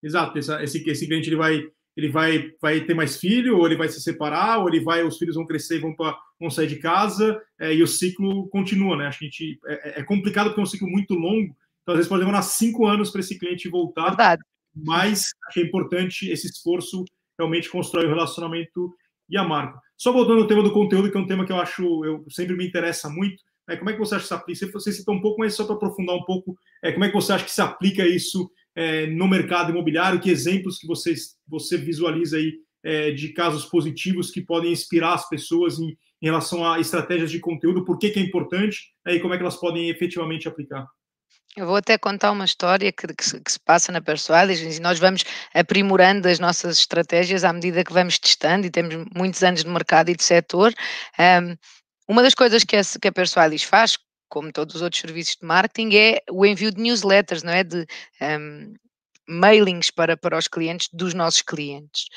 Exato. 0.03 0.37
Esse, 0.37 0.83
esse 0.89 1.07
cliente 1.07 1.29
ele 1.29 1.37
vai, 1.37 1.63
ele 1.95 2.09
vai, 2.09 2.51
vai 2.61 2.81
ter 2.81 2.93
mais 2.93 3.15
filho, 3.15 3.57
ou 3.57 3.65
ele 3.65 3.77
vai 3.77 3.87
se 3.87 4.01
separar, 4.01 4.59
ou 4.59 4.67
ele 4.67 4.81
vai, 4.81 5.01
os 5.01 5.17
filhos 5.17 5.35
vão 5.35 5.47
crescer 5.47 5.77
e 5.77 5.79
vão, 5.79 5.95
pra, 5.95 6.17
vão 6.37 6.49
sair 6.49 6.67
de 6.67 6.75
casa, 6.75 7.41
é, 7.57 7.73
e 7.73 7.81
o 7.81 7.87
ciclo 7.87 8.49
continua, 8.49 8.97
né? 8.97 9.07
Acho 9.07 9.19
que 9.19 9.25
a 9.25 9.29
gente, 9.29 9.59
é, 9.65 9.73
é, 9.73 9.99
é 10.01 10.03
complicado 10.03 10.47
porque 10.47 10.59
é 10.59 10.63
um 10.63 10.65
ciclo 10.65 10.89
muito 10.89 11.13
longo, 11.13 11.55
então 11.83 11.93
às 11.93 11.99
vezes 11.99 12.09
pode 12.09 12.19
demorar 12.19 12.41
cinco 12.41 12.85
anos 12.85 13.11
para 13.11 13.21
esse 13.21 13.39
cliente 13.39 13.69
voltar. 13.69 14.09
Verdade 14.09 14.43
mas 14.75 15.33
é 15.55 15.61
importante 15.61 16.29
esse 16.29 16.47
esforço 16.47 17.03
realmente 17.39 17.69
constrói 17.69 18.05
o 18.05 18.09
relacionamento 18.09 18.93
e 19.29 19.37
a 19.37 19.43
marca. 19.43 19.79
Só 19.97 20.11
voltando 20.11 20.41
ao 20.41 20.47
tema 20.47 20.61
do 20.61 20.71
conteúdo, 20.71 21.09
que 21.09 21.17
é 21.17 21.19
um 21.19 21.27
tema 21.27 21.45
que 21.45 21.51
eu 21.51 21.59
acho, 21.59 22.05
eu 22.05 22.25
sempre 22.29 22.55
me 22.55 22.67
interessa 22.67 23.09
muito, 23.09 23.41
é, 23.69 23.77
como 23.77 23.89
é 23.89 23.93
que 23.93 23.99
você 23.99 24.15
acha 24.15 24.23
que 24.23 24.27
se 24.27 24.33
aplica? 24.33 24.71
Você 24.79 24.91
citou 24.91 25.13
um 25.13 25.21
pouco, 25.21 25.39
mas 25.39 25.53
só 25.53 25.63
para 25.63 25.75
aprofundar 25.75 26.15
um 26.15 26.23
pouco, 26.23 26.57
é, 26.83 26.91
como 26.91 27.05
é 27.05 27.07
que 27.07 27.13
você 27.13 27.33
acha 27.33 27.45
que 27.45 27.51
se 27.51 27.61
aplica 27.61 28.05
isso 28.05 28.49
é, 28.75 29.05
no 29.05 29.27
mercado 29.27 29.71
imobiliário? 29.71 30.19
Que 30.19 30.31
exemplos 30.31 30.79
que 30.79 30.87
você, 30.87 31.13
você 31.47 31.77
visualiza 31.77 32.37
aí 32.37 32.51
é, 32.83 33.11
de 33.11 33.29
casos 33.29 33.65
positivos 33.65 34.31
que 34.31 34.41
podem 34.41 34.71
inspirar 34.71 35.13
as 35.13 35.29
pessoas 35.29 35.79
em, 35.79 35.89
em 35.89 36.25
relação 36.25 36.65
a 36.65 36.79
estratégias 36.79 37.29
de 37.29 37.39
conteúdo? 37.39 37.85
Por 37.85 37.99
que, 37.99 38.09
que 38.09 38.19
é 38.19 38.23
importante 38.23 38.91
é, 39.05 39.15
e 39.15 39.19
como 39.19 39.35
é 39.35 39.37
que 39.37 39.43
elas 39.43 39.57
podem 39.57 39.89
efetivamente 39.89 40.47
aplicar? 40.47 40.87
Eu 41.57 41.65
vou 41.65 41.75
até 41.75 41.97
contar 41.97 42.31
uma 42.31 42.45
história 42.45 42.91
que, 42.91 43.07
que, 43.07 43.25
se, 43.25 43.39
que 43.39 43.51
se, 43.51 43.59
passa 43.59 43.91
na 43.91 44.01
Persualis 44.01 44.59
e 44.61 44.79
nós 44.79 44.99
vamos 44.99 45.23
aprimorando 45.53 46.27
as 46.27 46.39
nossas 46.39 46.77
estratégias 46.77 47.43
à 47.43 47.51
medida 47.51 47.83
que 47.83 47.91
vamos 47.91 48.19
testando 48.19 48.67
e 48.67 48.69
temos 48.69 48.95
muitos 49.15 49.43
anos 49.43 49.63
de 49.63 49.69
mercado 49.69 50.09
e 50.09 50.15
de 50.15 50.23
setor. 50.23 50.73
Um, 51.19 51.57
uma 52.07 52.21
das 52.21 52.35
coisas 52.35 52.63
que 52.63 52.75
a, 52.75 52.81
que 52.81 53.07
a 53.07 53.57
faz, 53.65 53.97
como 54.29 54.51
todos 54.51 54.75
os 54.75 54.81
outros 54.81 55.01
serviços 55.01 55.37
de 55.41 55.45
marketing, 55.45 55.95
é 55.95 56.21
o 56.31 56.45
envio 56.45 56.71
de 56.71 56.81
newsletters, 56.81 57.43
não 57.43 57.51
é? 57.51 57.63
De 57.63 57.85
um, 58.21 58.73
mailings 59.29 59.91
para, 59.91 60.17
para 60.17 60.37
os 60.37 60.47
clientes 60.47 60.89
dos 60.91 61.13
nossos 61.13 61.41
clientes. 61.41 62.07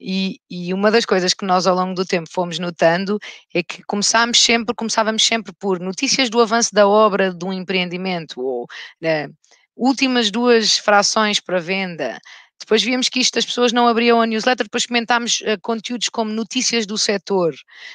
E, 0.00 0.40
e, 0.50 0.72
uma 0.72 0.90
das 0.90 1.04
coisas 1.04 1.34
que 1.34 1.44
nós 1.44 1.66
ao 1.66 1.76
longo 1.76 1.94
do 1.94 2.04
tempo 2.04 2.28
fomos 2.30 2.58
notando 2.58 3.18
é 3.54 3.62
que 3.62 3.82
começámos 3.84 4.38
sempre, 4.42 4.74
começávamos 4.74 5.22
sempre 5.22 5.52
por 5.52 5.78
notícias 5.78 6.30
do 6.30 6.40
avanço 6.40 6.74
da 6.74 6.88
obra 6.88 7.32
de 7.32 7.44
um 7.44 7.52
empreendimento 7.52 8.40
ou 8.40 8.66
né, 9.00 9.28
últimas 9.76 10.30
duas 10.30 10.78
frações 10.78 11.38
para 11.40 11.60
venda, 11.60 12.18
depois 12.62 12.80
víamos 12.80 13.08
que 13.08 13.18
isto 13.18 13.38
as 13.38 13.44
pessoas 13.44 13.72
não 13.72 13.88
abriam 13.88 14.20
a 14.20 14.26
newsletter, 14.26 14.66
depois 14.66 14.84
experimentámos 14.84 15.40
uh, 15.40 15.60
conteúdos 15.60 16.08
como 16.08 16.32
notícias 16.32 16.86
do 16.86 16.96
setor, 16.96 17.54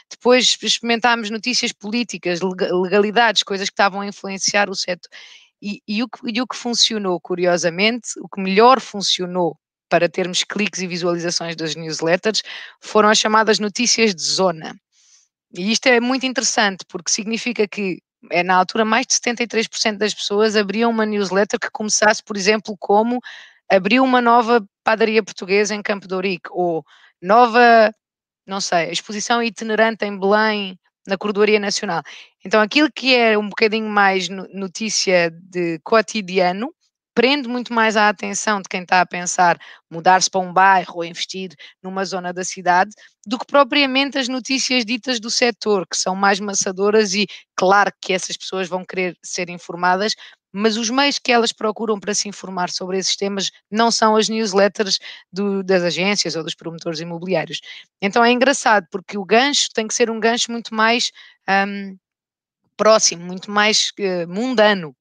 depois 0.10 0.58
experimentámos 0.62 1.30
notícias 1.30 1.72
políticas, 1.72 2.42
legalidades, 2.42 3.44
coisas 3.44 3.70
que 3.70 3.74
estavam 3.74 4.02
a 4.02 4.08
influenciar 4.08 4.70
o 4.70 4.76
setor. 4.76 5.10
E, 5.62 5.82
e, 5.88 6.04
o 6.04 6.08
que, 6.08 6.20
e 6.32 6.41
o 6.41 6.48
que 6.48 6.56
funcionou, 6.56 7.20
curiosamente, 7.20 8.10
o 8.22 8.30
que 8.30 8.41
melhor 8.41 8.80
funcionou 8.80 9.58
para 9.89 10.10
termos 10.10 10.43
cliques 10.43 10.82
e 10.82 10.88
visualizações 10.88 11.56
das 11.56 11.76
newsletters 11.76 12.43
foram 12.82 13.10
as 13.10 13.17
chamadas 13.17 13.60
notícias 13.60 14.13
de 14.13 14.22
zona. 14.22 14.76
E 15.56 15.72
isto 15.72 15.88
é 15.88 16.00
muito 16.00 16.26
interessante, 16.26 16.86
porque 16.88 17.10
significa 17.10 17.67
que 17.67 18.00
é 18.32 18.43
na 18.43 18.56
altura 18.56 18.84
mais 18.84 19.06
de 19.08 19.13
73% 19.13 19.98
das 19.98 20.13
pessoas 20.13 20.56
abriam 20.56 20.89
uma 20.89 21.06
newsletter 21.06 21.60
que 21.60 21.72
começasse, 21.72 22.22
por 22.24 22.36
exemplo, 22.36 22.76
como 22.78 23.20
abriu 23.70 24.04
uma 24.04 24.22
nova 24.22 24.65
padaria 24.84 25.24
portuguesa 25.24 25.74
em 25.76 25.82
Campo 25.82 26.08
de 26.08 26.13
Ourique, 26.15 26.50
ou 26.52 26.84
nova, 27.22 27.93
não 28.46 28.62
sei, 28.62 28.91
exposição 28.91 29.41
itinerante 29.41 30.06
em 30.06 30.17
Belém, 30.17 30.78
na 31.08 31.17
Cordoaria 31.17 31.60
Nacional. 31.60 32.04
Então, 32.46 32.62
aquilo 32.62 32.89
que 32.93 33.15
é 33.15 33.38
um 33.38 33.50
bocadinho 33.50 33.89
mais 33.89 34.28
notícia 34.30 35.32
de 35.32 35.80
cotidiano, 35.84 36.72
prende 37.15 37.48
muito 37.48 37.74
mais 37.74 37.98
a 37.98 38.10
atenção 38.10 38.62
de 38.62 38.70
quem 38.70 38.84
está 38.84 39.02
a 39.02 39.06
pensar 39.06 39.58
mudar-se 39.91 40.30
para 40.30 40.39
um 40.41 40.54
bairro 40.54 40.98
ou 40.98 41.04
investir 41.04 41.50
numa 41.82 42.06
zona 42.06 42.32
da 42.32 42.43
cidade, 42.43 42.91
do 43.26 43.39
que 43.39 43.46
propriamente 43.48 44.20
as 44.20 44.28
notícias 44.28 44.86
ditas 44.86 45.20
do 45.20 45.32
setor, 45.32 45.88
que 45.89 45.98
são 45.98 46.15
mais 46.15 46.39
maçadoras 46.39 47.15
e 47.15 47.26
claro 47.56 47.91
que 48.00 48.13
essas 48.13 48.38
pessoas 48.38 48.67
vão 48.67 48.86
querer 48.86 49.17
ser 49.24 49.50
informadas, 49.50 50.13
mas 50.58 50.76
os 50.76 50.89
meios 50.89 51.20
que 51.20 51.32
elas 51.32 51.52
procuram 51.52 52.00
para 52.00 52.13
se 52.13 52.28
informar 52.28 52.70
sobre 52.72 52.98
esses 52.98 53.15
temas 53.15 53.52
não 53.70 53.91
são 53.91 54.15
as 54.15 54.28
newsletters 54.28 55.00
do, 55.32 55.63
das 55.63 55.84
agências 55.84 56.36
ou 56.36 56.43
dos 56.43 56.56
promotores 56.56 57.00
imobiliários. 57.00 57.62
Então 58.02 58.26
é 58.26 58.32
engraçado, 58.32 58.88
porque 58.89 59.17
o 59.17 59.26
gancho 59.26 59.70
tem 59.74 59.88
que 59.88 59.93
ser 59.93 60.10
um 60.10 60.20
gancho 60.20 60.52
muito 60.52 60.74
mais 60.74 61.12
um, 61.48 61.96
próximo, 62.76 63.24
muito 63.24 63.52
mais 63.52 63.91
uh, 64.00 64.28
mundano. 64.28 64.96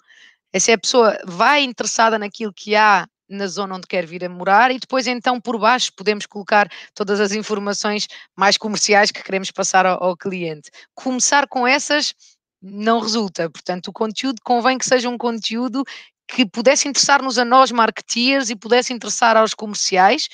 Se 0.58 0.72
a 0.72 0.78
pessoa 0.78 1.18
vai 1.24 1.62
interessada 1.62 2.18
naquilo 2.18 2.52
que 2.52 2.76
há 2.76 3.06
na 3.28 3.46
zona 3.46 3.76
onde 3.76 3.86
quer 3.86 4.06
vir 4.06 4.24
a 4.24 4.28
morar 4.28 4.70
e 4.70 4.78
depois 4.78 5.06
então 5.06 5.40
por 5.40 5.58
baixo 5.58 5.92
podemos 5.96 6.26
colocar 6.26 6.68
todas 6.94 7.18
as 7.20 7.32
informações 7.32 8.06
mais 8.36 8.56
comerciais 8.56 9.10
que 9.10 9.22
queremos 9.22 9.50
passar 9.50 9.84
ao, 9.84 10.02
ao 10.02 10.16
cliente. 10.16 10.70
Começar 10.94 11.46
com 11.48 11.66
essas 11.66 12.14
não 12.62 13.00
resulta. 13.00 13.48
Portanto, 13.50 13.88
o 13.88 13.92
conteúdo 13.92 14.40
convém 14.44 14.78
que 14.78 14.84
seja 14.86 15.08
um 15.08 15.18
conteúdo 15.18 15.84
que 16.28 16.44
pudesse 16.44 16.88
interessar-nos 16.88 17.38
a 17.38 17.44
nós, 17.44 17.70
marketeers, 17.70 18.50
e 18.50 18.56
pudesse 18.56 18.92
interessar 18.92 19.36
aos 19.36 19.54
comerciais. 19.54 20.28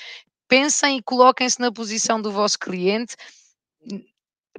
Pensem 0.47 0.97
e 0.97 1.03
coloquem-se 1.03 1.59
na 1.59 1.71
posição 1.71 2.21
do 2.21 2.31
vosso 2.31 2.57
cliente. 2.57 3.15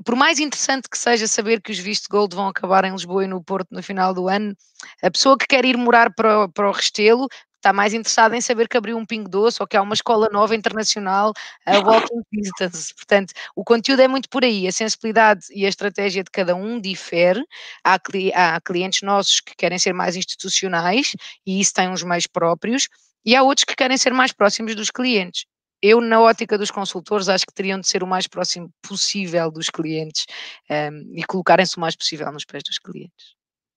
Por 0.04 0.16
mais 0.16 0.38
interessante 0.38 0.88
que 0.88 0.98
seja 0.98 1.26
saber 1.26 1.60
que 1.60 1.70
os 1.70 1.78
vistos 1.78 2.08
gold 2.08 2.34
vão 2.34 2.48
acabar 2.48 2.84
em 2.84 2.92
Lisboa 2.92 3.24
e 3.24 3.28
no 3.28 3.42
Porto 3.42 3.68
no 3.70 3.82
final 3.82 4.12
do 4.12 4.28
ano, 4.28 4.54
a 5.02 5.10
pessoa 5.10 5.38
que 5.38 5.46
quer 5.46 5.64
ir 5.64 5.76
morar 5.76 6.12
para, 6.14 6.48
para 6.48 6.68
o 6.68 6.72
Restelo 6.72 7.28
está 7.64 7.72
mais 7.72 7.94
interessado 7.94 8.34
em 8.34 8.40
saber 8.42 8.68
que 8.68 8.76
abriu 8.76 8.98
um 8.98 9.06
Pingo 9.06 9.28
Doce 9.28 9.62
ou 9.62 9.66
que 9.66 9.74
há 9.74 9.80
uma 9.80 9.94
escola 9.94 10.28
nova 10.30 10.54
internacional, 10.54 11.32
a 11.64 11.72
Walking 11.80 12.20
Distance. 12.30 12.94
Portanto, 12.94 13.32
o 13.56 13.64
conteúdo 13.64 14.00
é 14.02 14.08
muito 14.08 14.28
por 14.28 14.44
aí, 14.44 14.68
a 14.68 14.72
sensibilidade 14.72 15.46
e 15.50 15.64
a 15.64 15.68
estratégia 15.68 16.22
de 16.22 16.30
cada 16.30 16.54
um 16.54 16.78
difere. 16.78 17.42
Há, 17.82 17.94
há 18.34 18.60
clientes 18.60 19.00
nossos 19.00 19.40
que 19.40 19.56
querem 19.56 19.78
ser 19.78 19.94
mais 19.94 20.14
institucionais 20.14 21.16
e 21.46 21.58
isso 21.58 21.72
tem 21.72 21.88
uns 21.88 22.02
meios 22.02 22.26
próprios, 22.26 22.88
e 23.24 23.34
há 23.34 23.42
outros 23.42 23.64
que 23.64 23.74
querem 23.74 23.96
ser 23.96 24.12
mais 24.12 24.32
próximos 24.32 24.74
dos 24.74 24.90
clientes. 24.90 25.46
Eu, 25.80 26.00
na 26.00 26.20
ótica 26.20 26.58
dos 26.58 26.70
consultores, 26.70 27.28
acho 27.28 27.46
que 27.46 27.54
teriam 27.54 27.80
de 27.80 27.88
ser 27.88 28.02
o 28.02 28.06
mais 28.06 28.26
próximo 28.26 28.70
possível 28.82 29.50
dos 29.50 29.70
clientes 29.70 30.26
um, 30.70 31.14
e 31.14 31.24
colocarem-se 31.24 31.76
o 31.78 31.80
mais 31.80 31.96
possível 31.96 32.30
nos 32.30 32.44
pés 32.44 32.62
dos 32.62 32.78
clientes 32.78 33.34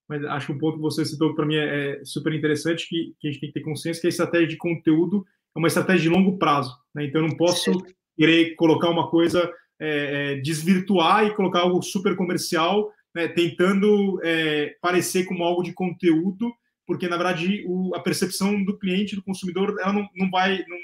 mas 0.08 0.24
acho 0.24 0.46
que 0.46 0.52
um 0.52 0.58
ponto 0.58 0.76
que 0.76 0.82
você 0.82 1.04
citou 1.04 1.34
para 1.34 1.44
mim 1.44 1.56
é, 1.56 2.00
é, 2.00 2.04
super 2.04 2.32
interessante, 2.32 2.88
que, 2.88 3.14
que, 3.20 3.28
a 3.28 3.30
gente 3.30 3.40
tem 3.40 3.50
que 3.50 3.60
ter 3.60 3.64
consciência 3.64 4.00
que 4.00 4.06
a 4.06 4.10
estratégia 4.10 4.48
de 4.48 4.56
conteúdo 4.56 5.24
é 5.54 5.58
uma 5.58 5.68
estratégia 5.68 6.02
de 6.02 6.08
longo 6.08 6.38
prazo. 6.38 6.74
Né? 6.94 7.04
Então, 7.04 7.20
eu 7.20 7.28
não 7.28 7.36
posso 7.36 7.72
Sim. 7.72 7.94
querer 8.16 8.54
colocar 8.54 8.88
uma 8.88 9.10
coisa, 9.10 9.52
é, 9.78 10.32
é, 10.32 10.36
desvirtuar 10.36 11.26
e 11.26 11.34
colocar 11.34 11.60
algo 11.60 11.82
super 11.82 12.16
comercial, 12.16 12.90
né? 13.14 13.28
tentando 13.28 14.18
é, 14.24 14.76
parecer 14.80 15.26
como 15.26 15.44
algo 15.44 15.62
de 15.62 15.74
conteúdo, 15.74 16.50
porque, 16.86 17.06
na 17.06 17.16
verdade, 17.16 17.64
o, 17.66 17.94
a 17.94 18.00
percepção 18.00 18.64
do 18.64 18.78
cliente, 18.78 19.14
do 19.14 19.22
consumidor, 19.22 19.76
ela 19.78 19.92
não, 19.92 20.08
não 20.16 20.30
vai... 20.30 20.64
Não, 20.66 20.78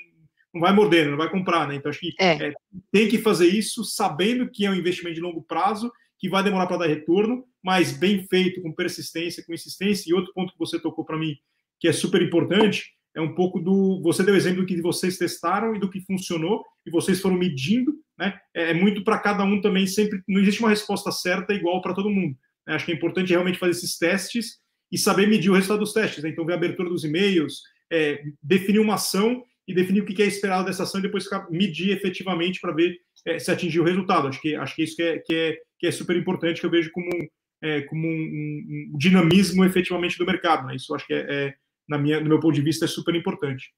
não 0.53 0.61
vai 0.61 0.73
morder, 0.73 1.11
não 1.11 1.17
vai 1.17 1.29
comprar, 1.29 1.67
né? 1.67 1.75
Então 1.75 1.91
acho 1.91 1.99
que. 1.99 2.15
É, 2.17 2.53
tem 2.93 3.09
que 3.09 3.19
fazer 3.19 3.49
isso 3.49 3.83
sabendo 3.83 4.49
que 4.49 4.65
é 4.65 4.71
um 4.71 4.75
investimento 4.77 5.17
de 5.17 5.21
longo 5.21 5.43
prazo 5.43 5.91
que 6.25 6.29
vai 6.31 6.43
demorar 6.43 6.67
para 6.67 6.79
dar 6.79 6.87
retorno, 6.87 7.45
mas 7.63 7.93
bem 7.93 8.27
feito, 8.27 8.63
com 8.63 8.73
persistência, 8.73 9.45
com 9.45 9.53
insistência. 9.53 10.09
E 10.09 10.15
outro 10.15 10.33
ponto 10.33 10.55
que 10.55 10.59
você 10.59 10.81
tocou 10.81 11.05
para 11.05 11.19
mim, 11.19 11.37
que 11.79 11.87
é 11.87 11.93
super 11.93 12.23
importante, 12.23 12.95
é 13.15 13.21
um 13.21 13.35
pouco 13.35 13.61
do. 13.61 14.01
Você 14.03 14.23
deu 14.23 14.35
exemplo 14.35 14.63
do 14.63 14.67
que 14.67 14.81
vocês 14.81 15.19
testaram 15.19 15.77
e 15.77 15.79
do 15.79 15.91
que 15.91 16.01
funcionou, 16.01 16.65
e 16.87 16.91
vocês 16.91 17.21
foram 17.21 17.37
medindo, 17.37 17.93
né? 18.19 18.39
É, 18.55 18.71
é 18.71 18.75
muito 18.75 19.05
para 19.05 19.19
cada 19.19 19.45
um 19.45 19.61
também, 19.61 19.87
sempre. 19.87 20.23
Não 20.27 20.41
existe 20.41 20.61
uma 20.61 20.71
resposta 20.71 21.13
certa 21.13 21.53
igual 21.53 21.83
para 21.83 21.93
todo 21.93 22.09
mundo. 22.09 22.35
Né? 22.67 22.75
Acho 22.75 22.87
que 22.87 22.93
é 22.93 22.95
importante 22.95 23.29
realmente 23.29 23.59
fazer 23.59 23.73
esses 23.73 23.99
testes 23.99 24.57
e 24.91 24.97
saber 24.97 25.29
medir 25.29 25.51
o 25.51 25.55
resultado 25.55 25.81
dos 25.81 25.93
testes. 25.93 26.25
Né? 26.25 26.31
Então, 26.31 26.47
ver 26.47 26.55
a 26.55 26.57
abertura 26.57 26.89
dos 26.89 27.05
e-mails, 27.05 27.61
é, 27.93 28.23
definir 28.43 28.79
uma 28.79 28.95
ação 28.95 29.45
e 29.69 29.75
definir 29.75 30.01
o 30.01 30.07
que 30.07 30.23
é 30.23 30.27
esperado 30.27 30.65
dessa 30.65 30.85
ação 30.85 31.01
e 31.01 31.03
depois 31.03 31.29
medir 31.51 31.91
efetivamente 31.91 32.63
para 32.63 32.73
ver 32.73 32.97
é, 33.27 33.39
se 33.39 33.51
atingir 33.51 33.81
o 33.81 33.85
resultado. 33.85 34.29
Acho 34.29 34.41
que, 34.41 34.55
acho 34.55 34.75
que 34.75 34.83
isso 34.83 34.97
que 34.97 35.03
é, 35.03 35.19
que 35.19 35.35
é, 35.35 35.59
que 35.85 35.89
é 35.89 35.93
super 35.93 36.17
importante, 36.17 36.61
que 36.61 36.67
eu 36.67 36.71
vejo 36.71 36.91
como, 36.93 37.11
é, 37.63 37.83
como 37.83 38.09
um, 38.09 38.11
um, 38.11 38.91
um, 38.95 38.99
dinamismo 38.99 39.67
efetivamente 39.67 40.17
do 40.17 40.25
mercado. 40.25 40.67
Né? 40.67 40.77
Isso 40.77 40.95
acho 40.95 41.07
que 41.07 41.13
é, 41.13 41.27
é, 41.29 41.55
na 41.87 41.99
minha, 41.99 42.21
no 42.21 42.29
meu 42.29 42.41
ponto 42.41 42.55
de 42.55 42.63
vista, 42.63 42.87
é 42.87 42.89
super 42.89 43.15
importante. 43.15 43.71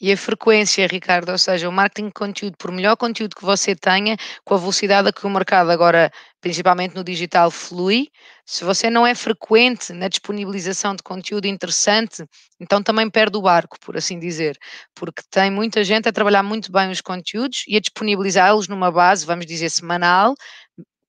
E 0.00 0.12
a 0.12 0.16
frequência, 0.16 0.86
Ricardo, 0.86 1.30
ou 1.30 1.38
seja, 1.38 1.68
o 1.68 1.72
marketing 1.72 2.08
de 2.08 2.12
conteúdo, 2.12 2.56
por 2.58 2.70
melhor 2.70 2.96
conteúdo 2.96 3.34
que 3.34 3.44
você 3.44 3.74
tenha, 3.74 4.16
com 4.44 4.54
a 4.54 4.58
velocidade 4.58 5.08
a 5.08 5.12
que 5.12 5.26
o 5.26 5.30
mercado 5.30 5.70
agora, 5.70 6.10
principalmente 6.40 6.94
no 6.94 7.02
digital, 7.02 7.50
flui, 7.50 8.08
se 8.44 8.62
você 8.62 8.88
não 8.88 9.06
é 9.06 9.14
frequente 9.14 9.92
na 9.92 10.08
disponibilização 10.08 10.94
de 10.94 11.02
conteúdo 11.02 11.46
interessante, 11.46 12.24
então 12.60 12.82
também 12.82 13.10
perde 13.10 13.36
o 13.36 13.42
barco, 13.42 13.76
por 13.80 13.96
assim 13.96 14.18
dizer, 14.18 14.56
porque 14.94 15.22
tem 15.30 15.50
muita 15.50 15.82
gente 15.82 16.08
a 16.08 16.12
trabalhar 16.12 16.42
muito 16.42 16.70
bem 16.70 16.90
os 16.90 17.00
conteúdos 17.00 17.64
e 17.66 17.76
a 17.76 17.80
disponibilizá-los 17.80 18.68
numa 18.68 18.90
base, 18.90 19.26
vamos 19.26 19.46
dizer, 19.46 19.70
semanal, 19.70 20.34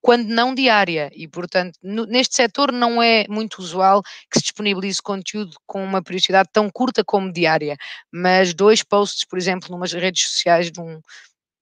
quando 0.07 0.29
não 0.29 0.55
diária. 0.55 1.11
E, 1.13 1.27
portanto, 1.27 1.77
no, 1.83 2.05
neste 2.05 2.33
setor 2.33 2.71
não 2.71 3.03
é 3.03 3.25
muito 3.27 3.59
usual 3.59 4.01
que 4.31 4.39
se 4.39 4.43
disponibilize 4.43 5.01
conteúdo 5.01 5.57
com 5.65 5.83
uma 5.83 6.01
periodicidade 6.01 6.47
tão 6.53 6.69
curta 6.69 7.03
como 7.03 7.29
diária. 7.29 7.75
Mas 8.09 8.53
dois 8.53 8.81
posts, 8.81 9.25
por 9.25 9.37
exemplo, 9.37 9.69
numas 9.69 9.91
redes 9.91 10.29
sociais 10.29 10.71
um, 10.79 11.01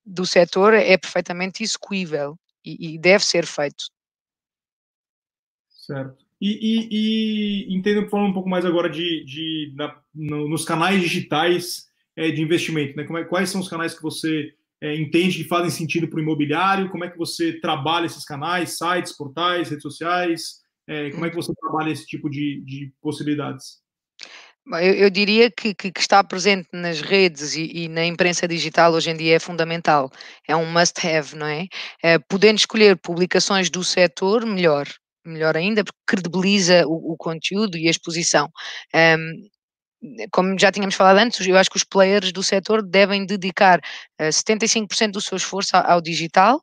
do 0.06 0.28
setor 0.28 0.76
é 0.76 0.96
perfeitamente 0.96 1.64
execuível 1.64 2.38
e, 2.64 2.94
e 2.94 3.00
deve 3.00 3.26
ser 3.26 3.48
feito. 3.48 3.86
Certo. 5.68 6.24
E, 6.40 6.52
e, 6.52 7.68
e 7.72 7.76
entendo 7.76 8.08
falando 8.10 8.30
um 8.30 8.34
pouco 8.34 8.48
mais 8.48 8.64
agora 8.64 8.92
de, 8.92 9.26
de 9.26 9.74
na, 9.76 10.00
no, 10.14 10.48
nos 10.48 10.64
canais 10.64 11.02
digitais 11.02 11.88
é, 12.16 12.30
de 12.30 12.44
investimento? 12.44 12.96
Né? 12.96 13.06
Como 13.06 13.18
é, 13.18 13.24
quais 13.24 13.50
são 13.50 13.60
os 13.60 13.68
canais 13.68 13.96
que 13.96 14.04
você 14.04 14.54
é, 14.86 14.96
entende 14.96 15.38
que 15.42 15.50
fazem 15.50 15.72
sentido 15.72 16.08
para 16.08 16.18
o 16.20 16.22
imobiliário? 16.22 16.90
Como 16.92 17.04
é 17.04 17.10
que 17.10 17.18
você 17.18 17.60
trabalha 17.60 18.06
esses 18.06 18.24
canais, 18.24 18.78
sites, 18.78 19.18
portais, 19.18 19.70
redes 19.70 19.82
sociais? 19.82 20.62
É, 20.88 21.10
como 21.10 21.26
é 21.26 21.30
que 21.32 21.36
você 21.36 21.52
trabalha 21.56 21.92
esse 21.92 22.06
tipo 22.06 22.30
de, 22.30 22.62
de 22.64 22.94
possibilidades? 23.02 23.84
Eu, 24.68 24.94
eu 24.94 25.10
diria 25.10 25.50
que, 25.50 25.74
que, 25.74 25.92
que, 25.92 26.00
está 26.00 26.24
presente 26.24 26.68
nas 26.72 27.02
redes 27.02 27.56
e, 27.56 27.84
e, 27.84 27.88
na 27.88 28.06
imprensa 28.06 28.48
digital 28.48 28.94
hoje 28.94 29.10
em 29.10 29.18
dia 29.18 29.36
é 29.36 29.40
fundamental. 29.40 30.12
É 30.48 30.56
um 30.56 30.72
must-have, 30.72 31.36
não 31.36 31.48
é? 31.48 31.68
é? 32.04 32.20
Podendo 32.20 32.60
escolher 32.60 32.96
publicações 32.98 33.72
do 33.72 33.84
setor, 33.84 34.46
melhor. 34.46 34.88
Melhor 35.26 35.58
ainda, 35.58 35.84
porque 35.84 35.98
credibiliza 36.06 36.86
o, 36.86 37.14
o 37.14 37.18
conteúdo 37.18 37.76
e 37.76 37.88
a 37.88 37.92
exposição. 37.92 38.52
Um, 38.94 39.50
como 40.32 40.58
já 40.60 40.72
tínhamos 40.72 40.96
falado 40.96 41.18
antes, 41.18 41.46
eu 41.46 41.58
acho 41.58 41.70
que 41.70 41.78
os 41.78 41.84
players 41.84 42.32
do 42.32 42.44
setor 42.44 42.82
devem 42.82 43.26
dedicar 43.26 43.80
uh, 43.80 44.24
eh, 44.24 44.30
75% 44.30 45.12
do 45.12 45.22
seu 45.22 45.38
esforço 45.38 45.76
ao, 45.76 45.92
ao 45.92 46.02
digital, 46.02 46.58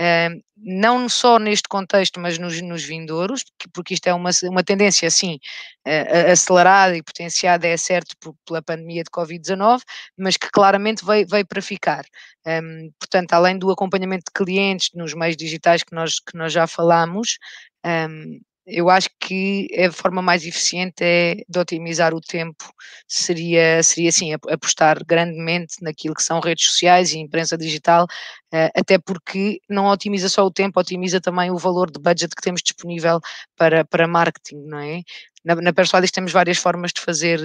uh, 0.00 0.42
não 0.56 1.08
só 1.08 1.38
neste 1.38 1.68
contexto, 1.68 2.20
mas 2.20 2.38
nos, 2.38 2.60
nos 2.60 2.84
vindouros, 2.84 3.44
porque, 3.72 3.94
isto 3.94 4.06
é 4.06 4.14
uma, 4.14 4.30
uma 4.44 4.62
tendência, 4.62 5.08
assim, 5.08 5.38
uh, 5.86 6.32
acelerada 6.32 6.96
e 6.96 7.02
potenciada, 7.02 7.66
é 7.66 7.76
certo, 7.76 8.14
por, 8.20 8.34
pela 8.46 8.62
pandemia 8.62 9.02
de 9.02 9.10
Covid-19, 9.10 9.80
mas 10.18 10.36
que 10.36 10.50
claramente 10.50 11.04
veio, 11.04 11.26
veio 11.28 11.46
para 11.46 11.62
ficar. 11.62 12.04
Um, 12.46 12.50
ehm, 12.50 12.90
portanto, 12.98 13.32
além 13.32 13.58
do 13.58 13.70
acompanhamento 13.70 14.24
de 14.26 14.32
clientes 14.34 14.90
nos 14.94 15.14
meios 15.14 15.36
digitais 15.36 15.82
que 15.82 15.94
nós, 15.94 16.14
que 16.20 16.36
nós 16.36 16.52
já 16.52 16.66
falamos, 16.66 17.38
um, 17.84 17.88
ehm, 17.88 18.40
eu 18.70 18.88
acho 18.88 19.08
que 19.18 19.68
a 19.78 19.90
forma 19.92 20.22
mais 20.22 20.46
eficiente 20.46 21.02
é 21.02 21.36
de 21.48 21.58
otimizar 21.58 22.14
o 22.14 22.20
tempo 22.20 22.64
seria, 23.08 23.82
seria 23.82 24.08
assim, 24.08 24.32
apostar 24.32 25.04
grandemente 25.04 25.76
naquilo 25.82 26.14
que 26.14 26.22
são 26.22 26.40
redes 26.40 26.66
sociais 26.66 27.12
e 27.12 27.18
imprensa 27.18 27.56
digital, 27.58 28.06
eh, 28.52 28.70
até 28.74 28.98
porque 28.98 29.60
não 29.68 29.86
otimiza 29.86 30.28
só 30.28 30.44
o 30.44 30.50
tempo, 30.50 30.80
otimiza 30.80 31.20
também 31.20 31.50
o 31.50 31.58
valor 31.58 31.90
de 31.90 32.00
budget 32.00 32.34
que 32.34 32.42
temos 32.42 32.62
disponível 32.62 33.20
para, 33.56 33.84
para 33.84 34.08
marketing, 34.08 34.62
não 34.66 34.78
é? 34.78 35.02
Na, 35.44 35.54
na 35.56 35.72
Persuadis 35.72 36.10
temos 36.10 36.32
várias 36.32 36.58
formas 36.58 36.92
de 36.92 37.00
fazer, 37.00 37.40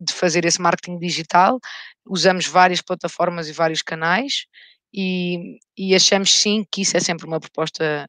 de 0.00 0.12
fazer 0.12 0.44
esse 0.44 0.60
marketing 0.60 0.98
digital, 0.98 1.58
usamos 2.06 2.46
várias 2.46 2.80
plataformas 2.80 3.48
e 3.48 3.52
vários 3.52 3.82
canais, 3.82 4.46
e, 4.92 5.58
e 5.76 5.94
achamos 5.94 6.32
sim 6.34 6.64
que 6.70 6.82
isso 6.82 6.96
é 6.96 7.00
sempre 7.00 7.26
uma 7.26 7.40
proposta 7.40 8.06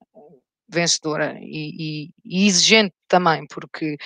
vencedora 0.71 1.37
e, 1.39 2.05
e, 2.05 2.09
e 2.23 2.47
exigente 2.47 2.93
também, 3.07 3.45
porque 3.47 3.97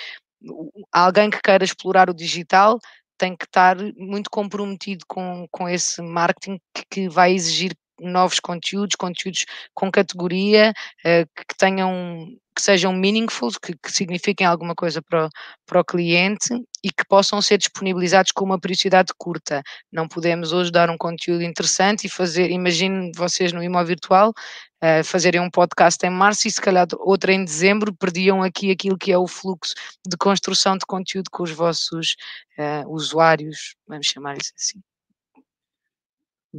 alguém 0.92 1.30
que 1.30 1.40
queira 1.40 1.64
explorar 1.64 2.10
o 2.10 2.14
digital 2.14 2.78
tem 3.18 3.36
que 3.36 3.44
estar 3.44 3.76
muito 3.96 4.30
comprometido 4.30 5.04
com, 5.06 5.46
com 5.50 5.68
esse 5.68 6.02
marketing 6.02 6.60
que, 6.74 6.84
que 6.90 7.08
vai 7.08 7.32
exigir 7.32 7.72
novos 8.00 8.38
conteúdos, 8.40 8.94
conteúdos 8.94 9.46
com 9.74 9.90
categoria, 9.90 10.72
uh, 11.00 11.26
que 11.34 11.56
tenham 11.56 12.28
que 12.56 12.62
sejam 12.62 12.90
meaningful, 12.90 13.50
que, 13.62 13.76
que 13.76 13.92
signifiquem 13.92 14.46
alguma 14.46 14.74
coisa 14.74 15.02
para 15.02 15.26
o, 15.26 15.30
para 15.66 15.80
o 15.80 15.84
cliente 15.84 16.54
e 16.82 16.88
que 16.88 17.04
possam 17.06 17.42
ser 17.42 17.58
disponibilizados 17.58 18.32
com 18.32 18.46
uma 18.46 18.58
periodicidade 18.58 19.12
curta. 19.18 19.62
Não 19.92 20.08
podemos 20.08 20.52
hoje 20.52 20.72
dar 20.72 20.88
um 20.88 20.96
conteúdo 20.96 21.42
interessante 21.42 22.06
e 22.06 22.10
fazer, 22.10 22.50
imagine 22.50 23.12
vocês 23.14 23.52
no 23.52 23.62
imóvel 23.62 23.88
virtual, 23.88 24.30
uh, 24.30 25.04
fazerem 25.04 25.38
um 25.38 25.50
podcast 25.50 26.04
em 26.06 26.10
março 26.10 26.48
e 26.48 26.50
se 26.50 26.60
calhar 26.60 26.86
outro 26.98 27.30
em 27.30 27.44
dezembro, 27.44 27.94
perdiam 27.94 28.42
aqui 28.42 28.70
aquilo 28.70 28.96
que 28.96 29.12
é 29.12 29.18
o 29.18 29.28
fluxo 29.28 29.74
de 30.08 30.16
construção 30.16 30.78
de 30.78 30.86
conteúdo 30.86 31.28
com 31.30 31.42
os 31.42 31.50
vossos 31.50 32.16
uh, 32.58 32.90
usuários, 32.90 33.76
vamos 33.86 34.06
chamar 34.06 34.38
isso 34.38 34.52
assim. 34.56 34.80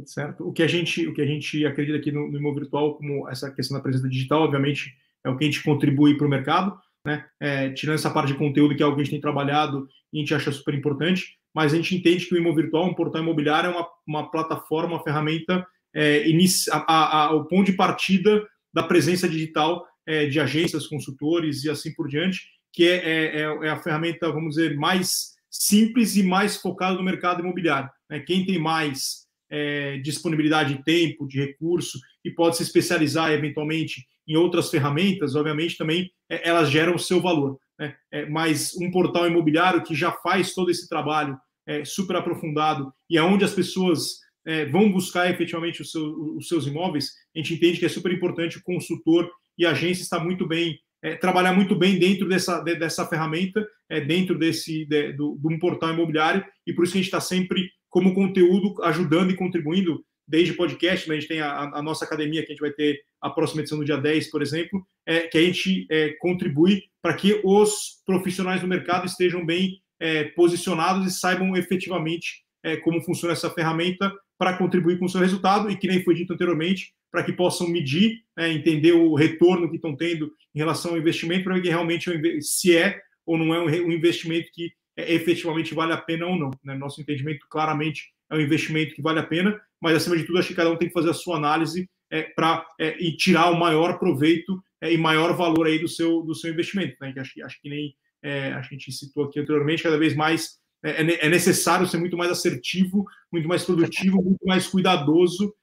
Certo. 0.06 0.46
O 0.46 0.52
que 0.52 0.62
a 0.62 0.68
gente, 0.68 1.08
o 1.08 1.12
que 1.12 1.20
a 1.20 1.26
gente 1.26 1.66
acredita 1.66 1.98
aqui 1.98 2.12
no, 2.12 2.30
no 2.30 2.54
virtual, 2.54 2.96
como 2.96 3.28
essa 3.28 3.50
questão 3.50 3.76
da 3.76 3.82
presença 3.82 4.08
digital, 4.08 4.42
obviamente, 4.42 4.94
é 5.24 5.30
o 5.30 5.36
que 5.36 5.44
a 5.44 5.46
gente 5.46 5.62
contribui 5.62 6.16
para 6.16 6.26
o 6.26 6.30
mercado, 6.30 6.78
né? 7.04 7.24
É, 7.40 7.70
tirando 7.70 7.96
essa 7.96 8.10
parte 8.10 8.32
de 8.32 8.38
conteúdo 8.38 8.74
que 8.74 8.82
é 8.82 8.84
algo 8.84 8.96
que 8.96 9.02
a 9.02 9.04
gente 9.04 9.12
tem 9.12 9.20
trabalhado 9.20 9.88
e 10.12 10.18
a 10.18 10.20
gente 10.20 10.34
acha 10.34 10.52
super 10.52 10.74
importante, 10.74 11.38
mas 11.54 11.72
a 11.72 11.76
gente 11.76 11.94
entende 11.94 12.26
que 12.26 12.34
o 12.34 12.38
imóvel 12.38 12.62
virtual, 12.62 12.86
um 12.86 12.94
portal 12.94 13.22
imobiliário, 13.22 13.70
é 13.70 13.74
uma, 13.74 13.88
uma 14.06 14.30
plataforma, 14.30 14.94
uma 14.94 15.02
ferramenta, 15.02 15.66
é, 15.94 16.28
inicia, 16.28 16.74
a, 16.74 17.24
a, 17.24 17.34
o 17.34 17.44
ponto 17.46 17.70
de 17.70 17.76
partida 17.76 18.46
da 18.72 18.82
presença 18.82 19.28
digital 19.28 19.86
é, 20.06 20.26
de 20.26 20.38
agências, 20.38 20.86
consultores 20.86 21.64
e 21.64 21.70
assim 21.70 21.92
por 21.94 22.08
diante, 22.08 22.48
que 22.72 22.86
é, 22.86 22.96
é, 22.96 23.40
é, 23.40 23.42
é 23.42 23.70
a 23.70 23.82
ferramenta, 23.82 24.30
vamos 24.30 24.56
dizer, 24.56 24.76
mais 24.76 25.34
simples 25.50 26.16
e 26.16 26.22
mais 26.22 26.56
focada 26.56 26.96
no 26.96 27.02
mercado 27.02 27.40
imobiliário. 27.40 27.90
Né? 28.08 28.20
Quem 28.20 28.44
tem 28.44 28.58
mais 28.58 29.26
é, 29.50 29.98
disponibilidade 29.98 30.74
de 30.74 30.84
tempo, 30.84 31.26
de 31.26 31.40
recurso, 31.40 31.98
e 32.24 32.30
pode 32.30 32.56
se 32.56 32.62
especializar 32.62 33.32
eventualmente 33.32 34.06
em 34.28 34.36
outras 34.36 34.70
ferramentas, 34.70 35.34
obviamente 35.34 35.76
também 35.76 36.10
é, 36.30 36.48
elas 36.48 36.70
geram 36.70 36.94
o 36.94 36.98
seu 36.98 37.20
valor. 37.20 37.58
Né? 37.78 37.96
É, 38.12 38.26
mas 38.26 38.74
um 38.76 38.90
portal 38.90 39.26
imobiliário 39.26 39.82
que 39.82 39.94
já 39.94 40.12
faz 40.12 40.52
todo 40.54 40.70
esse 40.70 40.88
trabalho 40.88 41.36
é, 41.66 41.84
super 41.84 42.16
aprofundado 42.16 42.92
e 43.08 43.16
aonde 43.16 43.44
as 43.44 43.54
pessoas 43.54 44.18
é, 44.46 44.64
vão 44.66 44.90
buscar 44.90 45.30
efetivamente 45.30 45.84
seu, 45.84 46.36
os 46.36 46.48
seus 46.48 46.66
imóveis, 46.66 47.12
a 47.34 47.38
gente 47.38 47.54
entende 47.54 47.78
que 47.78 47.86
é 47.86 47.88
super 47.88 48.12
importante 48.12 48.58
o 48.58 48.62
consultor 48.62 49.30
e 49.58 49.66
a 49.66 49.70
agência 49.70 50.02
estar 50.02 50.20
muito 50.20 50.46
bem, 50.46 50.78
é, 51.02 51.16
trabalhar 51.16 51.52
muito 51.52 51.74
bem 51.74 51.98
dentro 51.98 52.28
dessa, 52.28 52.60
de, 52.60 52.74
dessa 52.76 53.06
ferramenta, 53.06 53.66
é, 53.90 54.00
dentro 54.00 54.38
desse 54.38 54.86
de, 54.86 55.12
do, 55.12 55.38
de 55.38 55.54
um 55.54 55.58
portal 55.58 55.92
imobiliário, 55.92 56.44
e 56.66 56.72
por 56.72 56.84
isso 56.84 56.94
a 56.94 56.96
gente 56.96 57.06
está 57.06 57.20
sempre 57.20 57.70
como 57.90 58.14
conteúdo 58.14 58.82
ajudando 58.84 59.30
e 59.30 59.36
contribuindo 59.36 60.02
desde 60.28 60.52
podcast, 60.52 61.08
né? 61.08 61.16
a 61.16 61.18
gente 61.20 61.28
tem 61.28 61.40
a, 61.40 61.70
a, 61.74 61.82
nossa 61.82 62.04
academia 62.04 62.42
que 62.42 62.52
a 62.52 62.54
gente 62.54 62.60
vai 62.60 62.70
ter 62.70 63.00
a 63.20 63.30
próxima 63.30 63.62
edição 63.62 63.78
no 63.78 63.84
dia 63.84 63.96
10, 63.96 64.30
por 64.30 64.42
exemplo, 64.42 64.86
é, 65.06 65.20
que 65.20 65.38
a 65.38 65.42
gente 65.42 65.86
é, 65.90 66.10
contribui 66.20 66.82
para 67.00 67.14
que 67.14 67.40
os 67.42 68.02
profissionais 68.04 68.60
do 68.60 68.68
mercado 68.68 69.06
estejam 69.06 69.44
bem 69.44 69.80
é, 69.98 70.24
posicionados 70.24 71.06
e 71.06 71.18
saibam 71.18 71.56
efetivamente 71.56 72.44
é, 72.62 72.76
como 72.76 73.02
funciona 73.02 73.32
essa 73.32 73.50
ferramenta 73.50 74.12
para 74.38 74.56
contribuir 74.56 74.98
com 74.98 75.06
o 75.06 75.08
seu 75.08 75.20
resultado 75.20 75.70
e 75.70 75.76
que 75.76 75.88
nem 75.88 76.04
foi 76.04 76.14
dito 76.14 76.32
anteriormente, 76.32 76.92
para 77.10 77.22
que 77.22 77.32
possam 77.32 77.66
medir, 77.68 78.22
né, 78.36 78.52
entender 78.52 78.92
o 78.92 79.14
retorno 79.14 79.68
que 79.68 79.76
estão 79.76 79.96
tendo 79.96 80.30
em 80.54 80.58
relação 80.58 80.92
ao 80.92 80.98
investimento, 80.98 81.44
para 81.44 81.58
ver 81.58 81.70
realmente 81.70 82.10
é 82.10 82.40
se 82.40 82.76
é 82.76 83.00
ou 83.24 83.36
não 83.36 83.54
é 83.54 83.60
um 83.60 83.92
investimento 83.92 84.48
que 84.52 84.70
é, 84.96 85.12
efetivamente 85.14 85.74
vale 85.74 85.92
a 85.92 85.96
pena 85.96 86.26
ou 86.26 86.36
não. 86.36 86.50
Né? 86.62 86.74
Nosso 86.74 87.00
entendimento 87.00 87.46
claramente 87.48 88.12
é 88.30 88.36
um 88.36 88.40
investimento 88.40 88.94
que 88.94 89.02
vale 89.02 89.20
a 89.20 89.26
pena, 89.26 89.58
mas 89.80 89.96
acima 89.96 90.16
de 90.16 90.24
tudo 90.24 90.38
acho 90.38 90.48
que 90.48 90.54
cada 90.54 90.70
um 90.70 90.76
tem 90.76 90.88
que 90.88 90.94
fazer 90.94 91.10
a 91.10 91.14
sua 91.14 91.36
análise 91.36 91.88
é, 92.10 92.22
para 92.22 92.66
é, 92.80 92.96
e 93.02 93.16
tirar 93.16 93.50
o 93.50 93.58
maior 93.58 93.98
proveito 93.98 94.60
é, 94.80 94.92
e 94.92 94.98
maior 94.98 95.36
valor 95.36 95.66
aí 95.66 95.78
do 95.78 95.88
seu 95.88 96.22
do 96.22 96.34
seu 96.34 96.50
investimento, 96.50 96.96
né? 97.00 97.12
Que 97.12 97.20
acho, 97.20 97.44
acho 97.44 97.60
que 97.60 97.68
nem 97.68 97.94
é, 98.22 98.52
a 98.52 98.62
gente 98.62 98.90
citou 98.90 99.24
aqui 99.24 99.38
anteriormente, 99.40 99.82
cada 99.82 99.98
vez 99.98 100.14
mais 100.14 100.58
é, 100.84 101.02
é, 101.02 101.26
é 101.26 101.28
necessário 101.28 101.86
ser 101.86 101.98
muito 101.98 102.16
mais 102.16 102.30
assertivo, 102.30 103.04
muito 103.32 103.48
mais 103.48 103.64
produtivo, 103.64 104.22
muito 104.22 104.44
mais 104.44 104.66
cuidadoso 104.66 105.54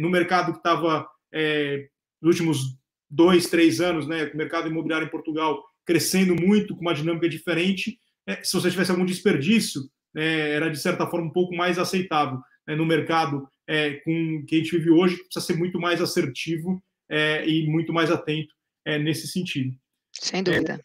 no 0.00 0.10
mercado 0.10 0.50
que 0.50 0.58
estava 0.58 1.06
nos 2.20 2.32
últimos 2.32 2.76
dois, 3.08 3.46
três 3.46 3.80
anos, 3.80 4.04
né? 4.08 4.28
O 4.34 4.36
mercado 4.36 4.68
imobiliário 4.68 5.06
em 5.06 5.10
Portugal 5.10 5.62
crescendo 5.86 6.34
muito, 6.34 6.74
com 6.74 6.80
uma 6.80 6.94
dinâmica 6.94 7.28
diferente 7.28 8.00
se 8.42 8.52
você 8.52 8.70
tivesse 8.70 8.90
algum 8.90 9.04
desperdício, 9.04 9.82
era 10.14 10.70
de 10.70 10.78
certa 10.78 11.06
forma 11.06 11.26
um 11.26 11.32
pouco 11.32 11.54
mais 11.54 11.78
aceitável 11.78 12.40
né, 12.66 12.74
no 12.74 12.84
mercado 12.84 13.48
é, 13.70 13.92
com 14.00 14.44
que 14.46 14.56
a 14.56 14.58
gente 14.58 14.76
vive 14.76 14.90
hoje, 14.90 15.16
precisa 15.16 15.46
ser 15.46 15.54
muito 15.54 15.78
mais 15.78 16.02
assertivo 16.02 16.82
é, 17.08 17.48
e 17.48 17.68
muito 17.68 17.92
mais 17.92 18.10
atento 18.10 18.52
é, 18.84 18.98
nesse 18.98 19.28
sentido. 19.28 19.76
Sem 20.12 20.42
dúvida. 20.42 20.80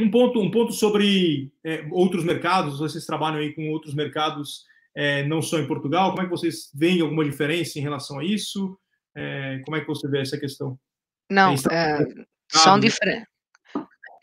um 0.00 0.08
ponto, 0.08 0.40
um 0.40 0.50
ponto 0.50 0.72
sobre 0.72 1.50
outros 1.90 2.24
mercados. 2.24 2.78
Vocês 2.78 3.04
trabalham 3.04 3.40
aí 3.40 3.52
com 3.52 3.68
outros 3.70 3.94
mercados, 3.94 4.64
não 5.26 5.42
só 5.42 5.58
em 5.58 5.66
Portugal. 5.66 6.10
Como 6.10 6.22
é 6.22 6.24
que 6.24 6.30
vocês 6.30 6.70
veem 6.72 7.00
alguma 7.00 7.24
diferença 7.24 7.78
em 7.78 7.82
relação 7.82 8.20
a 8.20 8.24
isso? 8.24 8.78
como 9.64 9.76
é 9.76 9.80
que 9.80 9.86
você 9.86 10.08
vê 10.08 10.20
essa 10.20 10.38
questão? 10.38 10.78
Não, 11.28 11.56
são 12.48 12.78
diferentes. 12.78 13.31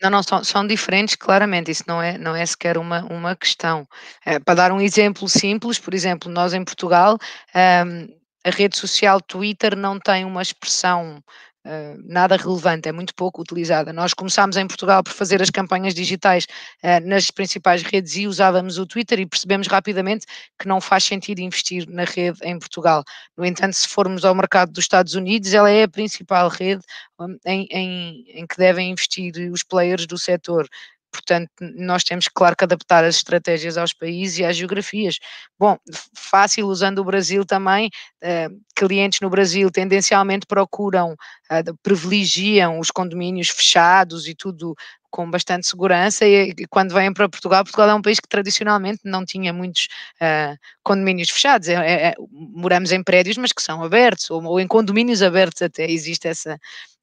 Não, 0.02 0.08
não, 0.10 0.22
são, 0.22 0.42
são 0.42 0.66
diferentes, 0.66 1.14
claramente, 1.14 1.70
isso 1.70 1.84
não 1.86 2.00
é, 2.00 2.16
não 2.16 2.34
é 2.34 2.44
sequer 2.46 2.78
uma, 2.78 3.04
uma 3.04 3.36
questão. 3.36 3.86
É, 4.24 4.38
para 4.38 4.54
dar 4.54 4.72
um 4.72 4.80
exemplo 4.80 5.28
simples, 5.28 5.78
por 5.78 5.92
exemplo, 5.92 6.30
nós 6.30 6.54
em 6.54 6.64
Portugal, 6.64 7.18
um, 7.54 8.08
a 8.46 8.50
rede 8.50 8.76
social 8.78 9.20
Twitter 9.20 9.76
não 9.76 9.98
tem 10.00 10.24
uma 10.24 10.40
expressão 10.40 11.22
Uh, 11.66 12.00
nada 12.06 12.38
relevante, 12.38 12.88
é 12.88 12.92
muito 12.92 13.14
pouco 13.14 13.42
utilizada. 13.42 13.92
Nós 13.92 14.14
começámos 14.14 14.56
em 14.56 14.66
Portugal 14.66 15.02
por 15.02 15.12
fazer 15.12 15.42
as 15.42 15.50
campanhas 15.50 15.94
digitais 15.94 16.46
uh, 16.82 17.06
nas 17.06 17.30
principais 17.30 17.82
redes 17.82 18.16
e 18.16 18.26
usávamos 18.26 18.78
o 18.78 18.86
Twitter 18.86 19.20
e 19.20 19.26
percebemos 19.26 19.66
rapidamente 19.66 20.24
que 20.58 20.66
não 20.66 20.80
faz 20.80 21.04
sentido 21.04 21.40
investir 21.40 21.86
na 21.86 22.04
rede 22.04 22.38
em 22.44 22.58
Portugal. 22.58 23.04
No 23.36 23.44
entanto, 23.44 23.74
se 23.74 23.86
formos 23.86 24.24
ao 24.24 24.34
mercado 24.34 24.72
dos 24.72 24.84
Estados 24.84 25.14
Unidos, 25.14 25.52
ela 25.52 25.68
é 25.70 25.82
a 25.82 25.88
principal 25.88 26.48
rede 26.48 26.82
um, 27.18 27.36
em, 27.44 27.66
em, 27.70 28.24
em, 28.28 28.46
que 28.46 28.56
devem 28.56 28.90
investir 28.90 29.34
os 29.52 29.62
players 29.62 30.06
do 30.06 30.16
setor. 30.16 30.66
Portanto, 31.10 31.50
nós 31.76 32.04
temos, 32.04 32.28
claro, 32.28 32.56
que 32.56 32.64
adaptar 32.64 33.04
as 33.04 33.16
estratégias 33.16 33.76
aos 33.76 33.92
países 33.92 34.38
e 34.38 34.44
às 34.44 34.56
geografias. 34.56 35.18
Bom, 35.58 35.76
fácil, 36.14 36.66
usando 36.66 37.00
o 37.00 37.04
Brasil 37.04 37.44
também, 37.44 37.90
uh, 38.22 38.60
clientes 38.76 39.20
no 39.20 39.28
Brasil 39.28 39.70
tendencialmente 39.70 40.46
procuram, 40.46 41.12
uh, 41.12 41.78
privilegiam 41.82 42.78
os 42.78 42.90
condomínios 42.90 43.48
fechados 43.48 44.28
e 44.28 44.34
tudo 44.34 44.74
com 45.10 45.28
bastante 45.28 45.66
segurança 45.66 46.24
e, 46.24 46.54
e, 46.56 46.66
quando 46.68 46.94
vêm 46.94 47.12
para 47.12 47.28
Portugal, 47.28 47.64
Portugal 47.64 47.90
é 47.90 47.94
um 47.94 48.02
país 48.02 48.20
que 48.20 48.28
tradicionalmente 48.28 49.00
não 49.04 49.24
tinha 49.24 49.52
muitos 49.52 49.88
uh, 50.20 50.56
condomínios 50.82 51.30
fechados, 51.30 51.68
é, 51.68 51.74
é, 51.74 52.06
é, 52.08 52.14
moramos 52.30 52.92
em 52.92 53.02
prédios 53.02 53.36
mas 53.36 53.52
que 53.52 53.60
são 53.60 53.82
abertos, 53.82 54.30
ou, 54.30 54.42
ou 54.44 54.60
em 54.60 54.68
condomínios 54.68 55.20
abertos 55.20 55.62
até, 55.62 55.90
existe 55.90 56.28
essa, 56.28 56.58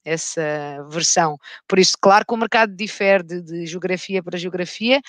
essa 0.07 0.41
versão. 0.89 1.37
Por 1.67 1.77
isso, 1.77 1.97
claro 2.01 2.25
que 2.25 2.33
o 2.33 2.37
mercado 2.37 2.73
difere 2.73 3.23
de, 3.23 3.41
de 3.41 3.65
geografia 3.65 4.23
para 4.23 4.37
geografia. 4.37 5.01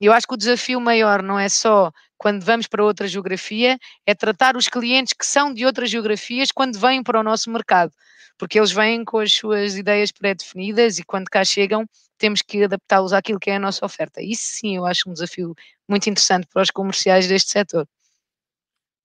Eu 0.00 0.12
acho 0.12 0.26
que 0.26 0.34
o 0.34 0.38
desafio 0.38 0.80
maior 0.80 1.22
não 1.22 1.38
é 1.38 1.48
só 1.48 1.90
quando 2.16 2.44
vamos 2.44 2.68
para 2.68 2.84
outra 2.84 3.08
geografia, 3.08 3.76
é 4.06 4.14
tratar 4.14 4.56
os 4.56 4.68
clientes 4.68 5.12
que 5.12 5.26
são 5.26 5.52
de 5.52 5.66
outras 5.66 5.90
geografias 5.90 6.52
quando 6.52 6.78
vêm 6.78 7.02
para 7.02 7.20
o 7.20 7.22
nosso 7.22 7.50
mercado, 7.50 7.92
porque 8.38 8.58
eles 8.58 8.70
vêm 8.70 9.04
com 9.04 9.18
as 9.18 9.32
suas 9.32 9.76
ideias 9.76 10.12
pré-definidas 10.12 10.98
e 10.98 11.04
quando 11.04 11.28
cá 11.28 11.44
chegam 11.44 11.84
temos 12.16 12.40
que 12.40 12.64
adaptá-los 12.64 13.12
àquilo 13.12 13.40
que 13.40 13.50
é 13.50 13.56
a 13.56 13.58
nossa 13.58 13.84
oferta. 13.84 14.22
Isso 14.22 14.44
sim, 14.44 14.76
eu 14.76 14.86
acho 14.86 15.10
um 15.10 15.12
desafio 15.12 15.54
muito 15.88 16.08
interessante 16.08 16.46
para 16.46 16.62
os 16.62 16.70
comerciais 16.70 17.26
deste 17.26 17.50
setor. 17.50 17.86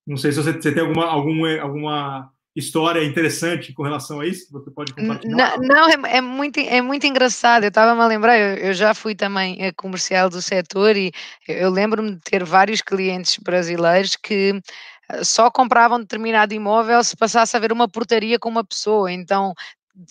Não 0.05 0.15
sei 0.15 0.31
se 0.31 0.41
você, 0.41 0.53
você 0.53 0.71
tem 0.71 0.83
alguma, 0.83 1.05
alguma, 1.05 1.59
alguma 1.59 2.33
história 2.59 3.03
interessante 3.03 3.73
com 3.73 3.83
relação 3.83 4.19
a 4.19 4.27
isso 4.27 4.51
você 4.51 4.69
pode 4.69 4.93
compartilhar? 4.93 5.57
Não, 5.57 5.67
não 5.67 5.89
é, 5.89 6.17
é, 6.17 6.21
muito, 6.21 6.59
é 6.59 6.81
muito 6.81 7.07
engraçado. 7.07 7.63
Eu 7.63 7.69
estava-me 7.69 8.01
a 8.01 8.07
lembrar, 8.07 8.37
eu, 8.37 8.55
eu, 8.57 8.73
já 8.73 8.93
fui 8.93 9.15
também 9.15 9.57
comercial 9.75 10.29
do 10.29 10.41
setor 10.41 10.95
e 10.95 11.11
eu 11.47 11.69
lembro-me 11.69 12.11
de 12.11 12.21
ter 12.21 12.43
vários 12.43 12.81
clientes 12.81 13.37
brasileiros 13.37 14.15
que 14.15 14.61
eh, 15.09 15.23
só 15.23 15.49
compravam 15.49 15.99
determinado 15.99 16.53
imóvel 16.53 17.03
se 17.03 17.15
passasse 17.17 17.55
a 17.57 17.59
ver 17.59 17.71
uma 17.71 17.87
portaria 17.87 18.37
com 18.37 18.49
uma 18.49 18.63
pessoa. 18.63 19.11
Então 19.11 19.53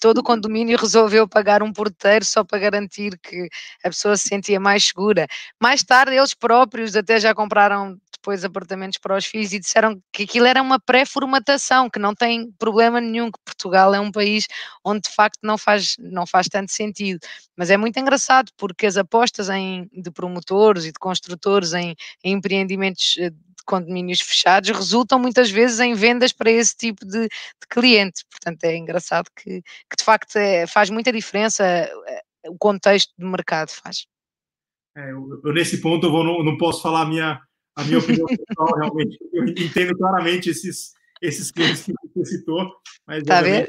todo 0.00 0.18
o 0.18 0.22
condomínio 0.22 0.76
resolveu 0.78 1.28
pagar 1.28 1.62
um 1.62 1.72
porteiro 1.72 2.24
só 2.24 2.44
para 2.44 2.58
garantir 2.58 3.18
que 3.18 3.48
a 3.84 3.88
pessoa 3.88 4.16
se 4.16 4.28
sentia 4.28 4.60
mais 4.60 4.84
segura. 4.86 5.26
Mais 5.60 5.82
tarde, 5.82 6.16
eles 6.16 6.34
próprios 6.34 6.96
até 6.96 7.18
já 7.20 7.34
compraram 7.34 7.98
depois 8.28 8.44
apartamentos 8.44 8.98
para 8.98 9.16
os 9.16 9.24
filhos 9.24 9.54
e 9.54 9.58
disseram 9.58 9.98
que 10.12 10.24
aquilo 10.24 10.44
era 10.44 10.60
uma 10.60 10.78
pré-formatação, 10.78 11.88
que 11.88 11.98
não 11.98 12.14
tem 12.14 12.52
problema 12.58 13.00
nenhum, 13.00 13.30
que 13.30 13.38
Portugal 13.42 13.94
é 13.94 14.00
um 14.00 14.12
país 14.12 14.46
onde 14.84 15.08
de 15.08 15.14
facto 15.14 15.38
não 15.42 15.56
faz, 15.56 15.96
não 15.98 16.26
faz 16.26 16.46
tanto 16.46 16.70
sentido. 16.70 17.20
Mas 17.56 17.70
é 17.70 17.78
muito 17.78 17.98
engraçado 17.98 18.52
porque 18.54 18.84
as 18.84 18.98
apostas 18.98 19.48
em, 19.48 19.88
de 19.90 20.10
promotores 20.10 20.84
e 20.84 20.92
de 20.92 20.98
construtores 20.98 21.72
em, 21.72 21.94
em 22.22 22.34
empreendimentos 22.34 23.16
eh, 23.18 23.30
condomínios 23.64 24.20
fechados 24.20 24.68
resultam 24.70 25.18
muitas 25.18 25.50
vezes 25.50 25.80
em 25.80 25.94
vendas 25.94 26.30
para 26.30 26.50
esse 26.50 26.76
tipo 26.76 27.06
de, 27.06 27.22
de 27.22 27.66
cliente. 27.70 28.24
Portanto, 28.30 28.62
é 28.64 28.76
engraçado 28.76 29.30
que, 29.34 29.62
que 29.62 29.96
de 29.96 30.04
facto 30.04 30.36
é, 30.36 30.66
faz 30.66 30.90
muita 30.90 31.10
diferença 31.10 31.64
eh, 31.64 32.22
o 32.46 32.58
contexto 32.58 33.14
do 33.16 33.26
mercado 33.26 33.70
faz. 33.70 34.06
É, 34.94 35.12
eu, 35.12 35.40
eu, 35.44 35.52
nesse 35.54 35.80
ponto 35.80 36.06
eu 36.06 36.10
vou, 36.10 36.24
não, 36.24 36.42
não 36.42 36.58
posso 36.58 36.82
falar 36.82 37.02
a 37.02 37.06
minha, 37.06 37.40
a 37.78 37.84
minha 37.84 37.98
opinião 37.98 38.26
pessoal, 38.26 38.76
realmente. 38.76 39.16
Eu 39.32 39.44
entendo 39.44 39.96
claramente 39.96 40.50
esses, 40.50 40.92
esses 41.22 41.52
clientes 41.52 41.84
que 41.84 41.92
você 42.14 42.38
citou, 42.38 42.68
mas 43.06 43.22
tá 43.22 43.40
vendo? 43.40 43.68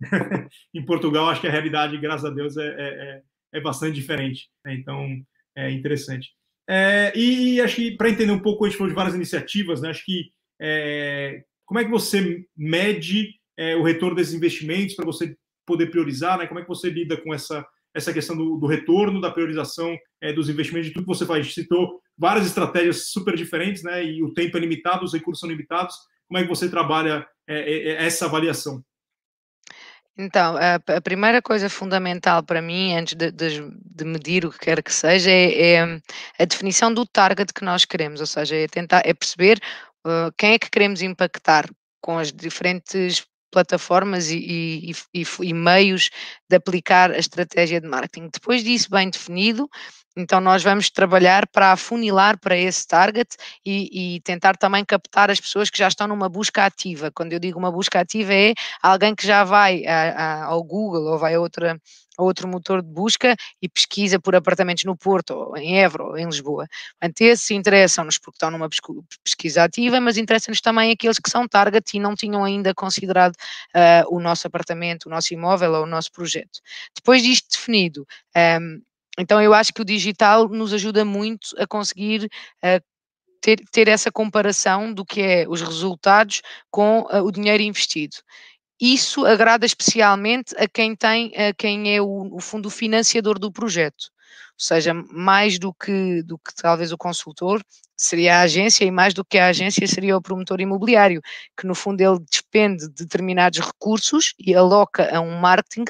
em 0.74 0.84
Portugal 0.84 1.28
acho 1.28 1.42
que 1.42 1.46
a 1.46 1.50
realidade, 1.50 1.98
graças 1.98 2.24
a 2.24 2.34
Deus, 2.34 2.56
é, 2.56 2.66
é, 2.66 2.68
é, 2.78 3.22
é 3.58 3.60
bastante 3.60 3.94
diferente. 3.94 4.48
Né? 4.64 4.74
Então, 4.74 5.06
é 5.54 5.70
interessante. 5.70 6.30
É, 6.68 7.12
e 7.14 7.60
acho 7.60 7.76
que 7.76 7.90
para 7.96 8.08
entender 8.08 8.32
um 8.32 8.40
pouco, 8.40 8.64
a 8.64 8.68
gente 8.68 8.78
falou 8.78 8.88
de 8.88 8.96
várias 8.96 9.14
iniciativas, 9.14 9.82
né? 9.82 9.90
Acho 9.90 10.04
que 10.04 10.32
é, 10.60 11.44
como 11.66 11.78
é 11.78 11.84
que 11.84 11.90
você 11.90 12.44
mede 12.56 13.34
é, 13.56 13.76
o 13.76 13.82
retorno 13.82 14.16
desses 14.16 14.34
investimentos 14.34 14.96
para 14.96 15.04
você 15.04 15.36
poder 15.66 15.90
priorizar, 15.90 16.38
né? 16.38 16.46
Como 16.46 16.58
é 16.58 16.62
que 16.62 16.68
você 16.68 16.88
lida 16.88 17.18
com 17.18 17.34
essa, 17.34 17.64
essa 17.96 18.12
questão 18.12 18.36
do, 18.36 18.58
do 18.58 18.66
retorno, 18.66 19.20
da 19.20 19.30
priorização 19.30 19.96
é, 20.20 20.32
dos 20.32 20.48
investimentos, 20.50 20.88
de 20.88 20.94
tudo 20.94 21.06
que 21.06 21.18
você 21.18 21.24
faz? 21.24 21.52
Citou 21.52 22.00
várias 22.16 22.46
estratégias 22.46 23.08
super 23.08 23.34
diferentes, 23.34 23.82
né? 23.82 24.04
E 24.04 24.22
o 24.22 24.34
tempo 24.34 24.56
é 24.56 24.60
limitado, 24.60 25.04
os 25.04 25.14
recursos 25.14 25.40
são 25.40 25.48
limitados. 25.48 25.96
Como 26.28 26.38
é 26.38 26.42
que 26.42 26.48
você 26.48 26.68
trabalha 26.68 27.26
é, 27.48 27.58
é, 27.58 28.06
essa 28.06 28.26
avaliação? 28.26 28.82
Então, 30.18 30.56
a, 30.56 30.76
a, 30.96 31.00
primeira 31.00 31.42
coisa 31.42 31.68
fundamental 31.68 32.42
para 32.42 32.62
mim, 32.62 32.94
antes 32.94 33.14
de, 33.14 33.30
de, 33.30 33.60
de, 33.70 34.04
medir 34.04 34.46
o 34.46 34.50
que 34.50 34.58
quer 34.58 34.82
que 34.82 34.92
seja, 34.92 35.30
é, 35.30 35.74
é, 35.74 36.00
a 36.38 36.44
definição 36.44 36.92
do 36.92 37.06
target 37.06 37.52
que 37.52 37.64
nós 37.64 37.84
queremos, 37.84 38.20
ou 38.20 38.26
seja, 38.26 38.56
é 38.56 38.66
tentar 38.66 39.02
é 39.04 39.12
perceber 39.12 39.58
uh, 40.06 40.32
quem 40.36 40.54
é 40.54 40.58
que 40.58 40.70
queremos 40.70 41.02
impactar 41.02 41.68
com 42.00 42.18
as 42.18 42.32
diferentes 42.32 43.26
plataformas 43.56 44.30
e, 44.30 44.36
e, 44.36 44.92
e, 45.14 45.24
e, 45.40 45.54
meios 45.54 46.10
de 46.46 46.56
aplicar 46.56 47.10
a 47.10 47.16
estratégia 47.16 47.80
de 47.80 47.88
marketing. 47.88 48.28
Depois 48.30 48.62
disso 48.62 48.90
bem 48.90 49.08
definido, 49.08 49.66
então 50.16 50.40
nós 50.40 50.62
vamos 50.62 50.90
trabalhar 50.90 51.46
para 51.48 51.72
afunilar 51.72 52.38
para 52.38 52.56
esse 52.56 52.86
target 52.86 53.36
e, 53.64 54.20
tentar 54.24 54.56
também 54.56 54.84
captar 54.84 55.30
as 55.30 55.40
pessoas 55.40 55.68
que 55.70 55.78
já 55.78 55.88
estão 55.88 56.06
numa 56.08 56.28
busca 56.28 56.64
ativa. 56.64 57.10
Quando 57.14 57.32
eu 57.32 57.38
digo 57.38 57.58
uma 57.58 57.70
busca 57.70 58.00
ativa 58.00 58.32
é 58.32 58.54
alguém 58.82 59.14
que 59.14 59.26
já 59.26 59.44
vai 59.44 59.86
a, 59.86 60.10
a, 60.10 60.44
ao 60.44 60.62
Google 60.62 61.04
ou 61.04 61.18
vai 61.18 61.34
a 61.34 61.40
outra 61.40 61.80
a 62.18 62.22
outro 62.22 62.48
motor 62.48 62.82
de 62.82 62.88
busca 62.88 63.36
e 63.60 63.68
pesquisa 63.68 64.18
por 64.18 64.34
apartamentos 64.34 64.84
no 64.84 64.96
Porto, 64.96 65.52
em 65.56 65.80
Évora, 65.80 66.04
ou 66.04 66.18
em 66.18 66.24
Lisboa. 66.24 66.66
Portanto, 66.98 67.20
esses 67.20 67.50
interessam-nos 67.50 68.18
porque 68.18 68.36
estão 68.36 68.50
numa 68.50 68.68
pesquisa 69.22 69.64
ativa, 69.64 70.00
mas 70.00 70.16
interessam-nos 70.16 70.60
também 70.60 70.90
aqueles 70.90 71.18
que 71.18 71.30
são 71.30 71.46
target 71.46 71.96
e 71.96 72.00
não 72.00 72.14
tinham 72.14 72.42
ainda 72.44 72.74
considerado 72.74 73.34
uh, 73.34 74.14
o 74.14 74.20
nosso 74.20 74.46
apartamento, 74.46 75.06
o 75.06 75.10
nosso 75.10 75.34
imóvel 75.34 75.72
ou 75.72 75.82
o 75.82 75.86
nosso 75.86 76.10
projeto. 76.12 76.60
Depois 76.94 77.22
disto 77.22 77.50
definido, 77.50 78.06
um, 78.34 78.40
ehm, 78.40 78.80
então 79.18 79.40
eu 79.40 79.54
acho 79.54 79.72
que 79.72 79.82
o 79.82 79.84
digital 79.84 80.48
nos 80.48 80.72
ajuda 80.72 81.04
muito 81.04 81.48
a 81.58 81.66
conseguir 81.66 82.24
uh, 82.24 82.82
ter, 83.40 83.60
ter, 83.70 83.88
essa 83.88 84.10
comparação 84.10 84.92
do 84.92 85.04
que 85.04 85.20
é 85.20 85.46
os 85.48 85.60
resultados 85.60 86.42
com 86.70 87.00
uh, 87.02 87.22
o 87.22 87.30
dinheiro 87.30 87.62
investido 87.62 88.16
isso 88.80 89.24
agrada 89.24 89.64
especialmente 89.64 90.54
a 90.58 90.68
quem 90.68 90.94
tem, 90.94 91.32
a 91.34 91.52
quem 91.54 91.94
é 91.94 92.00
o, 92.00 92.28
o 92.34 92.40
fundo 92.40 92.68
financiador 92.68 93.38
do 93.38 93.50
projeto. 93.50 94.10
Ou 94.58 94.64
seja, 94.66 94.94
mais 94.94 95.58
do 95.58 95.72
que, 95.72 96.22
do 96.22 96.38
que 96.38 96.54
talvez 96.54 96.92
o 96.92 96.98
consultor, 96.98 97.62
seria 97.96 98.38
a 98.38 98.42
agência, 98.42 98.84
e 98.84 98.90
mais 98.90 99.14
do 99.14 99.24
que 99.24 99.38
a 99.38 99.48
agência 99.48 99.86
seria 99.86 100.16
o 100.16 100.22
promotor 100.22 100.60
imobiliário, 100.60 101.22
que 101.58 101.66
no 101.66 101.74
fundo 101.74 102.00
ele 102.00 102.18
despende 102.30 102.86
de 102.88 102.94
determinados 102.94 103.60
recursos 103.60 104.34
e 104.38 104.54
aloca 104.54 105.14
a 105.14 105.20
um 105.20 105.38
marketing 105.38 105.84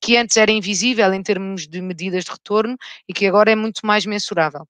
que 0.00 0.16
antes 0.16 0.36
era 0.36 0.50
invisível 0.50 1.12
em 1.12 1.22
termos 1.22 1.66
de 1.66 1.80
medidas 1.80 2.24
de 2.24 2.30
retorno 2.30 2.76
e 3.08 3.12
que 3.12 3.26
agora 3.26 3.50
é 3.50 3.56
muito 3.56 3.86
mais 3.86 4.06
mensurável. 4.06 4.66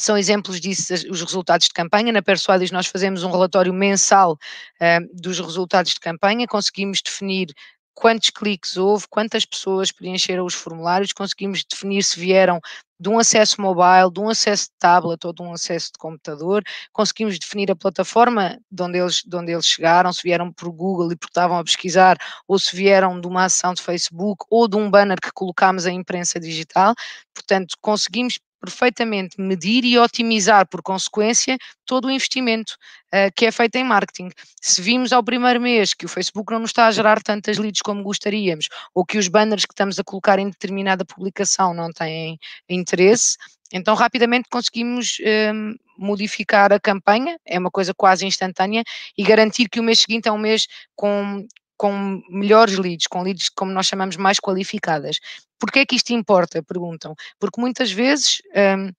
São 0.00 0.16
exemplos 0.16 0.60
disso 0.60 0.94
os 1.10 1.20
resultados 1.22 1.66
de 1.66 1.72
campanha. 1.72 2.12
Na 2.12 2.22
Persuadis 2.22 2.70
nós 2.70 2.86
fazemos 2.86 3.24
um 3.24 3.30
relatório 3.32 3.74
mensal 3.74 4.34
uh, 4.34 5.20
dos 5.20 5.40
resultados 5.40 5.92
de 5.92 6.00
campanha, 6.00 6.46
conseguimos 6.46 7.02
definir 7.02 7.52
quantos 7.94 8.30
cliques 8.30 8.76
houve, 8.76 9.06
quantas 9.10 9.44
pessoas 9.44 9.90
preencheram 9.90 10.44
os 10.46 10.54
formulários, 10.54 11.12
conseguimos 11.12 11.64
definir 11.68 12.04
se 12.04 12.18
vieram 12.18 12.60
de 13.00 13.08
um 13.08 13.18
acesso 13.18 13.60
mobile, 13.60 14.10
de 14.12 14.20
um 14.20 14.28
acesso 14.28 14.64
de 14.66 14.72
tablet 14.78 15.24
ou 15.26 15.32
de 15.32 15.42
um 15.42 15.52
acesso 15.52 15.86
de 15.92 15.98
computador, 15.98 16.62
conseguimos 16.92 17.38
definir 17.38 17.70
a 17.70 17.76
plataforma 17.76 18.58
de 18.70 18.82
onde 18.82 18.98
eles, 18.98 19.22
de 19.24 19.36
onde 19.36 19.52
eles 19.52 19.66
chegaram, 19.66 20.12
se 20.12 20.22
vieram 20.22 20.52
por 20.52 20.70
Google 20.72 21.12
e 21.12 21.16
porque 21.16 21.30
estavam 21.30 21.58
a 21.58 21.64
pesquisar, 21.64 22.16
ou 22.46 22.58
se 22.58 22.74
vieram 22.74 23.20
de 23.20 23.26
uma 23.26 23.44
ação 23.44 23.74
de 23.74 23.82
Facebook 23.82 24.44
ou 24.50 24.68
de 24.68 24.76
um 24.76 24.90
banner 24.90 25.18
que 25.20 25.30
colocámos 25.32 25.86
em 25.86 25.96
imprensa 25.96 26.40
digital. 26.40 26.94
Portanto, 27.34 27.76
conseguimos 27.80 28.38
perfeitamente 28.60 29.40
medir 29.40 29.84
e 29.84 29.98
otimizar, 29.98 30.66
por 30.68 30.82
consequência, 30.82 31.56
todo 31.86 32.06
o 32.06 32.10
investimento 32.10 32.74
uh, 33.14 33.32
que 33.34 33.46
é 33.46 33.52
feito 33.52 33.76
em 33.76 33.84
marketing. 33.84 34.30
Se 34.60 34.82
vimos 34.82 35.12
ao 35.12 35.22
primeiro 35.22 35.60
mês 35.60 35.94
que 35.94 36.06
o 36.06 36.08
Facebook 36.08 36.52
não 36.52 36.60
nos 36.60 36.70
está 36.70 36.86
a 36.86 36.90
gerar 36.90 37.22
tantas 37.22 37.58
leads 37.58 37.82
como 37.82 38.02
gostaríamos, 38.02 38.68
ou 38.94 39.04
que 39.04 39.18
os 39.18 39.28
banners 39.28 39.64
que 39.64 39.72
estamos 39.72 39.98
a 39.98 40.04
colocar 40.04 40.38
em 40.38 40.50
determinada 40.50 41.04
publicação 41.04 41.72
não 41.72 41.90
têm 41.90 42.38
interesse, 42.68 43.36
então 43.72 43.94
rapidamente 43.94 44.48
conseguimos 44.50 45.18
um, 45.20 45.24
ehm, 45.26 45.74
modificar 45.98 46.72
a 46.72 46.80
campanha, 46.80 47.38
é 47.44 47.58
uma 47.58 47.70
coisa 47.70 47.92
quase 47.94 48.24
instantânea, 48.24 48.82
e 49.16 49.22
garantir 49.22 49.68
que 49.68 49.80
o 49.80 49.82
mês 49.82 50.00
seguinte 50.00 50.28
é 50.28 50.32
um 50.32 50.38
mês 50.38 50.66
com 50.94 51.46
com 51.78 52.20
melhores 52.28 52.76
leads, 52.76 53.06
com 53.06 53.22
leads 53.22 53.48
como 53.48 53.72
nós 53.72 53.86
chamamos 53.86 54.16
mais 54.16 54.38
qualificadas. 54.38 55.18
Porquê 55.58 55.80
é 55.80 55.86
que 55.86 55.96
isto 55.96 56.12
importa? 56.12 56.62
Perguntam. 56.62 57.14
Porque 57.38 57.60
muitas 57.60 57.90
vezes 57.90 58.42
um, 58.76 58.90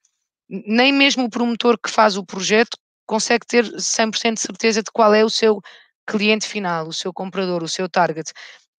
nem 0.50 0.92
mesmo 0.92 1.26
o 1.26 1.30
promotor 1.30 1.78
que 1.78 1.92
faz 1.92 2.18
o 2.18 2.26
projeto 2.26 2.78
consegue 3.06 3.46
ter 3.46 3.66
100% 3.66 4.34
de 4.34 4.40
certeza 4.40 4.82
de 4.82 4.92
qual 4.92 5.14
é 5.14 5.24
o 5.24 5.30
seu 5.30 5.62
cliente 6.08 6.48
final, 6.48 6.88
o 6.88 6.94
seu 6.94 7.14
comprador, 7.14 7.64
o 7.64 7.70
seu 7.70 7.90
target. 7.90 8.32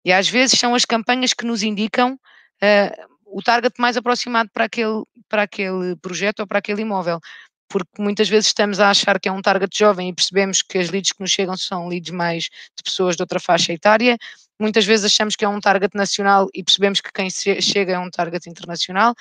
E 0.05 0.13
às 0.13 0.29
vezes 0.29 0.59
são 0.59 0.75
as 0.75 0.85
campanhas 0.85 1.35
que 1.35 1.45
nos 1.45 1.63
indicam 1.63 2.15
uh, 2.15 3.11
o 3.27 3.43
target 3.43 3.75
mais 3.79 3.97
aproximado 3.97 4.51
para 4.53 4.65
aquele, 4.65 5.05
para 5.29 5.43
aquele 5.43 5.95
projeto 5.97 6.41
ou 6.41 6.47
para 6.47 6.59
aquele 6.59 6.83
imóvel. 6.83 7.21
Porque 7.71 8.03
muitas 8.03 8.29
vezes 8.29 8.49
estamos 8.49 8.81
a 8.81 8.91
achar 8.91 9.21
que 9.21 9.29
é 9.29 9.33
um 9.33 9.41
target 9.41 9.79
jovem 9.79 10.09
e 10.09 10.13
percebemos 10.13 10.61
que 10.61 10.77
as 10.77 10.91
leads 10.91 11.13
que 11.13 11.21
nos 11.21 11.31
chegam 11.31 11.57
são 11.57 11.87
leads 11.87 12.11
mais 12.11 12.45
de 12.45 12.83
pessoas 12.85 13.17
de 13.17 13.23
outra 13.23 13.39
faixa 13.39 13.73
etária. 13.73 14.19
Muitas 14.61 14.85
vezes 14.85 15.07
achamos 15.07 15.37
que 15.37 15.45
é 15.45 15.49
um 15.49 15.61
target 15.61 15.97
nacional 15.97 16.49
e 16.53 16.65
percebemos 16.65 17.01
que 17.01 17.13
quem 17.13 17.31
chega 17.31 17.93
é 17.93 17.99
um 17.99 18.11
target 18.11 18.51
internacional. 18.51 19.15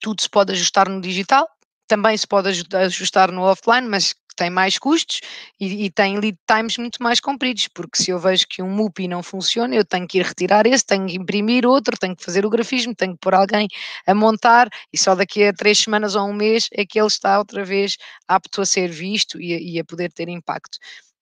Tudo 0.00 0.20
se 0.22 0.30
pode 0.30 0.52
ajustar 0.52 0.88
no 0.88 1.00
digital, 1.00 1.46
também 1.86 2.16
se 2.16 2.26
pode 2.26 2.48
ajustar 2.74 3.30
no 3.30 3.42
offline, 3.42 3.86
mas 3.86 4.14
tem 4.36 4.50
mais 4.50 4.78
custos 4.78 5.20
e, 5.58 5.86
e, 5.86 5.90
tem 5.90 6.18
lead 6.18 6.38
times 6.46 6.76
muito 6.78 7.02
mais 7.02 7.18
compridos, 7.20 7.68
porque 7.68 8.02
se 8.02 8.10
eu 8.10 8.18
vejo 8.18 8.46
que 8.48 8.62
um 8.62 8.70
MUPI 8.70 9.08
não 9.08 9.22
funciona, 9.22 9.74
eu 9.74 9.84
tenho 9.84 10.06
que 10.06 10.18
ir 10.18 10.26
retirar 10.26 10.66
esse, 10.66 10.84
tenho 10.84 11.06
que 11.06 11.16
imprimir 11.16 11.66
outro, 11.66 11.96
tenho 11.98 12.14
que 12.14 12.24
fazer 12.24 12.44
o 12.44 12.50
grafismo, 12.50 12.94
tenho 12.94 13.14
que 13.14 13.20
pôr 13.20 13.34
alguém 13.34 13.66
a 14.06 14.14
montar 14.14 14.68
e 14.92 14.98
só 14.98 15.14
daqui 15.14 15.44
a 15.44 15.52
três 15.52 15.78
semanas 15.78 16.14
ou 16.14 16.28
um 16.28 16.34
mês 16.34 16.68
é 16.72 16.84
que 16.84 16.98
ele 16.98 17.08
está 17.08 17.38
outra 17.38 17.64
vez 17.64 17.96
apto 18.28 18.60
a 18.60 18.66
ser 18.66 18.88
visto 18.90 19.40
e 19.40 19.54
a, 19.54 19.58
e 19.58 19.80
a 19.80 19.84
poder 19.84 20.12
ter 20.12 20.28
impacto. 20.28 20.78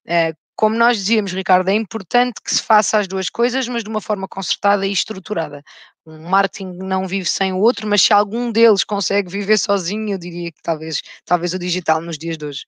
Uh, 0.06 0.36
como 0.56 0.76
nós 0.76 0.98
dizíamos, 0.98 1.32
Ricardo, 1.32 1.68
é 1.68 1.74
importante 1.74 2.40
que 2.42 2.54
se 2.54 2.62
faça 2.62 2.98
as 2.98 3.08
duas 3.08 3.28
coisas, 3.28 3.66
mas 3.68 3.82
de 3.82 3.90
uma 3.90 4.00
forma 4.00 4.28
concertada 4.28 4.86
e 4.86 4.92
estruturada. 4.92 5.62
Um 6.06 6.28
marketing 6.28 6.76
não 6.78 7.08
vive 7.08 7.28
sem 7.28 7.52
o 7.52 7.58
outro, 7.58 7.88
mas 7.88 8.02
se 8.02 8.12
algum 8.12 8.52
deles 8.52 8.84
consegue 8.84 9.30
viver 9.30 9.58
sozinho, 9.58 10.14
eu 10.14 10.18
diria 10.18 10.52
que 10.52 10.62
talvez, 10.62 11.02
talvez 11.24 11.54
o 11.54 11.58
digital 11.58 12.00
nos 12.00 12.16
dias 12.18 12.38
de 12.38 12.46
hoje. 12.46 12.66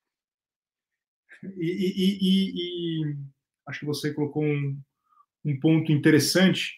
E, 1.57 1.67
e, 1.67 2.19
e, 2.21 2.53
e 2.55 3.17
acho 3.67 3.81
que 3.81 3.87
você 3.87 4.13
colocou 4.13 4.45
um, 4.45 4.79
um 5.45 5.59
ponto 5.59 5.93
interessante 5.93 6.75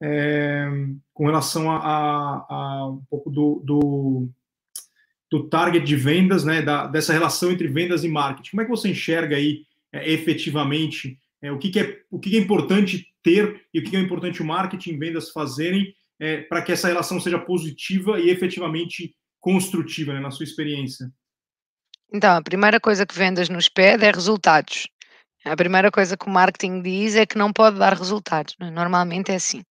é, 0.00 0.66
com 1.12 1.26
relação 1.26 1.70
a, 1.70 1.76
a, 1.78 2.46
a, 2.48 2.88
um 2.88 3.02
pouco 3.10 3.30
do, 3.30 3.62
do, 3.64 4.28
do, 5.30 5.48
target 5.48 5.84
de 5.84 5.96
vendas, 5.96 6.44
né, 6.44 6.62
da, 6.62 6.86
dessa 6.86 7.12
relação 7.12 7.50
entre 7.50 7.68
vendas 7.68 8.04
e 8.04 8.08
marketing. 8.08 8.50
Como 8.50 8.62
é 8.62 8.64
que 8.64 8.70
você 8.70 8.88
enxerga 8.88 9.36
aí 9.36 9.64
é, 9.92 10.10
efetivamente 10.12 11.18
é, 11.42 11.50
o, 11.50 11.58
que, 11.58 11.70
que, 11.70 11.80
é, 11.80 12.02
o 12.10 12.18
que, 12.18 12.30
que, 12.30 12.36
é 12.36 12.40
importante 12.40 13.06
ter 13.22 13.66
e 13.72 13.80
o 13.80 13.82
que, 13.82 13.90
que 13.90 13.96
é 13.96 14.00
importante 14.00 14.42
o 14.42 14.46
marketing 14.46 14.92
e 14.92 14.98
vendas 14.98 15.30
fazerem 15.30 15.94
é, 16.20 16.42
para 16.42 16.62
que 16.62 16.72
essa 16.72 16.88
relação 16.88 17.20
seja 17.20 17.38
positiva 17.38 18.20
e 18.20 18.30
efetivamente 18.30 19.14
construtiva, 19.40 20.12
né, 20.12 20.20
na 20.20 20.30
sua 20.30 20.44
experiência? 20.44 21.12
Então, 22.12 22.36
a 22.36 22.42
primeira 22.42 22.80
coisa 22.80 23.04
que 23.04 23.14
vendas 23.14 23.48
nos 23.48 23.68
pede 23.68 24.04
é 24.04 24.10
resultados. 24.10 24.88
A 25.44 25.56
primeira 25.56 25.88
coisa 25.90 26.16
que 26.16 26.26
o 26.26 26.30
marketing 26.30 26.82
diz 26.82 27.14
é 27.14 27.24
que 27.24 27.38
não 27.38 27.52
pode 27.52 27.78
dar 27.78 27.94
resultados. 27.94 28.56
Né? 28.58 28.70
Normalmente 28.70 29.30
é 29.30 29.36
assim. 29.36 29.62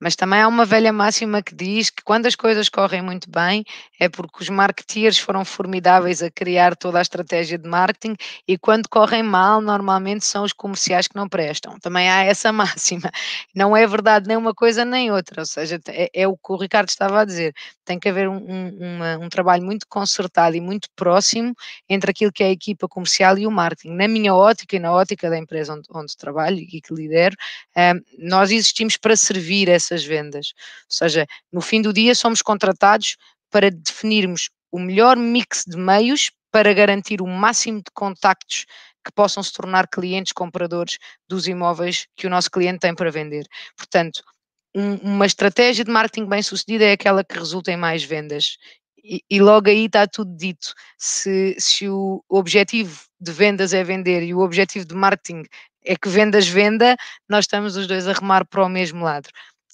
Mas 0.00 0.16
também 0.16 0.40
há 0.40 0.48
uma 0.48 0.64
velha 0.64 0.92
máxima 0.92 1.40
que 1.40 1.54
diz 1.54 1.90
que 1.90 2.02
quando 2.02 2.26
as 2.26 2.34
coisas 2.34 2.68
correm 2.68 3.00
muito 3.00 3.30
bem 3.30 3.64
é 4.00 4.08
porque 4.08 4.42
os 4.42 4.48
marketeers 4.48 5.18
foram 5.18 5.44
formidáveis 5.44 6.22
a 6.22 6.30
criar 6.30 6.74
toda 6.74 6.98
a 6.98 7.02
estratégia 7.02 7.56
de 7.56 7.68
marketing 7.68 8.16
e 8.48 8.58
quando 8.58 8.88
correm 8.88 9.22
mal, 9.22 9.60
normalmente 9.60 10.24
são 10.24 10.42
os 10.42 10.52
comerciais 10.52 11.06
que 11.06 11.14
não 11.14 11.28
prestam. 11.28 11.78
Também 11.78 12.10
há 12.10 12.24
essa 12.24 12.50
máxima. 12.52 13.10
Não 13.54 13.76
é 13.76 13.86
verdade 13.86 14.26
nem 14.26 14.36
uma 14.36 14.52
coisa 14.52 14.84
nem 14.84 15.12
outra. 15.12 15.42
Ou 15.42 15.46
seja, 15.46 15.80
é, 15.88 16.10
é 16.12 16.26
o 16.26 16.36
que 16.36 16.52
o 16.52 16.56
Ricardo 16.56 16.88
estava 16.88 17.20
a 17.20 17.24
dizer. 17.24 17.54
Tem 17.84 17.98
que 17.98 18.08
haver 18.08 18.28
um, 18.28 18.36
um, 18.36 18.96
uma, 18.96 19.18
um 19.18 19.28
trabalho 19.28 19.62
muito 19.62 19.86
concertado 19.88 20.56
e 20.56 20.60
muito 20.60 20.88
próximo 20.96 21.54
entre 21.88 22.10
aquilo 22.10 22.32
que 22.32 22.42
é 22.42 22.46
a 22.46 22.50
equipa 22.50 22.88
comercial 22.88 23.38
e 23.38 23.46
o 23.46 23.50
marketing. 23.50 23.94
Na 23.94 24.08
minha 24.08 24.34
ótica 24.34 24.74
e 24.74 24.80
na 24.80 24.92
ótica 24.92 25.11
da 25.16 25.38
empresa 25.38 25.74
onde, 25.74 25.88
onde 25.90 26.16
trabalho 26.16 26.58
e 26.58 26.80
que 26.80 26.94
lidero, 26.94 27.36
um, 27.76 28.00
nós 28.18 28.50
existimos 28.50 28.96
para 28.96 29.16
servir 29.16 29.68
essas 29.68 30.04
vendas. 30.04 30.52
Ou 30.84 30.96
seja, 30.96 31.26
no 31.52 31.60
fim 31.60 31.82
do 31.82 31.92
dia 31.92 32.14
somos 32.14 32.42
contratados 32.42 33.16
para 33.50 33.70
definirmos 33.70 34.50
o 34.70 34.78
melhor 34.78 35.16
mix 35.16 35.64
de 35.66 35.76
meios 35.76 36.30
para 36.50 36.72
garantir 36.72 37.20
o 37.20 37.26
máximo 37.26 37.78
de 37.78 37.90
contactos 37.92 38.66
que 39.04 39.12
possam 39.12 39.42
se 39.42 39.52
tornar 39.52 39.88
clientes 39.88 40.32
compradores 40.32 40.98
dos 41.28 41.46
imóveis 41.48 42.06
que 42.16 42.26
o 42.26 42.30
nosso 42.30 42.50
cliente 42.50 42.80
tem 42.80 42.94
para 42.94 43.10
vender. 43.10 43.46
Portanto, 43.76 44.22
um, 44.74 44.94
uma 44.96 45.26
estratégia 45.26 45.84
de 45.84 45.90
marketing 45.90 46.26
bem 46.26 46.42
sucedida 46.42 46.84
é 46.84 46.92
aquela 46.92 47.24
que 47.24 47.38
resulta 47.38 47.72
em 47.72 47.76
mais 47.76 48.02
vendas. 48.02 48.56
E, 49.04 49.22
e, 49.28 49.40
logo 49.40 49.68
aí 49.68 49.86
está 49.86 50.06
tudo 50.06 50.34
dito. 50.36 50.72
Se, 50.96 51.56
se 51.58 51.88
o 51.88 52.22
objetivo 52.28 53.04
de 53.22 53.32
vendas 53.32 53.72
é 53.72 53.84
vender 53.84 54.22
e 54.22 54.34
o 54.34 54.40
objetivo 54.40 54.84
de 54.84 54.94
marketing 54.94 55.44
é 55.84 55.96
que 55.96 56.08
vendas 56.08 56.46
venda, 56.46 56.96
nós 57.28 57.44
estamos 57.44 57.76
os 57.76 57.86
dois 57.86 58.06
a 58.06 58.12
remar 58.12 58.46
para 58.46 58.64
o 58.64 58.68
mesmo 58.68 59.04
lado. 59.04 59.28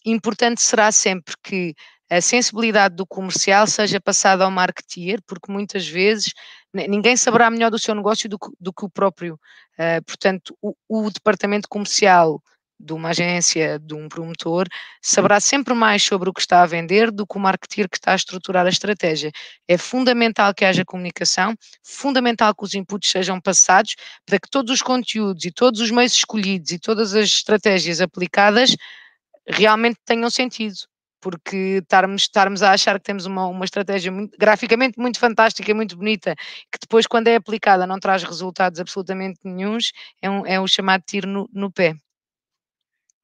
Importante 0.04 0.62
será 0.62 0.90
sempre 0.90 1.34
que 1.42 1.74
a 2.10 2.20
sensibilidade 2.20 2.94
do 2.94 3.06
comercial 3.06 3.66
seja 3.66 4.00
passada 4.00 4.44
ao 4.44 4.50
marketeer, 4.50 5.20
porque 5.26 5.52
muitas 5.52 5.86
vezes 5.86 6.32
ninguém 6.72 7.16
saberá 7.16 7.50
melhor 7.50 7.70
do 7.70 7.78
seu 7.78 7.94
negócio 7.94 8.28
do 8.28 8.38
que, 8.38 8.48
do 8.58 8.72
que 8.72 8.84
o 8.84 8.90
próprio. 8.90 9.38
Uh, 9.74 10.02
portanto, 10.06 10.56
o, 10.62 10.74
o, 10.88 11.10
departamento 11.10 11.68
comercial 11.68 12.42
de 12.78 12.92
uma 12.92 13.10
agência, 13.10 13.78
de 13.78 13.94
um 13.94 14.08
promotor, 14.08 14.66
saberá 15.02 15.40
sempre 15.40 15.74
mais 15.74 16.02
sobre 16.02 16.30
o 16.30 16.32
que 16.32 16.40
está 16.40 16.62
a 16.62 16.66
vender 16.66 17.10
do 17.10 17.26
que 17.26 17.36
o 17.36 17.40
marketeer 17.40 17.88
que 17.88 17.96
está 17.96 18.12
a 18.12 18.16
estruturar 18.16 18.66
a 18.66 18.68
estratégia. 18.68 19.32
É 19.66 19.76
fundamental 19.76 20.54
que 20.54 20.64
haja 20.64 20.84
comunicação, 20.84 21.54
fundamental 21.82 22.54
que 22.54 22.64
os 22.64 22.74
inputs 22.74 23.10
sejam 23.10 23.40
passados 23.40 23.96
para 24.24 24.38
que 24.38 24.48
todos 24.48 24.72
os 24.72 24.82
conteúdos 24.82 25.44
e 25.44 25.50
todos 25.50 25.80
os 25.80 25.90
meios 25.90 26.12
escolhidos 26.12 26.70
e 26.70 26.78
todas 26.78 27.14
as 27.14 27.24
estratégias 27.26 28.00
aplicadas 28.00 28.76
realmente 29.46 29.98
tenham 30.04 30.30
sentido. 30.30 30.76
Porque 31.20 31.80
estarmos, 31.82 32.22
estarmos 32.22 32.62
a 32.62 32.70
achar 32.72 32.96
que 32.98 33.04
temos 33.04 33.26
uma, 33.26 33.48
uma 33.48 33.64
estratégia 33.64 34.12
muito, 34.12 34.36
graficamente 34.38 35.00
muito 35.00 35.18
fantástica 35.18 35.68
e 35.68 35.74
muito 35.74 35.96
bonita, 35.96 36.36
que 36.70 36.78
depois, 36.80 37.08
quando 37.08 37.26
é 37.26 37.34
aplicada, 37.34 37.88
não 37.88 37.98
traz 37.98 38.22
resultados 38.22 38.78
absolutamente 38.78 39.40
nenhums, 39.42 39.90
é, 40.22 40.30
um, 40.30 40.46
é 40.46 40.60
o 40.60 40.68
chamado 40.68 41.02
tiro 41.04 41.26
no, 41.28 41.50
no 41.52 41.72
pé. 41.72 41.96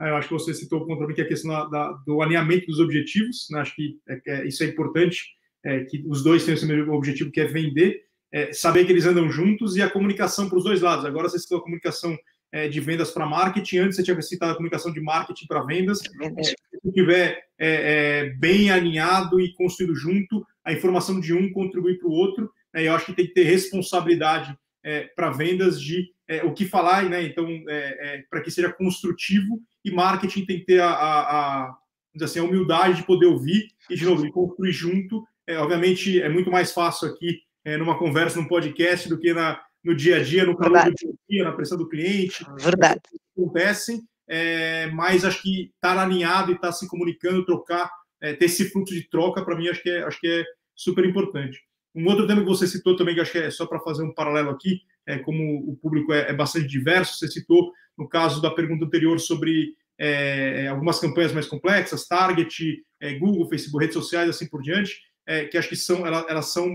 É, 0.00 0.10
eu 0.10 0.16
acho 0.16 0.28
que 0.28 0.34
você 0.34 0.52
citou 0.52 0.80
o 0.80 0.86
ponto 0.86 1.14
que 1.14 1.20
é 1.20 1.24
a 1.24 1.28
questão 1.28 1.70
da, 1.70 1.92
do 2.06 2.20
alinhamento 2.20 2.66
dos 2.66 2.80
objetivos. 2.80 3.46
Né? 3.50 3.60
Acho 3.60 3.74
que 3.74 3.98
é, 4.08 4.20
é, 4.26 4.46
isso 4.46 4.62
é 4.62 4.66
importante, 4.66 5.22
é, 5.64 5.84
que 5.84 6.04
os 6.06 6.22
dois 6.22 6.44
tenham 6.44 6.56
esse 6.56 6.66
mesmo 6.66 6.92
objetivo, 6.92 7.30
que 7.30 7.40
é 7.40 7.46
vender, 7.46 8.02
saber 8.52 8.84
que 8.84 8.90
eles 8.90 9.06
andam 9.06 9.30
juntos 9.30 9.76
e 9.76 9.82
a 9.82 9.88
comunicação 9.88 10.48
para 10.48 10.58
os 10.58 10.64
dois 10.64 10.80
lados. 10.80 11.04
Agora 11.04 11.28
você 11.28 11.38
citou 11.38 11.58
a 11.58 11.62
comunicação 11.62 12.18
de 12.68 12.80
vendas 12.80 13.12
para 13.12 13.24
marketing, 13.24 13.78
antes 13.78 13.96
você 13.96 14.02
tinha 14.02 14.20
citado 14.22 14.50
a 14.50 14.56
comunicação 14.56 14.92
de 14.92 15.00
marketing 15.00 15.46
para 15.46 15.62
vendas. 15.62 16.00
se 16.00 16.56
estiver 16.84 17.44
bem 18.40 18.72
alinhado 18.72 19.40
e 19.40 19.54
construído 19.54 19.94
junto, 19.94 20.44
a 20.64 20.72
informação 20.72 21.20
de 21.20 21.32
um 21.32 21.52
contribui 21.52 21.96
para 21.96 22.08
o 22.08 22.12
outro. 22.12 22.50
Né? 22.74 22.88
eu 22.88 22.92
acho 22.92 23.06
que 23.06 23.12
tem 23.12 23.26
que 23.28 23.34
ter 23.34 23.44
responsabilidade 23.44 24.52
para 25.14 25.30
vendas 25.30 25.80
de 25.80 26.12
o 26.44 26.52
que 26.52 26.66
falar, 26.66 27.08
né? 27.08 27.22
então, 27.22 27.46
para 28.30 28.40
que 28.40 28.50
seja 28.50 28.72
construtivo 28.72 29.60
e 29.84 29.90
marketing 29.90 30.46
tem 30.46 30.58
que 30.60 30.66
ter 30.66 30.80
a, 30.80 30.90
a, 30.90 31.20
a, 31.20 31.76
assim, 32.22 32.38
a 32.38 32.44
humildade 32.44 32.96
de 32.98 33.06
poder 33.06 33.26
ouvir 33.26 33.68
e, 33.90 33.94
de 33.94 34.04
novo, 34.04 34.30
construir 34.32 34.72
junto. 34.72 35.26
É, 35.46 35.58
obviamente, 35.58 36.20
é 36.20 36.28
muito 36.28 36.50
mais 36.50 36.72
fácil 36.72 37.08
aqui 37.08 37.40
é, 37.64 37.76
numa 37.76 37.98
conversa, 37.98 38.40
num 38.40 38.48
podcast, 38.48 39.08
do 39.08 39.18
que 39.18 39.34
na, 39.34 39.60
no 39.82 39.94
dia 39.94 40.16
a 40.16 40.22
dia, 40.22 40.44
no 40.44 40.56
calor 40.56 40.82
Verdade. 40.82 41.06
do 41.06 41.18
dia, 41.28 41.44
na 41.44 41.52
pressão 41.52 41.76
do 41.76 41.88
cliente. 41.88 42.44
Verdade. 42.58 43.00
Acontecem, 43.36 44.02
é, 44.26 44.86
mas 44.88 45.24
acho 45.24 45.42
que 45.42 45.70
estar 45.74 45.98
alinhado 45.98 46.52
e 46.52 46.54
estar 46.54 46.72
se 46.72 46.88
comunicando, 46.88 47.44
trocar, 47.44 47.90
é, 48.20 48.32
ter 48.32 48.46
esse 48.46 48.70
fluxo 48.70 48.94
de 48.94 49.08
troca, 49.08 49.44
para 49.44 49.56
mim, 49.56 49.68
acho 49.68 49.82
que, 49.82 49.90
é, 49.90 50.02
acho 50.04 50.18
que 50.18 50.28
é 50.28 50.44
super 50.74 51.04
importante. 51.04 51.62
Um 51.94 52.06
outro 52.06 52.26
tema 52.26 52.40
que 52.40 52.48
você 52.48 52.66
citou 52.66 52.96
também, 52.96 53.14
que 53.14 53.20
acho 53.20 53.32
que 53.32 53.38
é 53.38 53.50
só 53.50 53.66
para 53.66 53.80
fazer 53.80 54.02
um 54.02 54.12
paralelo 54.12 54.50
aqui, 54.50 54.80
é, 55.06 55.18
como 55.18 55.70
o 55.70 55.76
público 55.76 56.12
é, 56.12 56.30
é, 56.30 56.32
bastante 56.32 56.66
diverso, 56.66 57.16
você 57.16 57.28
citou 57.28 57.72
no 57.96 58.08
caso 58.08 58.42
da 58.42 58.50
pergunta 58.50 58.84
anterior 58.84 59.20
sobre 59.20 59.74
é, 59.98 60.66
algumas 60.68 60.98
campanhas 60.98 61.32
mais 61.32 61.46
complexas, 61.46 62.06
Target, 62.06 62.82
é, 63.00 63.14
Google, 63.14 63.48
Facebook, 63.48 63.84
redes 63.84 63.94
sociais, 63.94 64.28
assim 64.28 64.48
por 64.48 64.62
diante, 64.62 65.00
é, 65.26 65.44
que 65.44 65.56
acho 65.56 65.68
que 65.68 65.76
são, 65.76 66.06
elas, 66.06 66.24
elas 66.28 66.52
são 66.52 66.68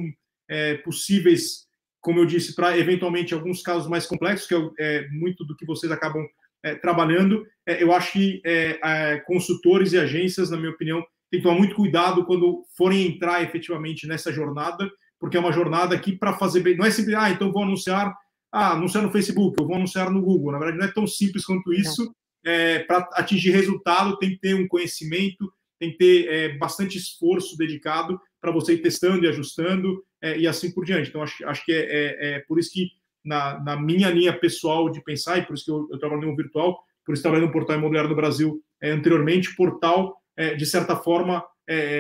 é, 0.48 0.76
possíveis, 0.76 1.68
como 2.00 2.20
eu 2.20 2.26
disse, 2.26 2.56
para 2.56 2.78
eventualmente 2.78 3.34
alguns 3.34 3.62
casos 3.62 3.90
mais 3.90 4.06
complexos, 4.06 4.48
que 4.48 4.56
é, 4.80 5.08
muito 5.10 5.44
do 5.44 5.56
que 5.56 5.66
vocês 5.66 5.92
acabam 5.92 6.26
trabalhando. 6.82 7.48
eu 7.66 7.94
acho 7.94 8.12
que 8.12 8.42
consultores 9.26 9.94
e 9.94 9.98
agências, 9.98 10.50
na 10.50 10.58
minha 10.58 10.72
opinião, 10.72 11.02
tem 11.32 11.40
que 11.40 11.44
tomar 11.48 11.58
muito 11.58 11.74
cuidado 11.74 12.26
quando 12.26 12.66
forem 12.76 13.08
entrar 13.08 13.42
efetivamente 13.42 14.06
nessa 14.06 14.30
jornada, 14.30 14.92
porque 15.20 15.36
é 15.36 15.40
uma 15.40 15.52
jornada 15.52 15.94
aqui 15.94 16.14
para 16.16 16.38
fazer 16.38 16.62
bem. 16.62 16.78
Não 16.78 16.86
é 16.86 16.92
simples, 16.92 17.16
ah, 17.16 17.30
então 17.30 17.52
vou 17.52 17.64
anunciar, 17.64 18.16
ah, 18.52 18.72
anunciar 18.72 19.04
no 19.04 19.12
Facebook, 19.12 19.58
eu 19.60 19.68
vou 19.68 19.76
anunciar 19.76 20.10
no 20.10 20.22
Google. 20.22 20.52
Na 20.52 20.60
verdade, 20.60 20.80
não 20.80 20.86
é 20.86 20.92
tão 20.92 21.06
simples 21.06 21.46
quanto 21.46 21.74
isso. 21.74 22.14
É, 22.46 22.80
para 22.80 23.00
atingir 23.14 23.52
resultado, 23.52 24.18
tem 24.18 24.30
que 24.30 24.40
ter 24.40 24.56
um 24.56 24.68
conhecimento, 24.68 25.52
tem 25.78 25.92
que 25.92 25.98
ter 25.98 26.28
é, 26.30 26.58
bastante 26.58 26.98
esforço 26.98 27.58
dedicado 27.58 28.20
para 28.40 28.52
você 28.52 28.74
ir 28.74 28.82
testando 28.82 29.26
e 29.26 29.28
ajustando 29.28 30.02
é, 30.22 30.38
e 30.40 30.48
assim 30.48 30.72
por 30.72 30.86
diante. 30.86 31.10
Então, 31.10 31.22
acho, 31.22 31.46
acho 31.46 31.66
que 31.66 31.74
é, 31.74 31.86
é, 31.86 32.36
é 32.36 32.40
por 32.48 32.58
isso 32.58 32.72
que, 32.72 32.88
na, 33.24 33.62
na, 33.62 33.80
minha 33.80 34.10
linha 34.10 34.32
pessoal 34.32 34.90
de 34.90 35.04
pensar, 35.04 35.38
e 35.38 35.46
por 35.46 35.54
isso 35.54 35.66
que 35.66 35.72
eu, 35.72 35.88
eu 35.92 36.00
trabalho 36.00 36.22
no 36.22 36.36
virtual, 36.36 36.80
por 37.06 37.14
isso 37.14 37.22
trabalhei 37.22 37.46
no 37.46 37.52
portal 37.52 37.78
imobiliário 37.78 38.10
do 38.10 38.16
Brasil 38.16 38.62
é, 38.82 38.92
anteriormente, 38.92 39.56
portal, 39.56 40.18
de 40.58 40.66
certa 40.66 40.96
forma, 40.96 41.44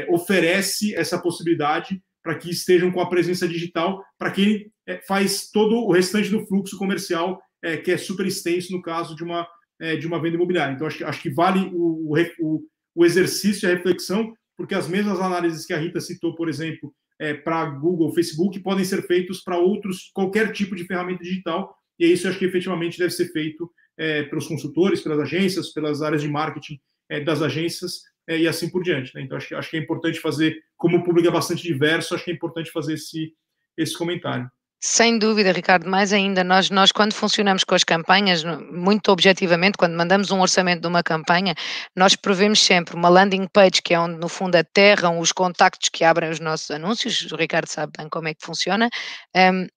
oferece 0.07 0.95
essa 0.95 1.21
possibilidade 1.21 2.01
para 2.29 2.37
que 2.37 2.51
estejam 2.51 2.91
com 2.91 3.01
a 3.01 3.09
presença 3.09 3.47
digital, 3.47 4.05
para 4.15 4.29
quem 4.29 4.71
é, 4.85 5.01
faz 5.07 5.49
todo 5.49 5.77
o 5.77 5.91
restante 5.91 6.29
do 6.29 6.45
fluxo 6.45 6.77
comercial, 6.77 7.41
é, 7.63 7.75
que 7.75 7.89
é 7.89 7.97
super 7.97 8.23
extenso 8.27 8.71
no 8.71 8.83
caso 8.83 9.15
de 9.15 9.23
uma, 9.23 9.47
é, 9.81 9.95
de 9.95 10.05
uma 10.05 10.21
venda 10.21 10.35
imobiliária. 10.35 10.75
Então, 10.75 10.85
acho, 10.85 11.03
acho 11.03 11.19
que 11.23 11.31
vale 11.31 11.71
o, 11.73 12.15
o, 12.39 12.61
o 12.93 13.03
exercício 13.03 13.65
e 13.65 13.71
a 13.71 13.75
reflexão, 13.75 14.31
porque 14.55 14.75
as 14.75 14.87
mesmas 14.87 15.19
análises 15.19 15.65
que 15.65 15.73
a 15.73 15.77
Rita 15.79 15.99
citou, 15.99 16.35
por 16.35 16.47
exemplo, 16.47 16.93
é, 17.17 17.33
para 17.33 17.65
Google, 17.65 18.13
Facebook, 18.13 18.59
podem 18.59 18.85
ser 18.85 19.01
feitos 19.07 19.41
para 19.41 19.57
outros, 19.57 20.11
qualquer 20.13 20.51
tipo 20.51 20.75
de 20.75 20.83
ferramenta 20.83 21.23
digital, 21.23 21.75
e 21.97 22.05
isso 22.05 22.27
acho 22.27 22.37
que 22.37 22.45
efetivamente 22.45 22.99
deve 22.99 23.09
ser 23.09 23.31
feito 23.31 23.71
é, 23.97 24.21
pelos 24.21 24.47
consultores, 24.47 25.01
pelas 25.01 25.19
agências, 25.19 25.73
pelas 25.73 26.03
áreas 26.03 26.21
de 26.21 26.27
marketing 26.27 26.79
é, 27.09 27.19
das 27.21 27.41
agências 27.41 28.03
e 28.27 28.47
assim 28.47 28.69
por 28.69 28.83
diante. 28.83 29.15
Né? 29.15 29.23
Então, 29.23 29.35
acho, 29.35 29.55
acho 29.55 29.71
que 29.71 29.77
é 29.77 29.79
importante 29.79 30.19
fazer, 30.19 30.55
como 30.79 30.97
o 30.97 31.03
público 31.03 31.27
é 31.27 31.31
bastante 31.31 31.61
diverso, 31.61 32.15
acho 32.15 32.23
que 32.23 32.31
é 32.31 32.33
importante 32.33 32.71
fazer 32.71 32.93
esse, 32.93 33.33
esse 33.77 33.95
comentário. 33.95 34.49
Sem 34.81 35.19
dúvida, 35.19 35.51
Ricardo, 35.51 35.89
mais 35.89 36.13
ainda, 36.13 36.41
nós, 36.41 36.69
nós 36.69 36.89
quando 36.89 37.13
funcionamos 37.13 37.65
com 37.65 37.75
as 37.75 37.83
campanhas, 37.83 38.45
muito 38.71 39.11
objetivamente, 39.11 39.77
quando 39.77 39.97
mandamos 39.97 40.31
um 40.31 40.39
orçamento 40.39 40.79
de 40.79 40.87
uma 40.87 41.03
campanha, 41.03 41.53
nós 41.93 42.15
prevemos 42.15 42.63
sempre 42.63 42.95
uma 42.95 43.09
landing 43.09 43.45
page, 43.51 43.81
que 43.83 43.93
é 43.93 43.99
onde 43.99 44.17
no 44.17 44.29
fundo 44.29 44.55
aterram 44.55 45.19
os 45.19 45.33
contactos 45.33 45.89
que 45.89 46.05
abrem 46.05 46.29
os 46.29 46.39
nossos 46.39 46.71
anúncios, 46.71 47.29
o 47.29 47.35
Ricardo 47.35 47.67
sabe 47.67 47.91
bem 47.97 48.07
como 48.07 48.29
é 48.29 48.33
que 48.33 48.45
funciona, 48.45 48.89
um, 49.35 49.67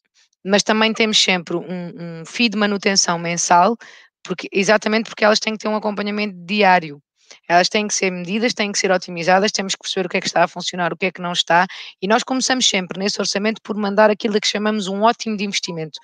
mas 0.46 0.62
também 0.62 0.92
temos 0.92 1.18
sempre 1.18 1.56
um, 1.56 2.20
um 2.20 2.24
feed 2.24 2.52
de 2.52 2.58
manutenção 2.58 3.18
mensal, 3.18 3.76
porque, 4.22 4.48
exatamente 4.52 5.08
porque 5.10 5.24
elas 5.24 5.40
têm 5.40 5.54
que 5.54 5.58
ter 5.58 5.68
um 5.68 5.74
acompanhamento 5.74 6.36
diário. 6.46 7.02
Elas 7.48 7.68
têm 7.68 7.86
que 7.86 7.94
ser 7.94 8.10
medidas, 8.10 8.54
têm 8.54 8.72
que 8.72 8.78
ser 8.78 8.90
otimizadas, 8.90 9.52
temos 9.52 9.74
que 9.74 9.82
perceber 9.82 10.06
o 10.06 10.08
que 10.08 10.16
é 10.16 10.20
que 10.20 10.26
está 10.26 10.44
a 10.44 10.48
funcionar, 10.48 10.92
o 10.92 10.96
que 10.96 11.06
é 11.06 11.12
que 11.12 11.20
não 11.20 11.32
está, 11.32 11.66
e 12.00 12.08
nós 12.08 12.22
começamos 12.22 12.66
sempre 12.68 12.98
nesse 12.98 13.20
orçamento 13.20 13.60
por 13.62 13.76
mandar 13.76 14.10
aquilo 14.10 14.40
que 14.40 14.48
chamamos 14.48 14.88
um 14.88 15.02
ótimo 15.02 15.36
de 15.36 15.44
investimento. 15.44 15.98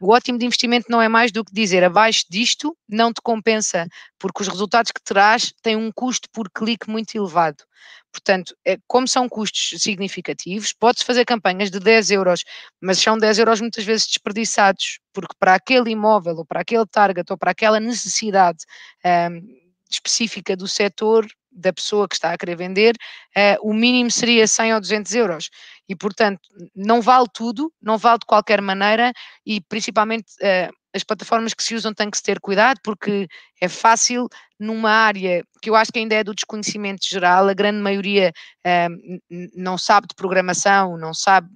O 0.00 0.12
ótimo 0.12 0.38
de 0.38 0.44
investimento 0.44 0.86
não 0.90 1.00
é 1.00 1.08
mais 1.08 1.30
do 1.30 1.44
que 1.44 1.54
dizer 1.54 1.84
abaixo 1.84 2.24
disto 2.28 2.76
não 2.88 3.12
te 3.12 3.20
compensa, 3.22 3.86
porque 4.18 4.42
os 4.42 4.48
resultados 4.48 4.90
que 4.90 5.02
terás 5.02 5.52
têm 5.62 5.76
um 5.76 5.90
custo 5.92 6.28
por 6.32 6.50
clique 6.50 6.90
muito 6.90 7.14
elevado. 7.16 7.64
Portanto, 8.12 8.56
é, 8.64 8.78
como 8.86 9.08
são 9.08 9.28
custos 9.28 9.82
significativos, 9.82 10.72
pode-se 10.72 11.04
fazer 11.04 11.24
campanhas 11.24 11.70
de 11.70 11.80
10 11.80 12.10
euros, 12.12 12.44
mas 12.80 12.98
são 12.98 13.18
10 13.18 13.38
euros 13.38 13.60
muitas 13.60 13.84
vezes 13.84 14.06
desperdiçados, 14.06 15.00
porque 15.12 15.34
para 15.38 15.54
aquele 15.54 15.90
imóvel, 15.90 16.36
ou 16.36 16.44
para 16.44 16.60
aquele 16.60 16.86
target, 16.86 17.30
ou 17.30 17.36
para 17.36 17.50
aquela 17.50 17.80
necessidade 17.80 18.58
um, 19.04 19.63
específica 19.94 20.56
do 20.56 20.68
setor, 20.68 21.26
da 21.50 21.72
pessoa 21.72 22.08
que 22.08 22.14
está 22.14 22.32
a 22.32 22.38
querer 22.38 22.56
vender, 22.56 22.96
uh, 23.36 23.68
o 23.68 23.72
mínimo 23.72 24.10
seria 24.10 24.46
100 24.46 24.74
ou 24.74 24.80
200 24.80 25.14
euros. 25.14 25.50
E, 25.88 25.94
portanto, 25.94 26.40
não 26.74 27.00
vale 27.00 27.26
tudo, 27.32 27.72
não 27.80 27.96
vale 27.96 28.18
de 28.18 28.26
qualquer 28.26 28.60
maneira 28.60 29.12
e, 29.46 29.60
principalmente, 29.60 30.32
uh, 30.40 30.72
as 30.94 31.04
plataformas 31.04 31.54
que 31.54 31.62
se 31.62 31.74
usam 31.74 31.92
têm 31.92 32.10
que 32.10 32.16
se 32.16 32.22
ter 32.22 32.40
cuidado 32.40 32.78
porque 32.82 33.26
é 33.60 33.68
fácil 33.68 34.28
numa 34.58 34.90
área 34.90 35.44
que 35.60 35.68
eu 35.68 35.74
acho 35.74 35.92
que 35.92 35.98
ainda 35.98 36.14
é 36.14 36.24
do 36.24 36.34
desconhecimento 36.34 37.04
geral, 37.08 37.48
a 37.48 37.54
grande 37.54 37.78
maioria 37.78 38.32
uh, 38.66 39.48
não 39.54 39.76
sabe 39.76 40.06
de 40.08 40.14
programação, 40.14 40.96
não 40.96 41.12
sabe 41.12 41.48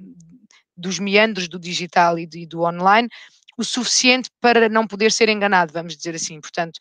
dos 0.76 0.98
meandros 0.98 1.48
do 1.48 1.58
digital 1.58 2.18
e, 2.18 2.26
de, 2.26 2.46
do 2.46 2.62
online, 2.62 3.08
o 3.56 3.64
suficiente 3.64 4.30
para 4.40 4.68
não 4.68 4.86
poder 4.86 5.10
ser 5.10 5.28
enganado, 5.28 5.72
vamos 5.72 5.96
dizer 5.96 6.14
assim. 6.14 6.40
Portanto, 6.40 6.78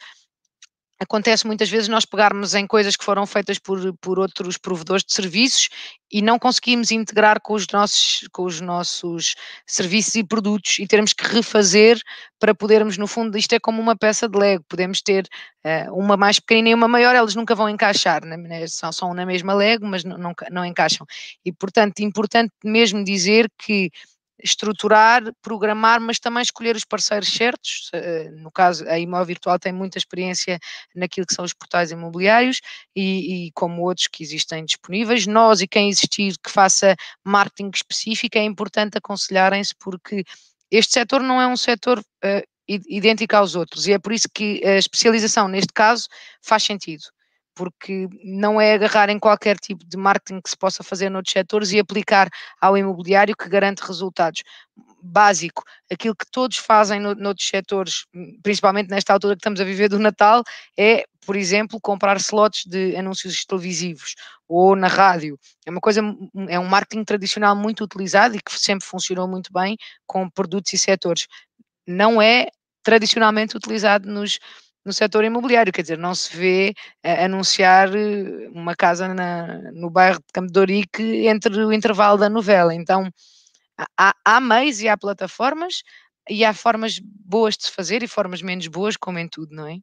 acontece 0.99 1.45
muitas 1.45 1.69
vezes 1.69 1.87
nós 1.87 2.05
pegarmos 2.05 2.55
em 2.55 2.65
coisas 2.65 2.95
que 2.95 3.05
foram 3.05 3.25
feitas 3.25 3.59
por, 3.59 3.93
por 3.97 4.17
outros 4.19 4.57
provedores 4.57 5.03
de 5.03 5.13
serviços 5.13 5.69
e 6.11 6.21
não 6.21 6.39
conseguimos 6.39 6.91
integrar 6.91 7.39
com 7.41 7.53
os, 7.53 7.67
nossos, 7.67 8.27
com 8.31 8.43
os 8.43 8.61
nossos 8.61 9.35
serviços 9.65 10.15
e 10.15 10.23
produtos 10.23 10.79
e 10.79 10.87
termos 10.87 11.13
que 11.13 11.23
refazer 11.23 11.99
para 12.39 12.55
podermos, 12.55 12.97
no 12.97 13.07
fundo, 13.07 13.37
isto 13.37 13.53
é 13.53 13.59
como 13.59 13.81
uma 13.81 13.95
peça 13.95 14.27
de 14.27 14.37
Lego, 14.37 14.63
podemos 14.67 15.01
ter 15.01 15.27
uh, 15.65 15.93
uma 15.93 16.17
mais 16.17 16.39
pequena 16.39 16.69
e 16.69 16.73
uma 16.73 16.87
maior, 16.87 17.15
elas 17.15 17.35
nunca 17.35 17.53
vão 17.53 17.69
encaixar, 17.69 18.25
né? 18.25 18.37
né 18.37 18.67
são, 18.67 18.91
são 18.91 19.13
na 19.13 19.25
mesma 19.25 19.53
Lego, 19.53 19.85
mas 19.85 20.03
não, 20.03 20.17
não, 20.17 20.33
não 20.49 20.65
encaixam. 20.65 21.05
E, 21.45 21.51
portanto, 21.51 21.99
importante 21.99 22.51
mesmo 22.63 23.03
dizer 23.03 23.51
que 23.57 23.91
estruturar, 24.43 25.23
programar, 25.41 25.99
mas 25.99 26.19
também 26.19 26.43
escolher 26.43 26.75
os 26.75 26.85
parceiros 26.85 27.29
certos. 27.29 27.89
Eh, 27.93 28.29
no 28.31 28.51
caso, 28.51 28.87
a 28.87 28.99
Imóvel 28.99 29.25
Virtual 29.25 29.59
tem 29.59 29.73
muita 29.73 29.97
experiência 29.97 30.59
naquilo 30.95 31.25
que 31.25 31.33
são 31.33 31.43
os 31.43 31.53
portais 31.53 31.91
imobiliários 31.91 32.59
e, 32.95 33.47
e, 33.47 33.51
como 33.53 33.83
outros 33.83 34.07
que 34.07 34.23
existem 34.23 34.63
disponíveis. 34.65 35.25
Nós 35.27 35.61
e 35.61 35.67
quem 35.67 35.89
existir 35.89 36.35
que 36.43 36.51
faça 36.51 36.95
marketing 37.25 37.71
específico 37.73 38.37
é 38.37 38.43
importante 38.43 38.97
aconselharem-se 38.97 39.73
porque 39.79 40.23
este 40.71 40.93
setor 40.93 41.21
não 41.21 41.41
é 41.41 41.47
um 41.47 41.57
setor 41.57 41.99
uh, 41.99 42.43
idêntico 42.67 43.35
aos 43.35 43.55
outros 43.55 43.87
e 43.87 43.93
é 43.93 43.99
por 43.99 44.11
isso 44.11 44.27
que 44.33 44.61
a 44.65 44.75
especialização 44.75 45.47
neste 45.47 45.71
caso 45.73 46.07
faz 46.41 46.63
sentido 46.63 47.03
porque 47.57 48.07
não 48.23 48.61
é 48.61 48.73
agarrar 48.73 49.09
em 49.09 49.17
qualquer 49.17 49.57
tipo 49.57 49.83
de 49.83 49.97
marketing 49.97 50.39
que 50.39 50.49
se 50.49 50.55
possa 50.55 50.83
fazer 50.83 51.09
noutros 51.09 51.33
setores 51.33 51.71
e 51.71 51.79
aplicar 51.79 52.29
ao 52.61 52.77
imobiliário 52.77 53.35
que 53.35 53.49
garante 53.49 53.81
resultados. 53.81 54.43
Básico, 55.01 55.63
aquilo 55.91 56.15
que 56.15 56.25
todos 56.31 56.57
fazem 56.57 56.99
no, 56.99 57.15
noutros 57.15 57.47
setores, 57.47 58.05
principalmente 58.43 58.89
nesta 58.89 59.11
altura 59.11 59.35
que 59.35 59.39
estamos 59.39 59.59
a 59.59 59.63
viver 59.63 59.89
do 59.89 59.97
Natal, 59.97 60.43
é, 60.77 61.03
por 61.25 61.35
exemplo, 61.35 61.79
comprar 61.81 62.17
slots 62.17 62.63
de 62.67 62.95
anúncios 62.95 63.43
televisivos 63.43 64.13
ou 64.47 64.75
na 64.75 64.87
rádio. 64.87 65.39
É 65.65 65.71
uma 65.71 65.81
coisa, 65.81 66.01
é 66.47 66.59
um 66.59 66.67
marketing 66.67 67.03
tradicional 67.03 67.55
muito 67.55 67.83
utilizado 67.83 68.35
e 68.35 68.39
que 68.39 68.51
sempre 68.59 68.85
funcionou 68.85 69.27
muito 69.27 69.51
bem 69.51 69.75
com 70.05 70.29
produtos 70.29 70.71
e 70.73 70.77
setores. 70.77 71.25
Não 71.87 72.21
é 72.21 72.49
tradicionalmente 72.83 73.57
utilizado 73.57 74.07
nos, 74.07 74.39
no 74.87 74.93
setor 74.93 75.25
imobiliário, 75.25 75.73
quer 75.73 75.81
dizer, 75.81 75.97
não 75.97 76.15
se 76.15 76.35
vê 76.35 76.73
uh, 77.05 77.25
anunciar 77.25 77.93
eh, 77.93 78.47
uma 78.53 78.73
casa 78.73 79.13
na, 79.13 79.69
no 79.73 79.89
bairro 79.89 80.19
de 80.19 80.33
Campo 80.33 80.49
de 80.49 81.27
entre 81.27 81.61
o 81.61 81.73
intervalo 81.73 82.17
da 82.17 82.29
novela. 82.29 82.73
Então, 82.73 83.11
há, 83.97 84.15
há 84.23 84.39
meios 84.39 84.79
e 84.79 84.87
há 84.87 84.97
plataformas 84.97 85.83
e 86.29 86.45
há 86.45 86.53
formas 86.53 86.99
boas 87.03 87.57
de 87.57 87.65
se 87.65 87.71
fazer 87.73 88.01
e 88.01 88.07
formas 88.07 88.41
menos 88.41 88.67
boas, 88.67 88.95
como 88.95 89.19
em 89.19 89.27
tudo, 89.27 89.53
não 89.53 89.67
é? 89.67 89.77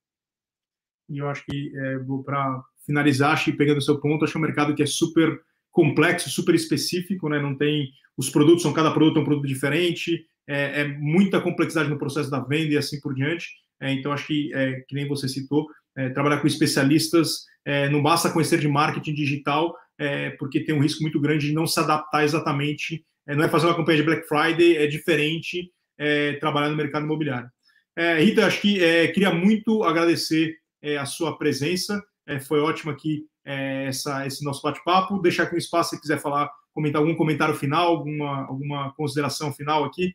E 1.10 1.18
eu 1.18 1.28
acho 1.28 1.44
que, 1.44 1.70
é, 1.76 1.98
para 2.24 2.62
finalizar, 2.86 3.32
acho 3.32 3.44
que 3.44 3.52
pegando 3.52 3.78
o 3.78 3.82
seu 3.82 4.00
ponto, 4.00 4.24
acho 4.24 4.32
que 4.32 4.38
é 4.38 4.40
um 4.40 4.44
mercado 4.44 4.74
que 4.74 4.82
é 4.82 4.86
super 4.86 5.38
complexo, 5.70 6.30
super 6.30 6.54
específico, 6.54 7.28
né? 7.28 7.38
Não 7.38 7.54
tem 7.54 7.90
os 8.16 8.30
produtos, 8.30 8.62
são 8.62 8.72
cada 8.72 8.90
produto 8.90 9.18
é 9.18 9.20
um 9.20 9.24
produto 9.24 9.46
diferente, 9.46 10.26
é, 10.46 10.80
é 10.80 10.88
muita 10.88 11.42
complexidade 11.42 11.90
no 11.90 11.98
processo 11.98 12.30
da 12.30 12.40
venda 12.40 12.72
e 12.72 12.78
assim 12.78 12.98
por 13.00 13.14
diante. 13.14 13.63
É, 13.84 13.92
então, 13.92 14.12
acho 14.12 14.26
que, 14.26 14.50
é, 14.54 14.80
que 14.88 14.94
nem 14.94 15.06
você 15.06 15.28
citou, 15.28 15.66
é, 15.94 16.08
trabalhar 16.08 16.40
com 16.40 16.46
especialistas, 16.46 17.44
não 17.90 18.02
basta 18.02 18.30
conhecer 18.30 18.60
de 18.60 18.68
marketing 18.68 19.14
digital, 19.14 19.74
porque 20.38 20.62
tem 20.62 20.74
um 20.74 20.82
risco 20.82 21.00
muito 21.00 21.18
grande 21.18 21.46
de 21.46 21.54
não 21.54 21.66
se 21.66 21.80
adaptar 21.80 22.22
exatamente. 22.22 23.02
Não 23.26 23.42
é 23.42 23.48
fazer 23.48 23.64
uma 23.64 23.74
campanha 23.74 23.96
de 23.96 24.02
Black 24.02 24.28
Friday, 24.28 24.76
é 24.76 24.86
diferente 24.86 25.72
trabalhar 26.40 26.68
no 26.68 26.76
mercado 26.76 27.06
imobiliário. 27.06 27.48
Rita, 28.18 28.44
acho 28.44 28.60
que 28.60 28.78
queria 29.14 29.32
muito 29.32 29.82
agradecer 29.82 30.58
a 31.00 31.06
sua 31.06 31.38
presença. 31.38 32.04
foi 32.46 32.60
ótimo 32.60 32.90
aqui 32.90 33.24
essa, 33.42 34.26
esse 34.26 34.44
nosso 34.44 34.60
bate-papo. 34.60 35.22
Deixar 35.22 35.44
aqui 35.44 35.54
um 35.54 35.58
espaço 35.58 35.94
se 35.94 36.00
quiser 36.02 36.20
falar, 36.20 36.50
comentar 36.74 37.00
algum 37.00 37.14
comentário 37.14 37.54
final, 37.54 37.86
alguma, 37.86 38.44
alguma 38.46 38.92
consideração 38.92 39.54
final 39.54 39.84
aqui. 39.84 40.14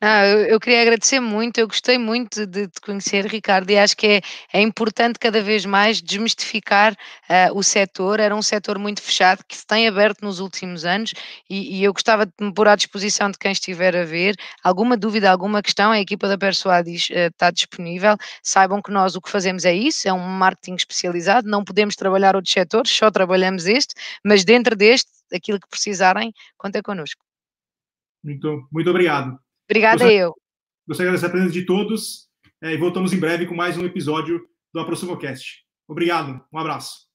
Ah, 0.00 0.26
eu, 0.26 0.38
eu 0.46 0.60
queria 0.60 0.82
agradecer 0.82 1.18
muito, 1.18 1.58
eu 1.58 1.66
gostei 1.66 1.96
muito 1.96 2.44
de 2.46 2.68
te 2.68 2.80
conhecer, 2.80 3.24
Ricardo, 3.26 3.70
e 3.70 3.78
acho 3.78 3.96
que 3.96 4.06
é, 4.06 4.20
é 4.52 4.60
importante 4.60 5.18
cada 5.18 5.40
vez 5.40 5.64
mais 5.64 6.02
desmistificar 6.02 6.92
uh, 6.92 7.56
o 7.56 7.62
setor. 7.62 8.20
Era 8.20 8.36
um 8.36 8.42
setor 8.42 8.78
muito 8.78 9.00
fechado 9.00 9.42
que 9.48 9.56
se 9.56 9.66
tem 9.66 9.88
aberto 9.88 10.20
nos 10.22 10.40
últimos 10.40 10.84
anos 10.84 11.14
e, 11.48 11.78
e, 11.78 11.84
eu 11.84 11.92
gostava 11.92 12.26
de 12.26 12.32
me 12.38 12.52
pôr 12.52 12.68
à 12.68 12.76
disposição 12.76 13.30
de 13.30 13.38
quem 13.38 13.52
estiver 13.52 13.96
a 13.96 14.04
ver. 14.04 14.36
Alguma 14.62 14.96
dúvida, 14.96 15.30
alguma 15.30 15.62
questão, 15.62 15.90
a 15.90 16.00
equipa 16.00 16.28
da 16.28 16.36
Persuadis 16.36 17.08
uh, 17.08 17.30
está 17.32 17.50
disponível. 17.50 18.16
Saibam 18.42 18.82
que 18.82 18.90
nós 18.90 19.16
o 19.16 19.22
que 19.22 19.30
fazemos 19.30 19.64
é 19.64 19.72
isso, 19.72 20.06
é 20.06 20.12
um 20.12 20.18
marketing 20.18 20.74
especializado, 20.74 21.48
não 21.48 21.64
podemos 21.64 21.96
trabalhar 21.96 22.36
outros 22.36 22.52
setores, 22.52 22.90
só 22.90 23.10
trabalhamos 23.10 23.66
este, 23.66 23.94
mas 24.22 24.44
dentro 24.44 24.76
deste, 24.76 25.10
aquilo 25.32 25.58
que 25.58 25.68
precisarem, 25.68 26.32
contem 26.58 26.82
connosco. 26.82 27.24
Muito, 28.24 28.66
muito 28.72 28.88
obrigado. 28.88 29.38
Obrigada 29.68 29.98
gostaria, 29.98 30.20
eu. 30.22 30.34
Gostaria 30.88 31.10
de 31.10 31.16
agradecer 31.16 31.26
a 31.26 31.30
presença 31.30 31.52
de 31.52 31.66
todos 31.66 32.28
é, 32.62 32.72
e 32.72 32.78
voltamos 32.78 33.12
em 33.12 33.20
breve 33.20 33.46
com 33.46 33.54
mais 33.54 33.76
um 33.76 33.84
episódio 33.84 34.40
do 34.72 34.80
AproximaCast. 34.80 35.62
Obrigado, 35.86 36.42
um 36.50 36.58
abraço. 36.58 37.13